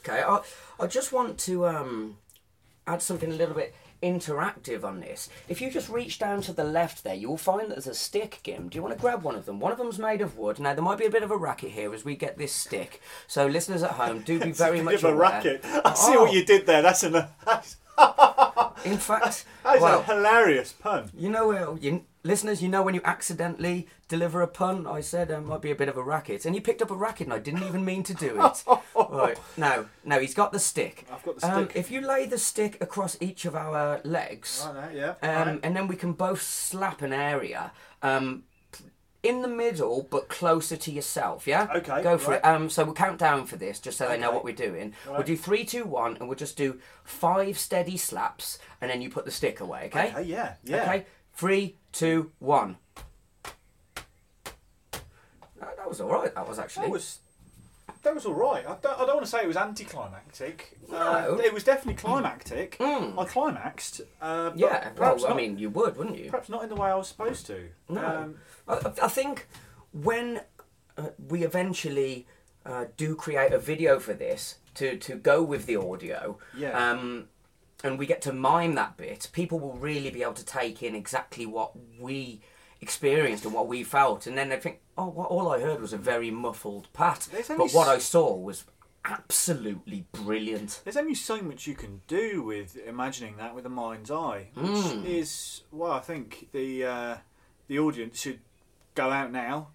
Okay, 0.00 0.22
I, 0.22 0.40
I 0.78 0.86
just 0.86 1.12
want 1.12 1.38
to 1.40 1.66
um, 1.66 2.18
add 2.86 3.02
something 3.02 3.30
a 3.30 3.34
little 3.34 3.54
bit 3.54 3.74
interactive 4.02 4.84
on 4.84 5.00
this. 5.00 5.28
If 5.48 5.60
you 5.60 5.70
just 5.70 5.88
reach 5.88 6.18
down 6.18 6.42
to 6.42 6.52
the 6.52 6.64
left 6.64 7.02
there, 7.02 7.14
you 7.14 7.28
will 7.28 7.36
find 7.38 7.62
that 7.62 7.70
there's 7.70 7.86
a 7.86 7.94
stick, 7.94 8.40
Jim. 8.44 8.68
Do 8.68 8.76
you 8.76 8.82
want 8.82 8.94
to 8.94 9.00
grab 9.00 9.22
one 9.22 9.34
of 9.34 9.46
them? 9.46 9.58
One 9.58 9.72
of 9.72 9.78
them's 9.78 9.98
made 9.98 10.20
of 10.20 10.36
wood. 10.36 10.58
Now, 10.60 10.74
there 10.74 10.84
might 10.84 10.98
be 10.98 11.06
a 11.06 11.10
bit 11.10 11.22
of 11.22 11.30
a 11.30 11.36
racket 11.36 11.70
here 11.72 11.92
as 11.94 12.04
we 12.04 12.14
get 12.14 12.36
this 12.38 12.52
stick. 12.52 13.00
So, 13.26 13.46
listeners 13.46 13.82
at 13.82 13.92
home, 13.92 14.20
do 14.20 14.38
be 14.38 14.52
very 14.52 14.80
a 14.80 14.82
much 14.82 14.96
of 14.96 15.04
a 15.04 15.14
racket. 15.14 15.60
I 15.64 15.94
see 15.94 16.14
Oh. 16.14 16.24
what 16.24 16.32
you 16.34 16.44
did 16.44 16.66
there. 16.66 16.82
That's 16.82 17.02
an 17.02 17.24
that's, 17.44 17.76
In 18.84 18.98
fact, 18.98 19.46
that's 19.64 19.80
well, 19.80 20.00
a 20.00 20.02
hilarious 20.04 20.72
pun. 20.72 21.10
you 21.16 21.30
know, 21.30 21.50
uh, 21.50 21.76
you, 21.80 22.04
listeners, 22.26 22.62
you 22.62 22.68
know 22.68 22.82
when 22.82 22.94
you 22.94 23.00
accidentally 23.04 23.86
deliver 24.08 24.42
a 24.42 24.46
pun, 24.48 24.86
I 24.86 25.00
said 25.00 25.28
there 25.28 25.40
might 25.40 25.62
be 25.62 25.70
a 25.70 25.74
bit 25.74 25.88
of 25.88 25.96
a 25.96 26.02
racket. 26.02 26.44
And 26.44 26.54
he 26.54 26.60
picked 26.60 26.82
up 26.82 26.90
a 26.90 26.94
racket 26.94 27.26
and 27.28 27.34
I 27.34 27.38
didn't 27.38 27.62
even 27.62 27.84
mean 27.84 28.02
to 28.04 28.14
do 28.14 28.40
it. 28.42 28.64
right, 29.10 29.38
no, 29.56 29.86
no, 30.04 30.18
he's 30.20 30.34
got 30.34 30.52
the 30.52 30.58
stick. 30.58 31.06
I've 31.12 31.22
got 31.22 31.38
the 31.40 31.46
Um, 31.54 31.64
stick. 31.64 31.76
if 31.76 31.90
you 31.90 32.00
lay 32.00 32.26
the 32.26 32.38
stick 32.38 32.76
across 32.82 33.16
each 33.20 33.44
of 33.44 33.54
our 33.56 34.00
legs, 34.04 34.66
Right 34.74 34.94
yeah. 34.94 35.14
um, 35.22 35.48
right. 35.48 35.60
and 35.62 35.74
then 35.76 35.88
we 35.88 35.96
can 35.96 36.12
both 36.12 36.42
slap 36.42 37.00
an 37.02 37.12
area 37.12 37.72
um, 38.02 38.42
in 39.22 39.42
the 39.42 39.48
middle, 39.48 40.06
but 40.08 40.28
closer 40.28 40.76
to 40.76 40.90
yourself. 40.92 41.46
Yeah. 41.48 41.66
Okay, 41.74 42.00
Go 42.02 42.16
for 42.16 42.32
right. 42.32 42.36
it. 42.38 42.44
Um, 42.44 42.70
so 42.70 42.84
we'll 42.84 42.94
count 42.94 43.18
down 43.18 43.46
for 43.46 43.56
this, 43.56 43.80
just 43.80 43.98
so 43.98 44.08
they 44.08 44.18
know 44.18 44.30
what 44.30 44.44
we're 44.44 44.54
doing. 44.54 44.94
We'll 45.08 45.22
do 45.24 45.36
three, 45.36 45.64
two, 45.64 45.84
one, 45.84 46.16
and 46.18 46.28
we'll 46.28 46.36
just 46.38 46.56
do 46.56 46.78
five 47.02 47.58
steady 47.58 47.96
slaps, 47.96 48.58
and 48.80 48.88
then 48.90 49.02
you 49.02 49.10
put 49.10 49.24
the 49.24 49.32
stick 49.32 49.58
away. 49.60 49.86
Okay. 49.86 50.10
Okay, 50.10 50.22
yeah, 50.22 50.54
yeah. 50.62 50.82
Okay. 50.82 51.06
Three, 51.34 51.76
two, 51.98 52.30
one. 52.38 52.76
That, 55.60 55.76
that 55.76 55.88
was 55.88 56.00
all 56.00 56.10
right. 56.10 56.34
That 56.34 56.48
was 56.48 56.58
actually. 56.58 56.86
That 56.86 56.92
was 56.92 57.18
that 58.02 58.14
was 58.14 58.24
all 58.26 58.34
right. 58.34 58.64
I 58.66 58.76
don't, 58.80 58.94
I 59.00 59.04
don't 59.06 59.16
want 59.16 59.24
to 59.24 59.30
say 59.30 59.42
it 59.42 59.48
was 59.48 59.56
anticlimactic. 59.56 60.78
No. 60.88 60.96
Uh, 60.96 61.40
it 61.44 61.52
was 61.52 61.64
definitely 61.64 61.94
climactic. 62.00 62.78
Mm. 62.78 63.18
I 63.20 63.24
climaxed. 63.24 64.00
Uh, 64.22 64.50
but 64.50 64.58
yeah. 64.58 64.90
perhaps 64.90 65.22
Well, 65.24 65.32
I 65.32 65.36
mean, 65.36 65.58
you 65.58 65.70
would, 65.70 65.96
wouldn't 65.96 66.16
you? 66.16 66.30
perhaps 66.30 66.48
not 66.48 66.62
in 66.62 66.68
the 66.68 66.76
way 66.76 66.88
I 66.88 66.94
was 66.94 67.08
supposed 67.08 67.46
to. 67.46 67.68
No. 67.88 68.04
Um, 68.06 68.34
I, 68.68 68.92
I 69.02 69.08
think 69.08 69.48
when 69.92 70.42
uh, 70.96 71.08
we 71.28 71.42
eventually 71.42 72.28
uh, 72.64 72.84
do 72.96 73.16
create 73.16 73.52
a 73.52 73.58
video 73.58 73.98
for 73.98 74.12
this 74.14 74.58
to, 74.74 74.96
to 74.98 75.16
go 75.16 75.42
with 75.42 75.66
the 75.66 75.74
audio, 75.76 76.38
Yeah. 76.56 76.90
um, 76.90 77.28
and 77.84 77.98
we 77.98 78.06
get 78.06 78.22
to 78.22 78.32
mime 78.32 78.74
that 78.76 78.96
bit, 78.96 79.28
people 79.32 79.58
will 79.58 79.74
really 79.74 80.10
be 80.10 80.22
able 80.22 80.32
to 80.34 80.44
take 80.44 80.82
in 80.82 80.94
exactly 80.94 81.46
what 81.46 81.72
we 82.00 82.40
experienced 82.80 83.44
and 83.44 83.54
what 83.54 83.68
we 83.68 83.82
felt, 83.84 84.26
and 84.26 84.36
then 84.36 84.48
they 84.48 84.56
think, 84.58 84.80
oh, 84.98 85.08
what, 85.08 85.28
all 85.30 85.50
I 85.52 85.60
heard 85.60 85.80
was 85.80 85.92
a 85.92 85.98
very 85.98 86.30
muffled 86.30 86.88
pat, 86.92 87.28
but 87.56 87.70
what 87.72 87.88
I 87.88 87.98
saw 87.98 88.34
was 88.36 88.64
absolutely 89.04 90.04
brilliant. 90.12 90.80
there's 90.84 90.96
only 90.96 91.14
so 91.14 91.40
much 91.40 91.66
you 91.66 91.74
can 91.74 92.00
do 92.08 92.42
with 92.42 92.76
imagining 92.86 93.36
that 93.36 93.54
with 93.54 93.64
the 93.64 93.70
mind's 93.70 94.10
eye, 94.10 94.48
which 94.54 94.66
Mm. 94.72 95.04
is 95.04 95.62
well, 95.70 95.92
I 95.92 96.00
think 96.00 96.48
the 96.52 96.84
uh, 96.84 97.16
the 97.68 97.78
audience 97.78 98.20
should 98.20 98.40
go 98.94 99.10
out 99.10 99.30
now, 99.32 99.68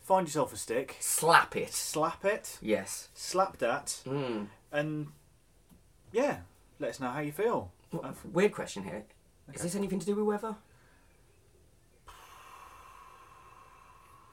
find 0.00 0.26
yourself 0.26 0.52
a 0.52 0.56
stick, 0.56 0.96
Slap 1.00 1.56
it. 1.56 1.72
slap 1.72 2.24
it, 2.24 2.58
Yes. 2.60 3.08
slap 3.14 3.58
that, 3.58 4.00
Mm. 4.04 4.48
and 4.72 5.12
yeah, 6.12 6.38
let 6.78 6.90
us 6.90 7.00
know 7.00 7.10
how 7.10 7.20
you 7.20 7.32
feel. 7.32 7.72
Well, 7.92 8.14
Weird 8.24 8.52
question 8.52 8.84
here. 8.84 9.04
Is 9.52 9.62
this 9.62 9.74
anything 9.76 10.00
to 10.00 10.06
do 10.06 10.14
with 10.14 10.24
weather? 10.24 10.56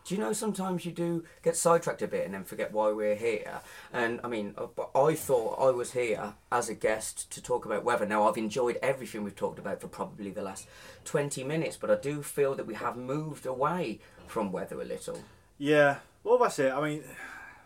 Do 0.05 0.15
you 0.15 0.21
know 0.21 0.33
sometimes 0.33 0.83
you 0.83 0.91
do 0.91 1.23
get 1.43 1.55
sidetracked 1.55 2.01
a 2.01 2.07
bit 2.07 2.25
and 2.25 2.33
then 2.33 2.43
forget 2.43 2.73
why 2.73 2.91
we're 2.91 3.15
here? 3.15 3.61
And 3.93 4.19
I 4.23 4.27
mean, 4.27 4.55
uh, 4.57 4.65
but 4.75 4.89
I 4.95 5.13
thought 5.13 5.59
I 5.61 5.69
was 5.69 5.91
here 5.91 6.33
as 6.51 6.69
a 6.69 6.73
guest 6.73 7.31
to 7.31 7.41
talk 7.41 7.65
about 7.65 7.85
weather. 7.85 8.05
Now, 8.05 8.27
I've 8.27 8.37
enjoyed 8.37 8.77
everything 8.81 9.23
we've 9.23 9.35
talked 9.35 9.59
about 9.59 9.79
for 9.79 9.87
probably 9.87 10.31
the 10.31 10.41
last 10.41 10.67
20 11.05 11.43
minutes, 11.43 11.77
but 11.77 11.91
I 11.91 11.95
do 11.95 12.23
feel 12.23 12.55
that 12.55 12.65
we 12.65 12.73
have 12.73 12.97
moved 12.97 13.45
away 13.45 13.99
from 14.27 14.51
weather 14.51 14.81
a 14.81 14.85
little. 14.85 15.19
Yeah, 15.57 15.97
well, 16.23 16.39
that's 16.39 16.57
it. 16.59 16.73
I 16.73 16.81
mean, 16.81 17.03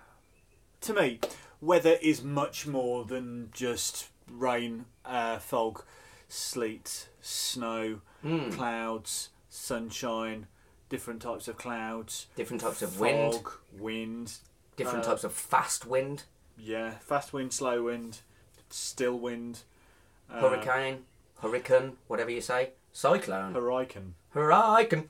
to 0.82 0.94
me, 0.94 1.22
weather 1.62 1.98
is 2.02 2.22
much 2.22 2.68
more 2.68 3.06
than 3.06 3.50
just 3.54 4.10
rain, 4.30 4.86
uh, 5.06 5.40
fog, 5.40 5.84
sleet, 6.30 7.10
snow, 7.22 8.02
Mm. 8.24 8.52
clouds, 8.54 9.30
sunshine, 9.50 10.48
different 10.90 11.22
types 11.22 11.48
of 11.48 11.58
clouds, 11.58 12.28
Different 12.36 12.62
types 12.62 12.82
of 12.82 12.92
fog, 12.94 13.02
wind, 13.02 13.44
wind, 13.74 14.34
different 14.78 15.06
uh, 15.06 15.10
types 15.10 15.24
of 15.24 15.34
fast 15.34 15.86
wind, 15.86 16.24
yeah, 16.58 16.92
fast 17.00 17.34
wind, 17.34 17.54
slow 17.54 17.84
wind, 17.84 18.20
still 18.70 19.18
wind, 19.20 19.60
uh, 20.30 20.40
hurricane, 20.42 21.06
hurricane, 21.42 21.98
whatever 22.08 22.32
you 22.32 22.42
say, 22.42 22.72
cyclone, 22.94 23.54
hurricane. 23.54 24.16
hurricane. 24.32 25.10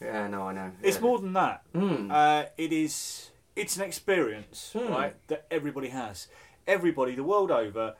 Yeah, 0.00 0.28
no, 0.28 0.48
I 0.48 0.52
know. 0.52 0.72
It's 0.82 0.96
Yeah. 0.96 1.02
more 1.02 1.18
than 1.18 1.32
that. 1.34 1.62
Mm. 1.74 2.10
Uh, 2.10 2.46
it 2.56 2.72
is. 2.72 3.30
It's 3.54 3.76
an 3.76 3.82
experience, 3.82 4.72
Hmm. 4.72 4.88
right? 4.90 5.28
That 5.28 5.46
everybody 5.50 5.88
has. 5.90 6.26
Everybody, 6.70 7.14
the 7.16 7.24
world 7.24 7.50
over, 7.50 7.96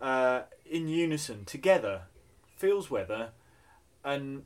uh, 0.00 0.42
in 0.64 0.86
unison, 0.88 1.44
together, 1.44 2.02
feels 2.56 2.90
weather, 2.90 3.30
and 4.04 4.44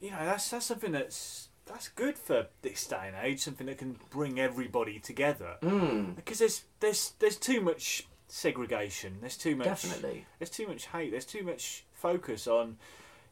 you 0.00 0.10
know 0.12 0.24
that's 0.24 0.48
that's 0.50 0.66
something 0.66 0.92
that's 0.92 1.48
that's 1.66 1.88
good 1.88 2.16
for 2.16 2.46
this 2.62 2.86
day 2.86 3.04
and 3.08 3.16
age. 3.20 3.40
Something 3.40 3.66
that 3.66 3.78
can 3.78 3.96
bring 4.10 4.38
everybody 4.38 5.00
together. 5.00 5.56
Mm. 5.62 6.14
Because 6.14 6.38
there's 6.38 6.62
there's 6.80 7.12
there's 7.18 7.36
too 7.36 7.60
much 7.60 8.06
segregation. 8.28 9.18
There's 9.20 9.36
too 9.36 9.56
much. 9.56 9.66
Definitely. 9.66 10.26
There's 10.38 10.50
too 10.50 10.68
much 10.68 10.86
hate. 10.86 11.10
There's 11.10 11.24
too 11.24 11.42
much 11.42 11.84
focus 11.92 12.46
on, 12.46 12.76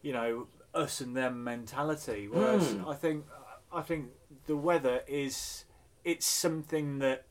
you 0.02 0.12
know, 0.12 0.46
us 0.74 1.00
and 1.00 1.16
them 1.16 1.44
mentality. 1.44 2.28
Whereas 2.30 2.74
Mm. 2.74 2.88
I 2.88 2.94
think 2.94 3.24
I 3.72 3.82
think 3.82 4.06
the 4.46 4.56
weather 4.56 5.02
is 5.06 5.64
it's 6.04 6.26
something 6.26 6.98
that 6.98 7.26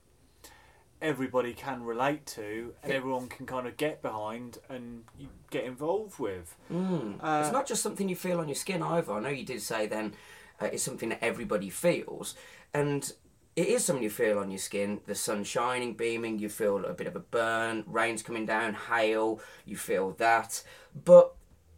everybody 1.01 1.53
can 1.53 1.83
relate 1.83 2.25
to 2.25 2.73
and 2.83 2.91
everyone 2.91 3.27
can 3.27 3.45
kind 3.45 3.67
of 3.67 3.75
get 3.77 4.01
behind 4.01 4.59
and 4.69 5.03
get 5.49 5.63
involved 5.63 6.19
with. 6.19 6.55
Mm. 6.71 7.15
Uh, 7.21 7.41
it's 7.43 7.51
not 7.51 7.67
just 7.67 7.81
something 7.81 8.07
you 8.07 8.15
feel 8.15 8.39
on 8.39 8.47
your 8.47 8.55
skin 8.55 8.83
either. 8.83 9.13
I 9.13 9.19
know 9.19 9.29
you 9.29 9.45
did 9.45 9.61
say 9.61 9.87
then 9.87 10.13
uh, 10.61 10.65
it's 10.65 10.83
something 10.83 11.09
that 11.09 11.23
everybody 11.23 11.69
feels, 11.69 12.35
and 12.73 13.11
it 13.55 13.67
is 13.67 13.83
something 13.83 14.03
you 14.03 14.09
feel 14.09 14.37
on 14.37 14.51
your 14.51 14.59
skin. 14.59 15.01
The 15.05 15.15
sun 15.15 15.43
shining, 15.43 15.95
beaming, 15.95 16.39
you 16.39 16.49
feel 16.49 16.85
a 16.85 16.93
bit 16.93 17.07
of 17.07 17.15
a 17.15 17.19
burn, 17.19 17.83
rain's 17.87 18.23
coming 18.23 18.45
down, 18.45 18.75
hail, 18.75 19.41
you 19.65 19.75
feel 19.75 20.11
that. 20.11 20.63
But 21.03 21.33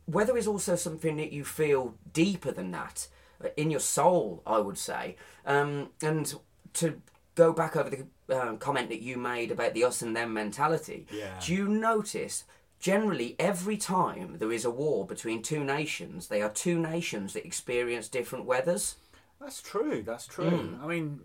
weather 0.06 0.38
is 0.38 0.48
also 0.48 0.76
something 0.76 1.16
that 1.18 1.32
you 1.32 1.46
feel 1.46 1.96
deeper 2.12 2.52
than 2.52 2.72
that, 2.72 3.08
uh, 3.44 3.50
in 3.56 3.72
your 3.72 3.80
soul, 3.80 4.44
I 4.46 4.60
would 4.60 4.78
say. 4.78 5.16
Um, 5.46 5.90
and 6.02 6.34
to 6.74 7.02
go 7.36 7.54
back 7.54 7.76
over 7.76 7.90
the 7.90 8.06
um, 8.34 8.58
comment 8.58 8.90
that 8.90 9.02
you 9.02 9.18
made 9.18 9.52
about 9.52 9.74
the 9.74 9.84
us 9.84 10.02
and 10.02 10.16
them 10.16 10.34
mentality, 10.34 11.06
Yeah. 11.12 11.40
do 11.46 11.54
you 11.54 11.68
notice 11.68 12.44
generally 12.80 13.36
every 13.40 13.78
time 13.78 14.38
there 14.40 14.52
is 14.52 14.66
a 14.66 14.70
war 14.72 15.06
between 15.06 15.42
two 15.42 15.64
nations, 15.64 16.28
they 16.28 16.42
are 16.42 16.50
two 16.50 16.78
nations 16.80 17.34
that 17.34 17.46
experience 17.46 18.08
different 18.10 18.46
weathers? 18.46 18.96
That's 19.40 19.62
true. 19.62 20.04
That's 20.06 20.26
true. 20.28 20.50
Mm. 20.52 20.84
I 20.84 20.88
mean, 20.88 21.20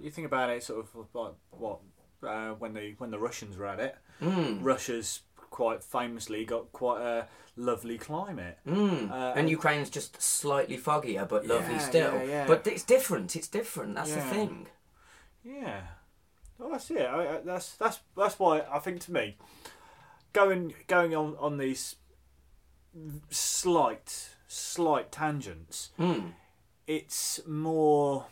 you 0.00 0.10
think 0.10 0.26
about 0.26 0.50
it, 0.50 0.62
sort 0.62 0.80
of 0.94 1.06
like 1.14 1.32
what 1.50 1.78
uh, 2.26 2.50
when 2.52 2.74
the 2.74 2.94
when 2.98 3.10
the 3.10 3.18
Russians 3.18 3.56
were 3.56 3.66
at 3.66 3.80
it. 3.80 3.96
Mm. 4.20 4.58
Russia's 4.62 5.20
quite 5.50 5.82
famously 5.82 6.44
got 6.44 6.72
quite 6.72 7.02
a 7.02 7.26
lovely 7.56 7.98
climate. 7.98 8.58
Mm. 8.66 9.10
Uh, 9.10 9.32
and 9.36 9.50
Ukraine's 9.50 9.90
just 9.90 10.20
slightly 10.22 10.78
foggier, 10.78 11.28
but 11.28 11.46
lovely 11.46 11.74
Yeah, 11.74 11.78
still. 11.78 12.14
yeah, 12.14 12.22
yeah. 12.24 12.46
But 12.46 12.66
it's 12.66 12.84
different. 12.84 13.36
It's 13.36 13.48
different. 13.48 13.94
That's 13.94 14.14
the 14.14 14.20
thing. 14.22 14.68
Yeah, 15.44 15.80
well, 16.58 16.70
that's 16.70 16.90
it. 16.90 17.02
I, 17.02 17.36
I, 17.36 17.40
that's 17.44 17.74
that's 17.74 18.00
that's 18.16 18.38
why 18.38 18.62
I 18.72 18.78
think 18.78 19.00
to 19.02 19.12
me, 19.12 19.36
going 20.32 20.74
going 20.86 21.14
on 21.14 21.36
on 21.38 21.58
these 21.58 21.96
slight 23.30 24.30
slight 24.48 25.10
tangents, 25.12 25.90
Mm. 25.98 26.32
it's 26.86 27.40
more. 27.46 28.26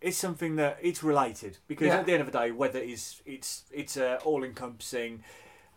It's 0.00 0.18
something 0.18 0.56
that 0.56 0.78
it's 0.82 1.02
related 1.02 1.56
because 1.66 1.86
Yeah. 1.88 1.98
at 2.00 2.06
the 2.06 2.12
end 2.12 2.20
of 2.22 2.30
the 2.30 2.38
day, 2.38 2.50
weather 2.50 2.78
is 2.78 3.22
it's 3.24 3.64
it's 3.72 3.96
a 3.96 4.18
all 4.18 4.44
encompassing 4.44 5.24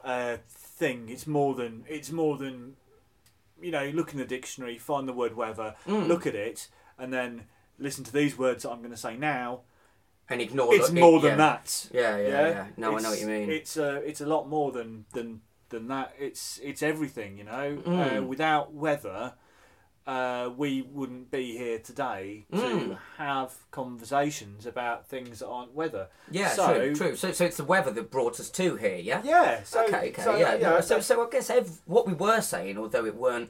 uh, 0.04 0.38
thing. 0.50 1.10
It's 1.10 1.26
more 1.28 1.56
than 1.56 1.86
it's 1.88 2.12
more 2.12 2.38
than 2.38 2.76
you 3.62 3.72
know. 3.72 3.86
Look 3.90 4.12
in 4.12 4.20
the 4.20 4.26
dictionary, 4.26 4.78
find 4.78 5.08
the 5.08 5.14
word 5.14 5.36
weather, 5.36 5.76
Mm. 5.88 6.08
look 6.08 6.28
at 6.28 6.36
it, 6.36 6.68
and 6.98 7.14
then 7.14 7.46
listen 7.78 8.04
to 8.04 8.12
these 8.12 8.38
words 8.38 8.64
that 8.64 8.72
I'm 8.72 8.80
going 8.80 8.92
to 8.92 8.98
say 8.98 9.16
now. 9.16 9.62
And 10.30 10.42
ignore. 10.42 10.74
it's 10.76 10.90
it- 10.90 10.94
more 10.94 11.20
than 11.20 11.32
yeah. 11.32 11.36
that. 11.38 11.88
Yeah, 11.92 12.18
yeah, 12.18 12.28
yeah. 12.50 12.66
No, 12.78 12.98
I 12.98 13.02
know 13.02 13.10
what 13.10 13.20
you 13.20 13.28
mean. 13.28 13.50
It's 13.50 13.78
uh, 13.78 14.02
it's 14.06 14.22
a 14.22 14.26
lot 14.28 14.48
more 14.48 14.72
than 14.72 15.06
than 15.14 15.42
than 15.70 15.88
that. 15.88 16.14
It's 16.20 16.60
it's 16.64 16.84
everything. 16.84 17.38
You 17.38 17.46
know, 17.46 17.78
Mm. 17.86 18.18
uh, 18.20 18.24
without 18.24 18.74
weather, 18.74 19.34
uh, 20.08 20.50
we 20.58 20.82
wouldn't 20.82 21.30
be 21.32 21.58
here 21.58 21.78
today 21.80 22.46
to 22.52 22.58
Mm. 22.58 22.98
have 23.18 23.54
conversations 23.72 24.66
about 24.66 25.08
things 25.08 25.40
that 25.40 25.48
aren't 25.48 25.74
weather. 25.74 26.08
Yeah, 26.32 26.50
So- 26.50 26.74
true, 26.74 26.96
true. 26.96 27.16
So, 27.16 27.32
so 27.32 27.46
it's 27.46 27.58
the 27.58 27.64
weather 27.64 27.92
that 27.92 28.10
brought 28.10 28.40
us 28.40 28.50
to 28.52 28.76
here, 28.78 28.96
yeah. 28.98 29.22
Yeah. 29.24 29.62
So, 29.64 29.84
okay, 29.86 30.10
okay, 30.10 30.22
so, 30.24 30.36
yeah. 30.36 30.58
no, 30.58 30.82
so, 30.82 31.00
so 31.00 31.26
I 31.26 31.30
guess 31.30 31.50
ev- 31.52 31.82
what 31.86 32.08
we 32.08 32.14
were 32.14 32.42
saying, 32.42 32.78
although 32.80 33.06
it 33.06 33.16
weren't 33.16 33.50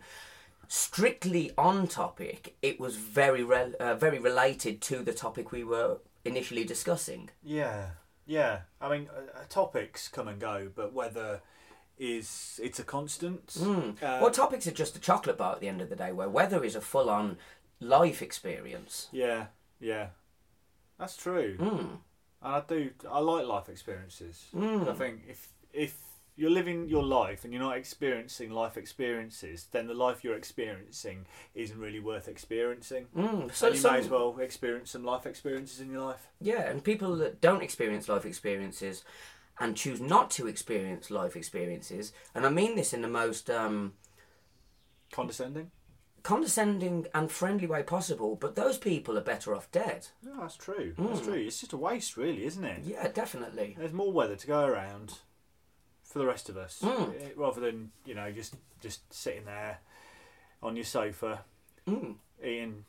strictly 0.68 1.52
on 1.58 1.88
topic, 1.88 2.56
it 2.62 2.80
was 2.80 2.96
very, 2.98 3.44
rel- 3.44 3.74
uh, 3.80 3.96
very 3.96 4.20
related 4.20 4.82
to 4.82 5.02
the 5.04 5.14
topic 5.14 5.52
we 5.52 5.64
were 5.64 5.98
initially 6.26 6.63
discussing. 6.63 7.30
yeah, 7.43 7.91
yeah. 8.26 8.61
I 8.80 8.89
mean, 8.89 9.09
uh, 9.15 9.43
topics 9.49 10.07
come 10.07 10.28
and 10.28 10.39
go, 10.39 10.70
but 10.74 10.93
weather 10.93 11.41
is 11.97 12.59
it's 12.63 12.80
a 12.80 12.84
constant. 12.84 13.47
Mm. 13.47 14.01
Uh, 14.01 14.20
well, 14.22 14.32
topics 14.32 14.67
are 14.67 14.72
just 14.72 14.95
a 14.95 14.99
chocolate 14.99 15.38
bar 15.38 15.53
at 15.53 15.59
the 15.59 15.67
end 15.67 15.82
of 15.82 15.89
the 15.89 15.95
day, 15.95 16.11
where 16.11 16.30
weather 16.30 16.63
is 16.63 16.76
a 16.76 16.82
full-on 16.82 17.38
life 17.80 18.22
experience. 18.22 19.07
Yeah, 19.11 19.47
yeah. 19.80 20.07
That's 20.97 21.15
true. 21.17 21.57
Mm. 21.57 21.80
And 21.80 21.99
I 22.41 22.61
do. 22.67 22.91
I 23.09 23.20
like 23.20 23.45
life 23.45 23.70
experiences. 23.70 24.45
Mm. 24.55 24.89
I 24.89 24.93
think 24.93 25.22
if 25.28 25.49
if 25.74 25.97
you're 26.40 26.50
living 26.50 26.88
your 26.88 27.04
life 27.04 27.44
and 27.44 27.54
you're 27.54 27.62
not 27.62 27.76
experiencing 27.78 28.50
life 28.52 28.78
experiences, 28.78 29.68
then 29.72 29.88
the 29.88 29.94
life 29.94 30.24
you're 30.24 30.36
experiencing 30.38 31.26
isn't 31.54 31.78
really 31.80 32.00
worth 32.00 32.28
experiencing. 32.28 33.08
Mm. 33.16 33.54
So, 33.54 33.68
and 33.68 33.76
you 33.76 33.82
some- 33.82 33.94
may 33.94 34.00
as 34.00 34.08
well 34.10 34.38
experience 34.40 34.92
some 34.92 35.04
life 35.04 35.26
experiences 35.26 35.80
in 35.82 35.92
your 35.92 36.02
life. 36.06 36.28
Yeah, 36.40 36.62
and 36.70 36.84
people 36.84 37.16
that 37.18 37.42
don't 37.42 37.62
experience 37.62 38.08
life 38.08 38.26
experiences 38.26 39.04
and 39.60 39.76
choose 39.76 40.00
not 40.00 40.32
to 40.32 40.48
experience 40.48 41.12
life 41.12 41.36
experiences, 41.36 42.14
and 42.34 42.46
I 42.46 42.50
mean 42.50 42.76
this 42.78 42.94
in 42.94 43.02
the 43.02 43.10
most 43.10 43.50
um, 43.50 43.94
Condescending? 45.12 45.72
condescending 46.22 47.08
and 47.16 47.32
friendly 47.32 47.66
way 47.66 47.82
possible, 47.82 48.36
but 48.36 48.56
those 48.56 48.78
people 48.78 49.18
are 49.18 49.22
better 49.22 49.56
off 49.56 49.72
dead. 49.72 50.08
No, 50.22 50.42
that's 50.42 50.56
true. 50.58 50.94
That's 50.98 51.22
Mm. 51.22 51.24
true. 51.24 51.34
It's 51.48 51.60
just 51.62 51.74
a 51.74 51.78
waste, 51.78 52.18
really, 52.18 52.44
isn't 52.46 52.64
it? 52.64 52.84
Yeah, 52.84 53.08
definitely. 53.08 53.76
There's 53.78 53.94
more 53.94 54.12
weather 54.12 54.36
to 54.36 54.48
go 54.48 54.66
around 54.66 55.20
for 56.10 56.20
the 56.20 56.26
rest 56.26 56.49
of 56.49 56.57
us, 56.57 56.80
Mm. 56.82 57.22
eh, 57.22 57.30
rather 57.36 57.62
than 57.62 57.91
you 58.05 58.16
know 58.16 58.32
just 58.32 58.55
just 58.82 59.12
sitting 59.14 59.45
there 59.45 59.80
on 60.62 60.76
your 60.76 60.86
sofa 60.86 61.45
Mm. 61.88 62.16
eating 62.43 62.86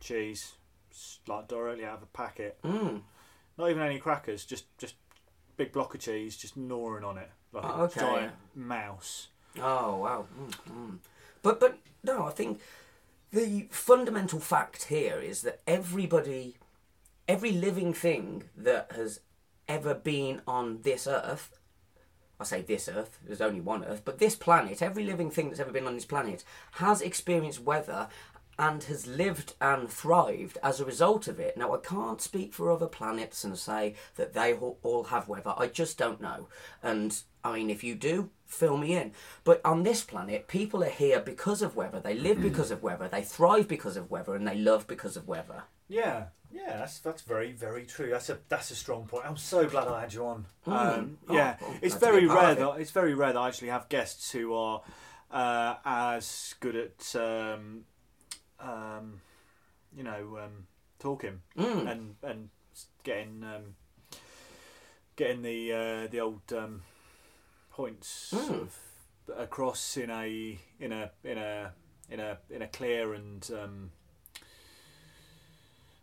cheese 0.00 0.54
like 1.26 1.46
directly 1.48 1.84
out 1.84 1.98
of 1.98 2.02
a 2.02 2.06
packet. 2.06 2.60
Mm. 2.62 3.02
Not 3.56 3.70
even 3.70 3.82
any 3.82 3.98
crackers, 3.98 4.44
just 4.44 4.64
just 4.78 4.94
big 5.56 5.72
block 5.72 5.94
of 5.94 6.00
cheese, 6.00 6.36
just 6.36 6.56
gnawing 6.56 7.04
on 7.04 7.18
it 7.18 7.30
like 7.52 7.64
Oh, 7.64 7.84
a 7.84 7.88
giant 7.88 8.34
mouse. 8.54 9.28
Oh 9.58 9.96
wow. 9.96 10.26
Mm, 10.38 10.50
mm. 10.70 10.98
But 11.42 11.60
but 11.60 11.78
no, 12.02 12.24
I 12.26 12.30
think 12.30 12.60
the 13.32 13.68
fundamental 13.70 14.40
fact 14.40 14.84
here 14.84 15.20
is 15.20 15.42
that 15.42 15.60
everybody, 15.66 16.56
every 17.28 17.52
living 17.52 17.92
thing 17.94 18.48
that 18.56 18.92
has 18.92 19.20
ever 19.68 19.94
been 19.94 20.42
on 20.46 20.82
this 20.82 21.06
earth. 21.06 21.59
I 22.40 22.44
say 22.44 22.62
this 22.62 22.88
earth, 22.88 23.18
there's 23.24 23.42
only 23.42 23.60
one 23.60 23.84
earth, 23.84 24.02
but 24.04 24.18
this 24.18 24.34
planet, 24.34 24.80
every 24.80 25.04
living 25.04 25.30
thing 25.30 25.48
that's 25.48 25.60
ever 25.60 25.72
been 25.72 25.86
on 25.86 25.94
this 25.94 26.06
planet 26.06 26.42
has 26.72 27.02
experienced 27.02 27.62
weather 27.62 28.08
and 28.58 28.82
has 28.84 29.06
lived 29.06 29.54
and 29.60 29.88
thrived 29.88 30.58
as 30.62 30.80
a 30.80 30.84
result 30.84 31.28
of 31.28 31.40
it. 31.40 31.56
Now, 31.56 31.74
I 31.74 31.78
can't 31.78 32.20
speak 32.20 32.52
for 32.52 32.70
other 32.70 32.86
planets 32.86 33.42
and 33.42 33.58
say 33.58 33.94
that 34.16 34.34
they 34.34 34.52
all 34.54 35.04
have 35.04 35.28
weather. 35.28 35.54
I 35.56 35.66
just 35.66 35.96
don't 35.96 36.20
know. 36.20 36.48
And 36.82 37.18
I 37.42 37.54
mean, 37.54 37.70
if 37.70 37.82
you 37.82 37.94
do, 37.94 38.28
fill 38.46 38.76
me 38.76 38.94
in. 38.94 39.12
But 39.44 39.64
on 39.64 39.82
this 39.82 40.02
planet, 40.02 40.46
people 40.46 40.84
are 40.84 40.90
here 40.90 41.20
because 41.20 41.62
of 41.62 41.74
weather. 41.74 42.00
They 42.00 42.14
live 42.14 42.36
mm. 42.38 42.42
because 42.42 42.70
of 42.70 42.82
weather. 42.82 43.08
They 43.08 43.22
thrive 43.22 43.66
because 43.66 43.96
of 43.96 44.10
weather, 44.10 44.34
and 44.34 44.46
they 44.46 44.56
love 44.56 44.86
because 44.86 45.16
of 45.16 45.26
weather. 45.26 45.62
Yeah, 45.88 46.26
yeah, 46.52 46.76
that's 46.78 46.98
that's 47.00 47.22
very 47.22 47.52
very 47.52 47.84
true. 47.86 48.10
That's 48.10 48.28
a 48.30 48.38
that's 48.48 48.70
a 48.70 48.74
strong 48.74 49.06
point. 49.06 49.24
I'm 49.26 49.36
so 49.36 49.66
glad 49.68 49.88
I 49.88 50.00
had 50.02 50.12
you 50.12 50.26
on. 50.26 50.46
Mm. 50.66 50.72
Um, 50.98 51.18
Oh, 51.28 51.34
yeah, 51.34 51.56
well, 51.60 51.74
it's 51.82 51.94
very 51.96 52.20
be 52.20 52.26
a 52.26 52.28
part 52.28 52.42
rare 52.42 52.54
that 52.56 52.80
it's 52.80 52.90
very 52.90 53.14
rare 53.14 53.32
that 53.32 53.38
I 53.38 53.48
actually 53.48 53.68
have 53.68 53.88
guests 53.88 54.30
who 54.32 54.54
are 54.54 54.82
uh, 55.30 55.74
as 55.84 56.54
good 56.60 56.76
at 56.76 57.14
um, 57.16 57.84
um, 58.58 59.20
you 59.96 60.02
know 60.02 60.38
um, 60.42 60.66
talking 60.98 61.40
Mm. 61.56 61.90
and 61.90 62.14
and 62.22 62.48
getting 63.04 63.44
um, 63.44 63.74
getting 65.16 65.42
the 65.42 65.72
uh, 65.72 66.06
the 66.10 66.20
old 66.20 66.42
um, 66.52 66.82
points 67.70 68.32
Mm. 68.34 68.46
sort 68.46 68.60
of 68.62 68.76
across 69.36 69.96
in 69.96 70.10
a 70.10 70.58
in 70.80 70.92
a 70.92 71.10
in 71.24 71.38
a 71.38 71.72
in 72.10 72.20
a 72.20 72.38
in 72.50 72.62
a 72.62 72.66
clear 72.68 73.14
and 73.14 73.48
um, 73.52 73.90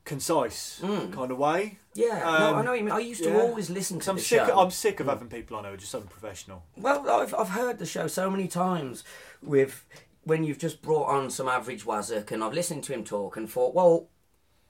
concise 0.08 0.80
Mm. 0.82 1.14
kind 1.14 1.32
of 1.32 1.38
way. 1.38 1.78
Yeah, 1.94 2.20
no, 2.20 2.26
Um, 2.28 2.56
I 2.56 2.62
know 2.64 2.72
what 2.72 2.80
you 2.80 2.86
mean. 2.86 2.94
I 2.94 3.00
used 3.00 3.24
to 3.24 3.30
yeah. 3.30 3.42
always 3.42 3.70
listen 3.70 4.00
to 4.00 4.10
I'm 4.12 4.16
the 4.18 4.22
sick. 4.22 4.40
show. 4.46 4.60
I'm 4.60 4.72
sick 4.72 5.00
of 5.00 5.08
having 5.08 5.28
people 5.30 5.58
on 5.58 5.66
who 5.66 5.72
are 5.74 5.78
just 5.78 5.94
unprofessional. 5.94 6.64
Well, 6.76 7.10
I've, 7.10 7.34
I've 7.36 7.50
heard 7.50 7.78
the 7.80 7.86
show 7.86 8.08
so 8.08 8.30
many 8.30 8.48
times 8.48 9.04
with 9.42 9.86
when 10.24 10.44
you've 10.44 10.60
just 10.60 10.82
brought 10.82 11.08
on 11.10 11.30
some 11.30 11.48
average 11.48 11.86
Wazzock 11.86 12.32
and 12.32 12.44
I've 12.44 12.54
listened 12.54 12.84
to 12.86 12.94
him 12.94 13.04
talk 13.04 13.38
and 13.38 13.50
thought, 13.50 13.74
well, 13.74 14.10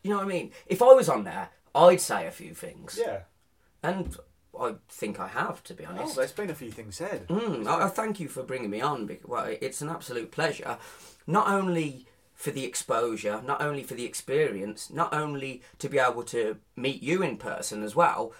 you 0.03 0.11
know 0.11 0.17
what 0.17 0.25
I 0.25 0.29
mean? 0.29 0.51
If 0.67 0.81
I 0.81 0.93
was 0.93 1.09
on 1.09 1.23
there, 1.23 1.49
I'd 1.75 2.01
say 2.01 2.27
a 2.27 2.31
few 2.31 2.53
things. 2.53 2.97
Yeah. 3.01 3.21
And 3.83 4.17
I 4.59 4.75
think 4.89 5.19
I 5.19 5.27
have, 5.27 5.63
to 5.65 5.73
be 5.73 5.85
honest. 5.85 5.99
Oh, 5.99 6.03
honest. 6.03 6.15
there's 6.17 6.31
been 6.31 6.49
a 6.49 6.55
few 6.55 6.71
things 6.71 6.95
said. 6.95 7.27
Mm, 7.27 7.67
I, 7.67 7.85
I 7.85 7.89
thank 7.89 8.19
you 8.19 8.27
for 8.27 8.43
bringing 8.43 8.69
me 8.69 8.81
on. 8.81 9.05
Because, 9.05 9.27
well, 9.27 9.45
it's 9.61 9.81
an 9.81 9.89
absolute 9.89 10.31
pleasure, 10.31 10.77
not 11.27 11.47
only 11.49 12.07
for 12.37 12.51
the 12.51 12.63
exposure, 12.63 13.41
not 13.41 13.61
only 13.61 13.81
for 13.81 13.95
the 13.95 14.05
experience, 14.05 14.89
not 14.91 15.11
only 15.13 15.63
to 15.79 15.89
be 15.89 15.97
able 15.97 16.21
to 16.23 16.57
meet 16.75 17.01
you 17.01 17.23
in 17.23 17.35
person 17.35 17.81
as 17.83 17.95
well, 17.95 18.31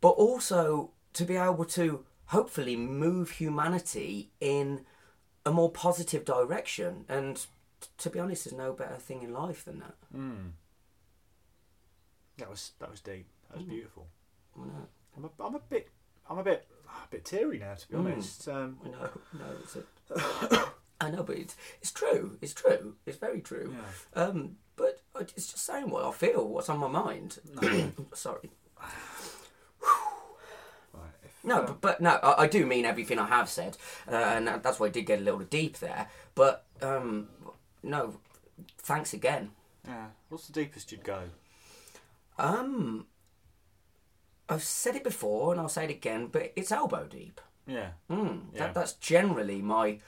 but 0.00 0.10
also 0.10 0.90
to 1.12 1.24
be 1.24 1.36
able 1.36 1.64
to 1.64 2.04
hopefully 2.26 2.74
move 2.74 3.30
humanity 3.30 4.30
in 4.40 4.84
a 5.46 5.52
more 5.52 5.70
positive 5.70 6.24
direction. 6.24 7.04
And 7.08 7.46
to 7.98 8.10
be 8.10 8.18
honest, 8.18 8.44
there's 8.44 8.56
no 8.58 8.72
better 8.72 8.96
thing 8.96 9.22
in 9.22 9.32
life 9.32 9.64
than 9.64 9.78
that. 9.78 9.94
Mm. 10.12 10.50
That 12.38 12.50
was 12.50 12.72
that 12.80 12.90
was 12.90 13.00
deep. 13.00 13.28
That 13.50 13.58
was 13.58 13.66
beautiful. 13.66 14.08
I 14.60 14.66
know, 14.66 14.88
I'm 15.16 15.24
a, 15.26 15.30
I'm 15.46 15.54
a 15.54 15.60
bit 15.60 15.88
I'm 16.28 16.38
a 16.38 16.42
bit 16.42 16.66
a 16.88 17.08
bit 17.08 17.24
teary 17.24 17.58
now 17.60 17.74
to 17.74 17.88
be 17.88 17.94
Mm. 17.94 18.00
honest. 18.00 18.48
Um, 18.48 18.78
I 18.84 18.88
know, 18.88 19.10
no, 19.34 19.44
it's 19.62 19.76
a, 19.76 20.68
I 21.00 21.10
know, 21.10 21.22
but 21.22 21.36
it's, 21.36 21.56
it's 21.80 21.90
true. 21.92 22.38
It's 22.40 22.54
true. 22.54 22.94
It's 23.06 23.18
very 23.18 23.40
true. 23.40 23.74
yeah. 24.16 24.22
Um, 24.22 24.56
but 24.76 25.00
it's 25.36 25.50
just 25.52 25.64
saying 25.64 25.90
what 25.90 26.04
I 26.04 26.10
feel, 26.12 26.48
what's 26.48 26.68
on 26.68 26.78
my 26.78 26.88
mind. 26.88 27.38
Sorry. 28.14 28.50
Right. 30.92 31.02
No, 31.42 31.58
uh, 31.62 31.66
but, 31.66 31.80
but 31.80 32.00
no, 32.00 32.10
I, 32.22 32.42
I 32.42 32.46
do 32.46 32.64
mean 32.66 32.84
everything 32.84 33.18
I 33.18 33.26
have 33.26 33.48
said, 33.48 33.76
uh, 34.10 34.14
and 34.16 34.46
that's 34.48 34.78
why 34.80 34.86
I 34.86 34.90
did 34.90 35.06
get 35.06 35.18
a 35.20 35.22
little 35.22 35.40
deep 35.40 35.78
there. 35.78 36.08
But 36.34 36.64
um, 36.82 37.28
no, 37.82 38.16
thanks 38.78 39.12
again. 39.12 39.50
yeah. 39.86 40.06
What's 40.28 40.46
the 40.46 40.52
deepest 40.52 40.90
you'd 40.92 41.04
go? 41.04 41.22
Um, 42.38 43.06
I've 44.48 44.62
said 44.64 44.96
it 44.96 45.04
before, 45.04 45.52
and 45.52 45.60
I'll 45.60 45.68
say 45.68 45.84
it 45.84 45.90
again, 45.90 46.28
but 46.30 46.52
it's 46.56 46.72
elbow 46.72 47.06
deep. 47.06 47.40
Yeah. 47.66 47.90
Mm, 48.10 48.40
Yeah. 48.52 48.58
that, 48.66 48.74
that's 48.74 48.92
generally 48.94 49.62
my 49.62 49.98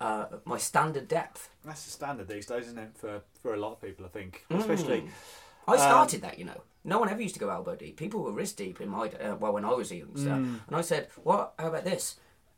uh, 0.00 0.26
my 0.44 0.58
standard 0.58 1.08
depth. 1.08 1.50
That's 1.64 1.84
the 1.84 1.90
standard 1.90 2.28
these 2.28 2.46
days, 2.46 2.66
isn't 2.66 2.78
it? 2.78 2.90
For 2.96 3.22
for 3.42 3.54
a 3.54 3.56
lot 3.58 3.72
of 3.72 3.80
people, 3.80 4.04
I 4.04 4.08
think, 4.08 4.44
especially. 4.50 5.00
Mm. 5.02 5.08
I 5.66 5.76
started 5.76 6.22
that, 6.22 6.38
you 6.38 6.44
know. 6.46 6.62
No 6.84 6.98
one 6.98 7.10
ever 7.10 7.20
used 7.20 7.34
to 7.34 7.40
go 7.40 7.50
elbow 7.50 7.76
deep. 7.76 7.96
People 7.98 8.22
were 8.22 8.32
wrist 8.32 8.56
deep 8.56 8.80
in 8.80 8.88
my 8.88 9.08
uh, 9.10 9.36
well 9.36 9.52
when 9.52 9.64
I 9.66 9.72
was 9.74 9.90
a 9.90 9.96
youngster, 9.96 10.30
Mm. 10.30 10.60
and 10.66 10.76
I 10.76 10.80
said, 10.80 11.08
"What? 11.22 11.52
How 11.58 11.68
about 11.68 11.84
this?" 11.84 12.16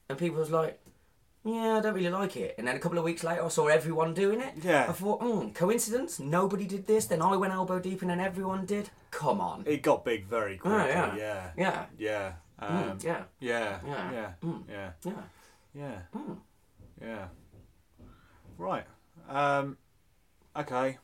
And 0.09 0.17
people 0.19 0.39
was 0.39 0.51
like, 0.51 0.79
"Yeah, 1.45 1.79
I 1.79 1.81
don't 1.81 1.95
really 1.95 2.11
like 2.11 2.37
it." 2.37 2.55
And 2.59 2.69
then 2.69 2.77
a 2.77 2.79
couple 2.79 2.99
of 2.99 3.05
weeks 3.05 3.25
later, 3.25 3.43
I 3.45 3.49
saw 3.49 3.67
everyone 3.67 4.15
doing 4.15 4.41
it. 4.41 4.55
Yeah. 4.63 4.87
I 4.89 4.93
thought, 4.93 5.21
mm, 5.23 5.53
coincidence? 5.55 6.21
Nobody 6.21 6.67
did 6.67 6.87
this. 6.87 7.07
Then 7.07 7.23
I 7.23 7.35
went 7.37 7.53
elbow 7.53 7.81
deep, 7.81 8.03
and 8.03 8.11
then 8.11 8.21
everyone 8.21 8.67
did. 8.67 8.91
Come 9.11 9.41
on. 9.41 9.65
It 9.67 9.83
got 9.83 10.05
big 10.05 10.27
very 10.27 10.57
quickly. 10.59 10.79
Oh, 10.81 10.87
yeah. 10.87 11.17
yeah. 11.17 11.51
yeah. 11.57 11.85
Yeah. 11.99 12.33
Mm, 12.63 12.91
Um, 12.93 12.99
yeah. 13.03 13.23
yeah. 13.41 13.81
Yeah. 13.85 14.13
Yeah. 14.13 14.33
Mm. 14.45 14.63
Yeah. 14.69 14.91
Yeah. 15.05 15.23
Yeah. 15.75 15.99
Yeah. 17.01 17.29
Right. 18.59 18.85
Um, 19.29 19.79
okay. 20.57 20.99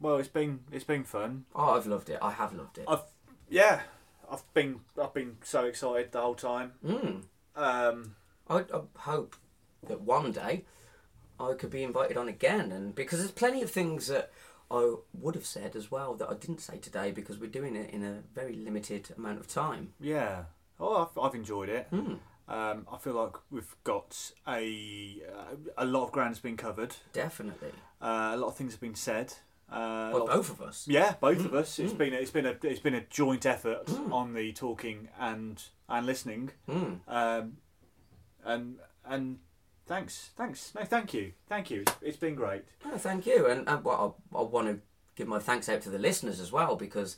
Well, 0.00 0.16
it's 0.16 0.28
been 0.28 0.60
it's 0.72 0.84
been 0.84 1.04
fun. 1.04 1.44
Oh, 1.54 1.74
I've 1.76 1.86
loved 1.86 2.08
it. 2.10 2.18
I 2.22 2.30
have 2.32 2.54
loved 2.54 2.78
it. 2.78 2.84
I've 2.88 3.02
yeah. 3.48 3.80
I've 4.30 4.54
been 4.54 4.80
I've 5.00 5.14
been 5.14 5.36
so 5.42 5.64
excited 5.64 6.12
the 6.12 6.20
whole 6.20 6.34
time. 6.34 6.72
Mm. 6.84 7.22
Um, 7.56 8.16
I, 8.48 8.58
I 8.58 8.80
hope 8.98 9.36
that 9.86 10.00
one 10.00 10.32
day 10.32 10.64
I 11.38 11.52
could 11.54 11.70
be 11.70 11.82
invited 11.82 12.16
on 12.16 12.28
again, 12.28 12.72
and 12.72 12.94
because 12.94 13.18
there's 13.18 13.30
plenty 13.30 13.62
of 13.62 13.70
things 13.70 14.06
that 14.06 14.32
I 14.70 14.94
would 15.12 15.34
have 15.34 15.46
said 15.46 15.74
as 15.74 15.90
well 15.90 16.14
that 16.14 16.28
I 16.30 16.34
didn't 16.34 16.60
say 16.60 16.78
today 16.78 17.10
because 17.10 17.38
we're 17.38 17.50
doing 17.50 17.74
it 17.76 17.90
in 17.90 18.04
a 18.04 18.22
very 18.34 18.54
limited 18.54 19.08
amount 19.16 19.40
of 19.40 19.48
time. 19.48 19.92
yeah. 20.00 20.44
Oh, 20.82 21.02
I've, 21.14 21.22
I've 21.22 21.34
enjoyed 21.34 21.68
it. 21.68 21.90
Mm. 21.92 22.20
Um, 22.50 22.86
I 22.92 22.98
feel 22.98 23.14
like 23.14 23.34
we've 23.50 23.76
got 23.84 24.32
a 24.46 25.22
a 25.78 25.84
lot 25.84 26.04
of 26.04 26.12
ground's 26.12 26.40
been 26.40 26.56
covered. 26.56 26.96
Definitely, 27.12 27.72
Uh, 28.00 28.32
a 28.34 28.36
lot 28.36 28.48
of 28.48 28.56
things 28.56 28.72
have 28.72 28.80
been 28.80 28.96
said. 28.96 29.34
Uh, 29.70 30.10
well, 30.12 30.26
both 30.26 30.50
of 30.50 30.60
us. 30.60 30.88
Yeah, 30.88 31.14
both 31.20 31.44
of 31.44 31.54
us. 31.54 31.78
It's 31.78 31.92
mm. 31.92 31.98
been 31.98 32.12
a, 32.12 32.16
it's 32.16 32.32
been 32.32 32.46
a 32.46 32.56
it's 32.62 32.80
been 32.80 32.94
a 32.94 33.02
joint 33.02 33.46
effort 33.46 33.86
Mm. 33.86 34.12
on 34.12 34.34
the 34.34 34.52
talking 34.52 35.08
and 35.18 35.62
and 35.88 36.04
listening. 36.06 36.50
Mm. 36.68 37.00
Um, 37.06 37.56
and 38.44 38.78
and 39.04 39.38
thanks, 39.86 40.30
thanks. 40.36 40.74
No, 40.74 40.84
thank 40.84 41.14
you, 41.14 41.34
thank 41.48 41.70
you. 41.70 41.82
It's, 41.82 41.96
it's 42.02 42.16
been 42.16 42.34
great. 42.34 42.64
Oh, 42.84 42.98
thank 42.98 43.26
you, 43.26 43.46
and, 43.46 43.68
and 43.68 43.84
well, 43.84 44.16
I, 44.34 44.38
I 44.38 44.42
want 44.42 44.66
to 44.66 44.80
give 45.14 45.28
my 45.28 45.38
thanks 45.38 45.68
out 45.68 45.82
to 45.82 45.90
the 45.90 45.98
listeners 45.98 46.40
as 46.40 46.50
well 46.50 46.74
because 46.74 47.16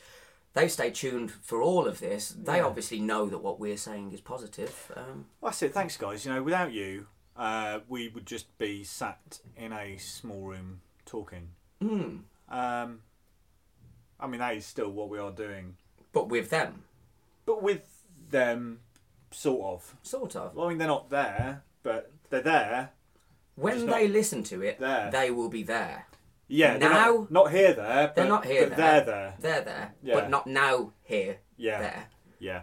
they've 0.54 0.70
stayed 0.70 0.94
tuned 0.94 1.30
for 1.30 1.62
all 1.62 1.86
of 1.86 2.00
this. 2.00 2.30
They 2.30 2.56
Yeah. 2.58 2.64
obviously 2.66 3.00
know 3.00 3.26
that 3.26 3.38
what 3.38 3.58
we're 3.60 3.76
saying 3.76 4.12
is 4.12 4.20
positive. 4.20 4.92
Um, 4.96 5.26
That's 5.42 5.62
it. 5.62 5.72
Thanks, 5.74 5.96
guys. 5.96 6.24
You 6.24 6.32
know, 6.34 6.42
without 6.42 6.72
you, 6.72 7.06
uh, 7.36 7.80
we 7.88 8.08
would 8.08 8.26
just 8.26 8.56
be 8.58 8.84
sat 8.84 9.40
in 9.56 9.72
a 9.72 9.96
small 9.98 10.42
room 10.42 10.82
talking. 11.06 11.48
mm. 11.80 12.22
Um, 12.48 13.00
I 14.20 14.26
mean, 14.26 14.40
that 14.40 14.56
is 14.56 14.66
still 14.66 14.90
what 14.90 15.08
we 15.08 15.18
are 15.18 15.32
doing, 15.32 15.76
But 16.12 16.28
with 16.28 16.50
them, 16.50 16.84
but 17.46 17.62
with 17.62 17.82
them, 18.30 18.80
sort 19.30 19.62
of. 19.74 19.96
sort 20.02 20.36
of. 20.36 20.54
Well, 20.54 20.66
I 20.66 20.68
mean, 20.68 20.78
they're 20.78 20.86
not 20.86 21.08
there, 21.10 21.64
but 21.82 22.12
they're 22.30 22.42
there. 22.42 22.90
When 23.54 23.86
they 23.86 24.06
listen 24.08 24.42
to 24.44 24.62
it, 24.62 24.78
there. 24.78 25.10
they 25.10 25.30
will 25.30 25.48
be 25.48 25.62
there. 25.62 26.06
Yeah, 26.54 26.76
they're 26.76 26.90
Now- 26.90 27.12
not, 27.12 27.30
not 27.30 27.50
here 27.50 27.72
there. 27.72 28.06
But, 28.08 28.14
They're 28.16 28.28
not 28.28 28.44
here 28.44 28.68
but 28.68 28.76
there. 28.76 29.00
They're 29.00 29.04
there. 29.04 29.34
They're 29.40 29.60
there, 29.62 29.94
Yeah. 30.02 30.14
but 30.14 30.28
not 30.30 30.46
now 30.46 30.92
here, 31.02 31.38
Yeah, 31.56 31.78
there. 31.80 32.08
yeah, 32.38 32.62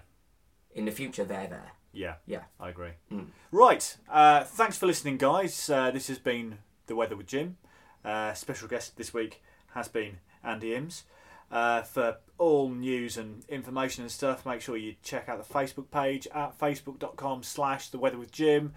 In 0.76 0.86
the 0.86 0.92
future, 0.92 1.24
they're 1.26 1.48
there. 1.48 1.72
yeah. 1.92 2.16
Yeah. 2.28 2.44
I 2.60 2.70
agree. 2.70 2.92
Mm. 3.12 3.28
Right. 3.52 3.98
Uh, 4.08 4.44
thanks 4.44 4.78
for 4.78 4.86
listening, 4.86 5.18
guys. 5.18 5.70
Uh, 5.70 5.90
this 5.90 6.08
has 6.08 6.20
been 6.20 6.60
the 6.86 6.96
weather 6.96 7.16
with 7.16 7.26
Jim. 7.28 7.58
Uh, 8.06 8.34
special 8.36 8.68
guest 8.68 8.96
this 8.96 9.12
week 9.14 9.42
has 9.74 9.88
been 9.88 10.20
Andy 10.44 10.70
Imms. 10.70 11.04
Uh, 11.52 11.82
for 11.82 12.18
all 12.38 12.70
news 12.70 13.18
and 13.18 13.44
information 13.50 14.04
and 14.04 14.12
stuff, 14.12 14.46
make 14.46 14.62
sure 14.62 14.78
you 14.78 14.96
check 15.02 15.28
out 15.28 15.40
the 15.46 15.54
Facebook 15.54 15.90
page 15.90 16.28
at 16.28 16.58
facebook.com 16.60 17.42
slash 17.42 17.90
the 17.90 17.98
weather 17.98 18.20
with 18.20 18.32
Jim. 18.32 18.74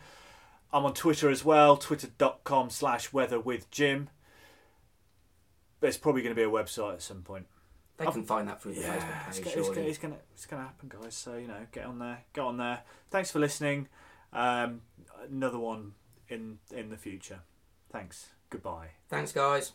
I'm 0.72 0.86
on 0.86 0.94
Twitter 0.94 1.28
as 1.28 1.44
well, 1.44 1.76
twitter.com 1.76 2.70
slash 2.70 3.12
weather 3.12 3.38
with 3.38 3.70
Jim. 3.70 4.08
There's 5.82 5.98
probably 5.98 6.22
going 6.22 6.34
to 6.34 6.40
be 6.40 6.44
a 6.44 6.50
website 6.50 6.94
at 6.94 7.02
some 7.02 7.20
point. 7.22 7.46
They 7.98 8.06
I've- 8.06 8.14
can 8.14 8.24
find 8.24 8.48
that 8.48 8.62
through 8.62 8.74
the 8.74 8.80
Yeah, 8.80 8.96
Facebook 8.96 9.28
it's, 9.28 9.38
page. 9.38 9.46
it's, 9.58 9.66
surely. 9.66 9.86
it's 9.88 9.98
gonna 9.98 10.16
it's 10.32 10.46
gonna 10.46 10.62
happen, 10.62 10.88
guys. 10.88 11.14
So 11.14 11.36
you 11.36 11.46
know, 11.46 11.66
get 11.72 11.84
on 11.84 11.98
there, 11.98 12.24
get 12.32 12.40
on 12.42 12.56
there. 12.56 12.82
Thanks 13.10 13.30
for 13.30 13.38
listening. 13.38 13.88
Um, 14.32 14.80
another 15.30 15.58
one 15.58 15.92
in 16.28 16.58
in 16.74 16.88
the 16.88 16.96
future. 16.96 17.40
Thanks. 17.90 18.30
Goodbye. 18.48 18.88
Thanks, 19.10 19.32
guys. 19.32 19.72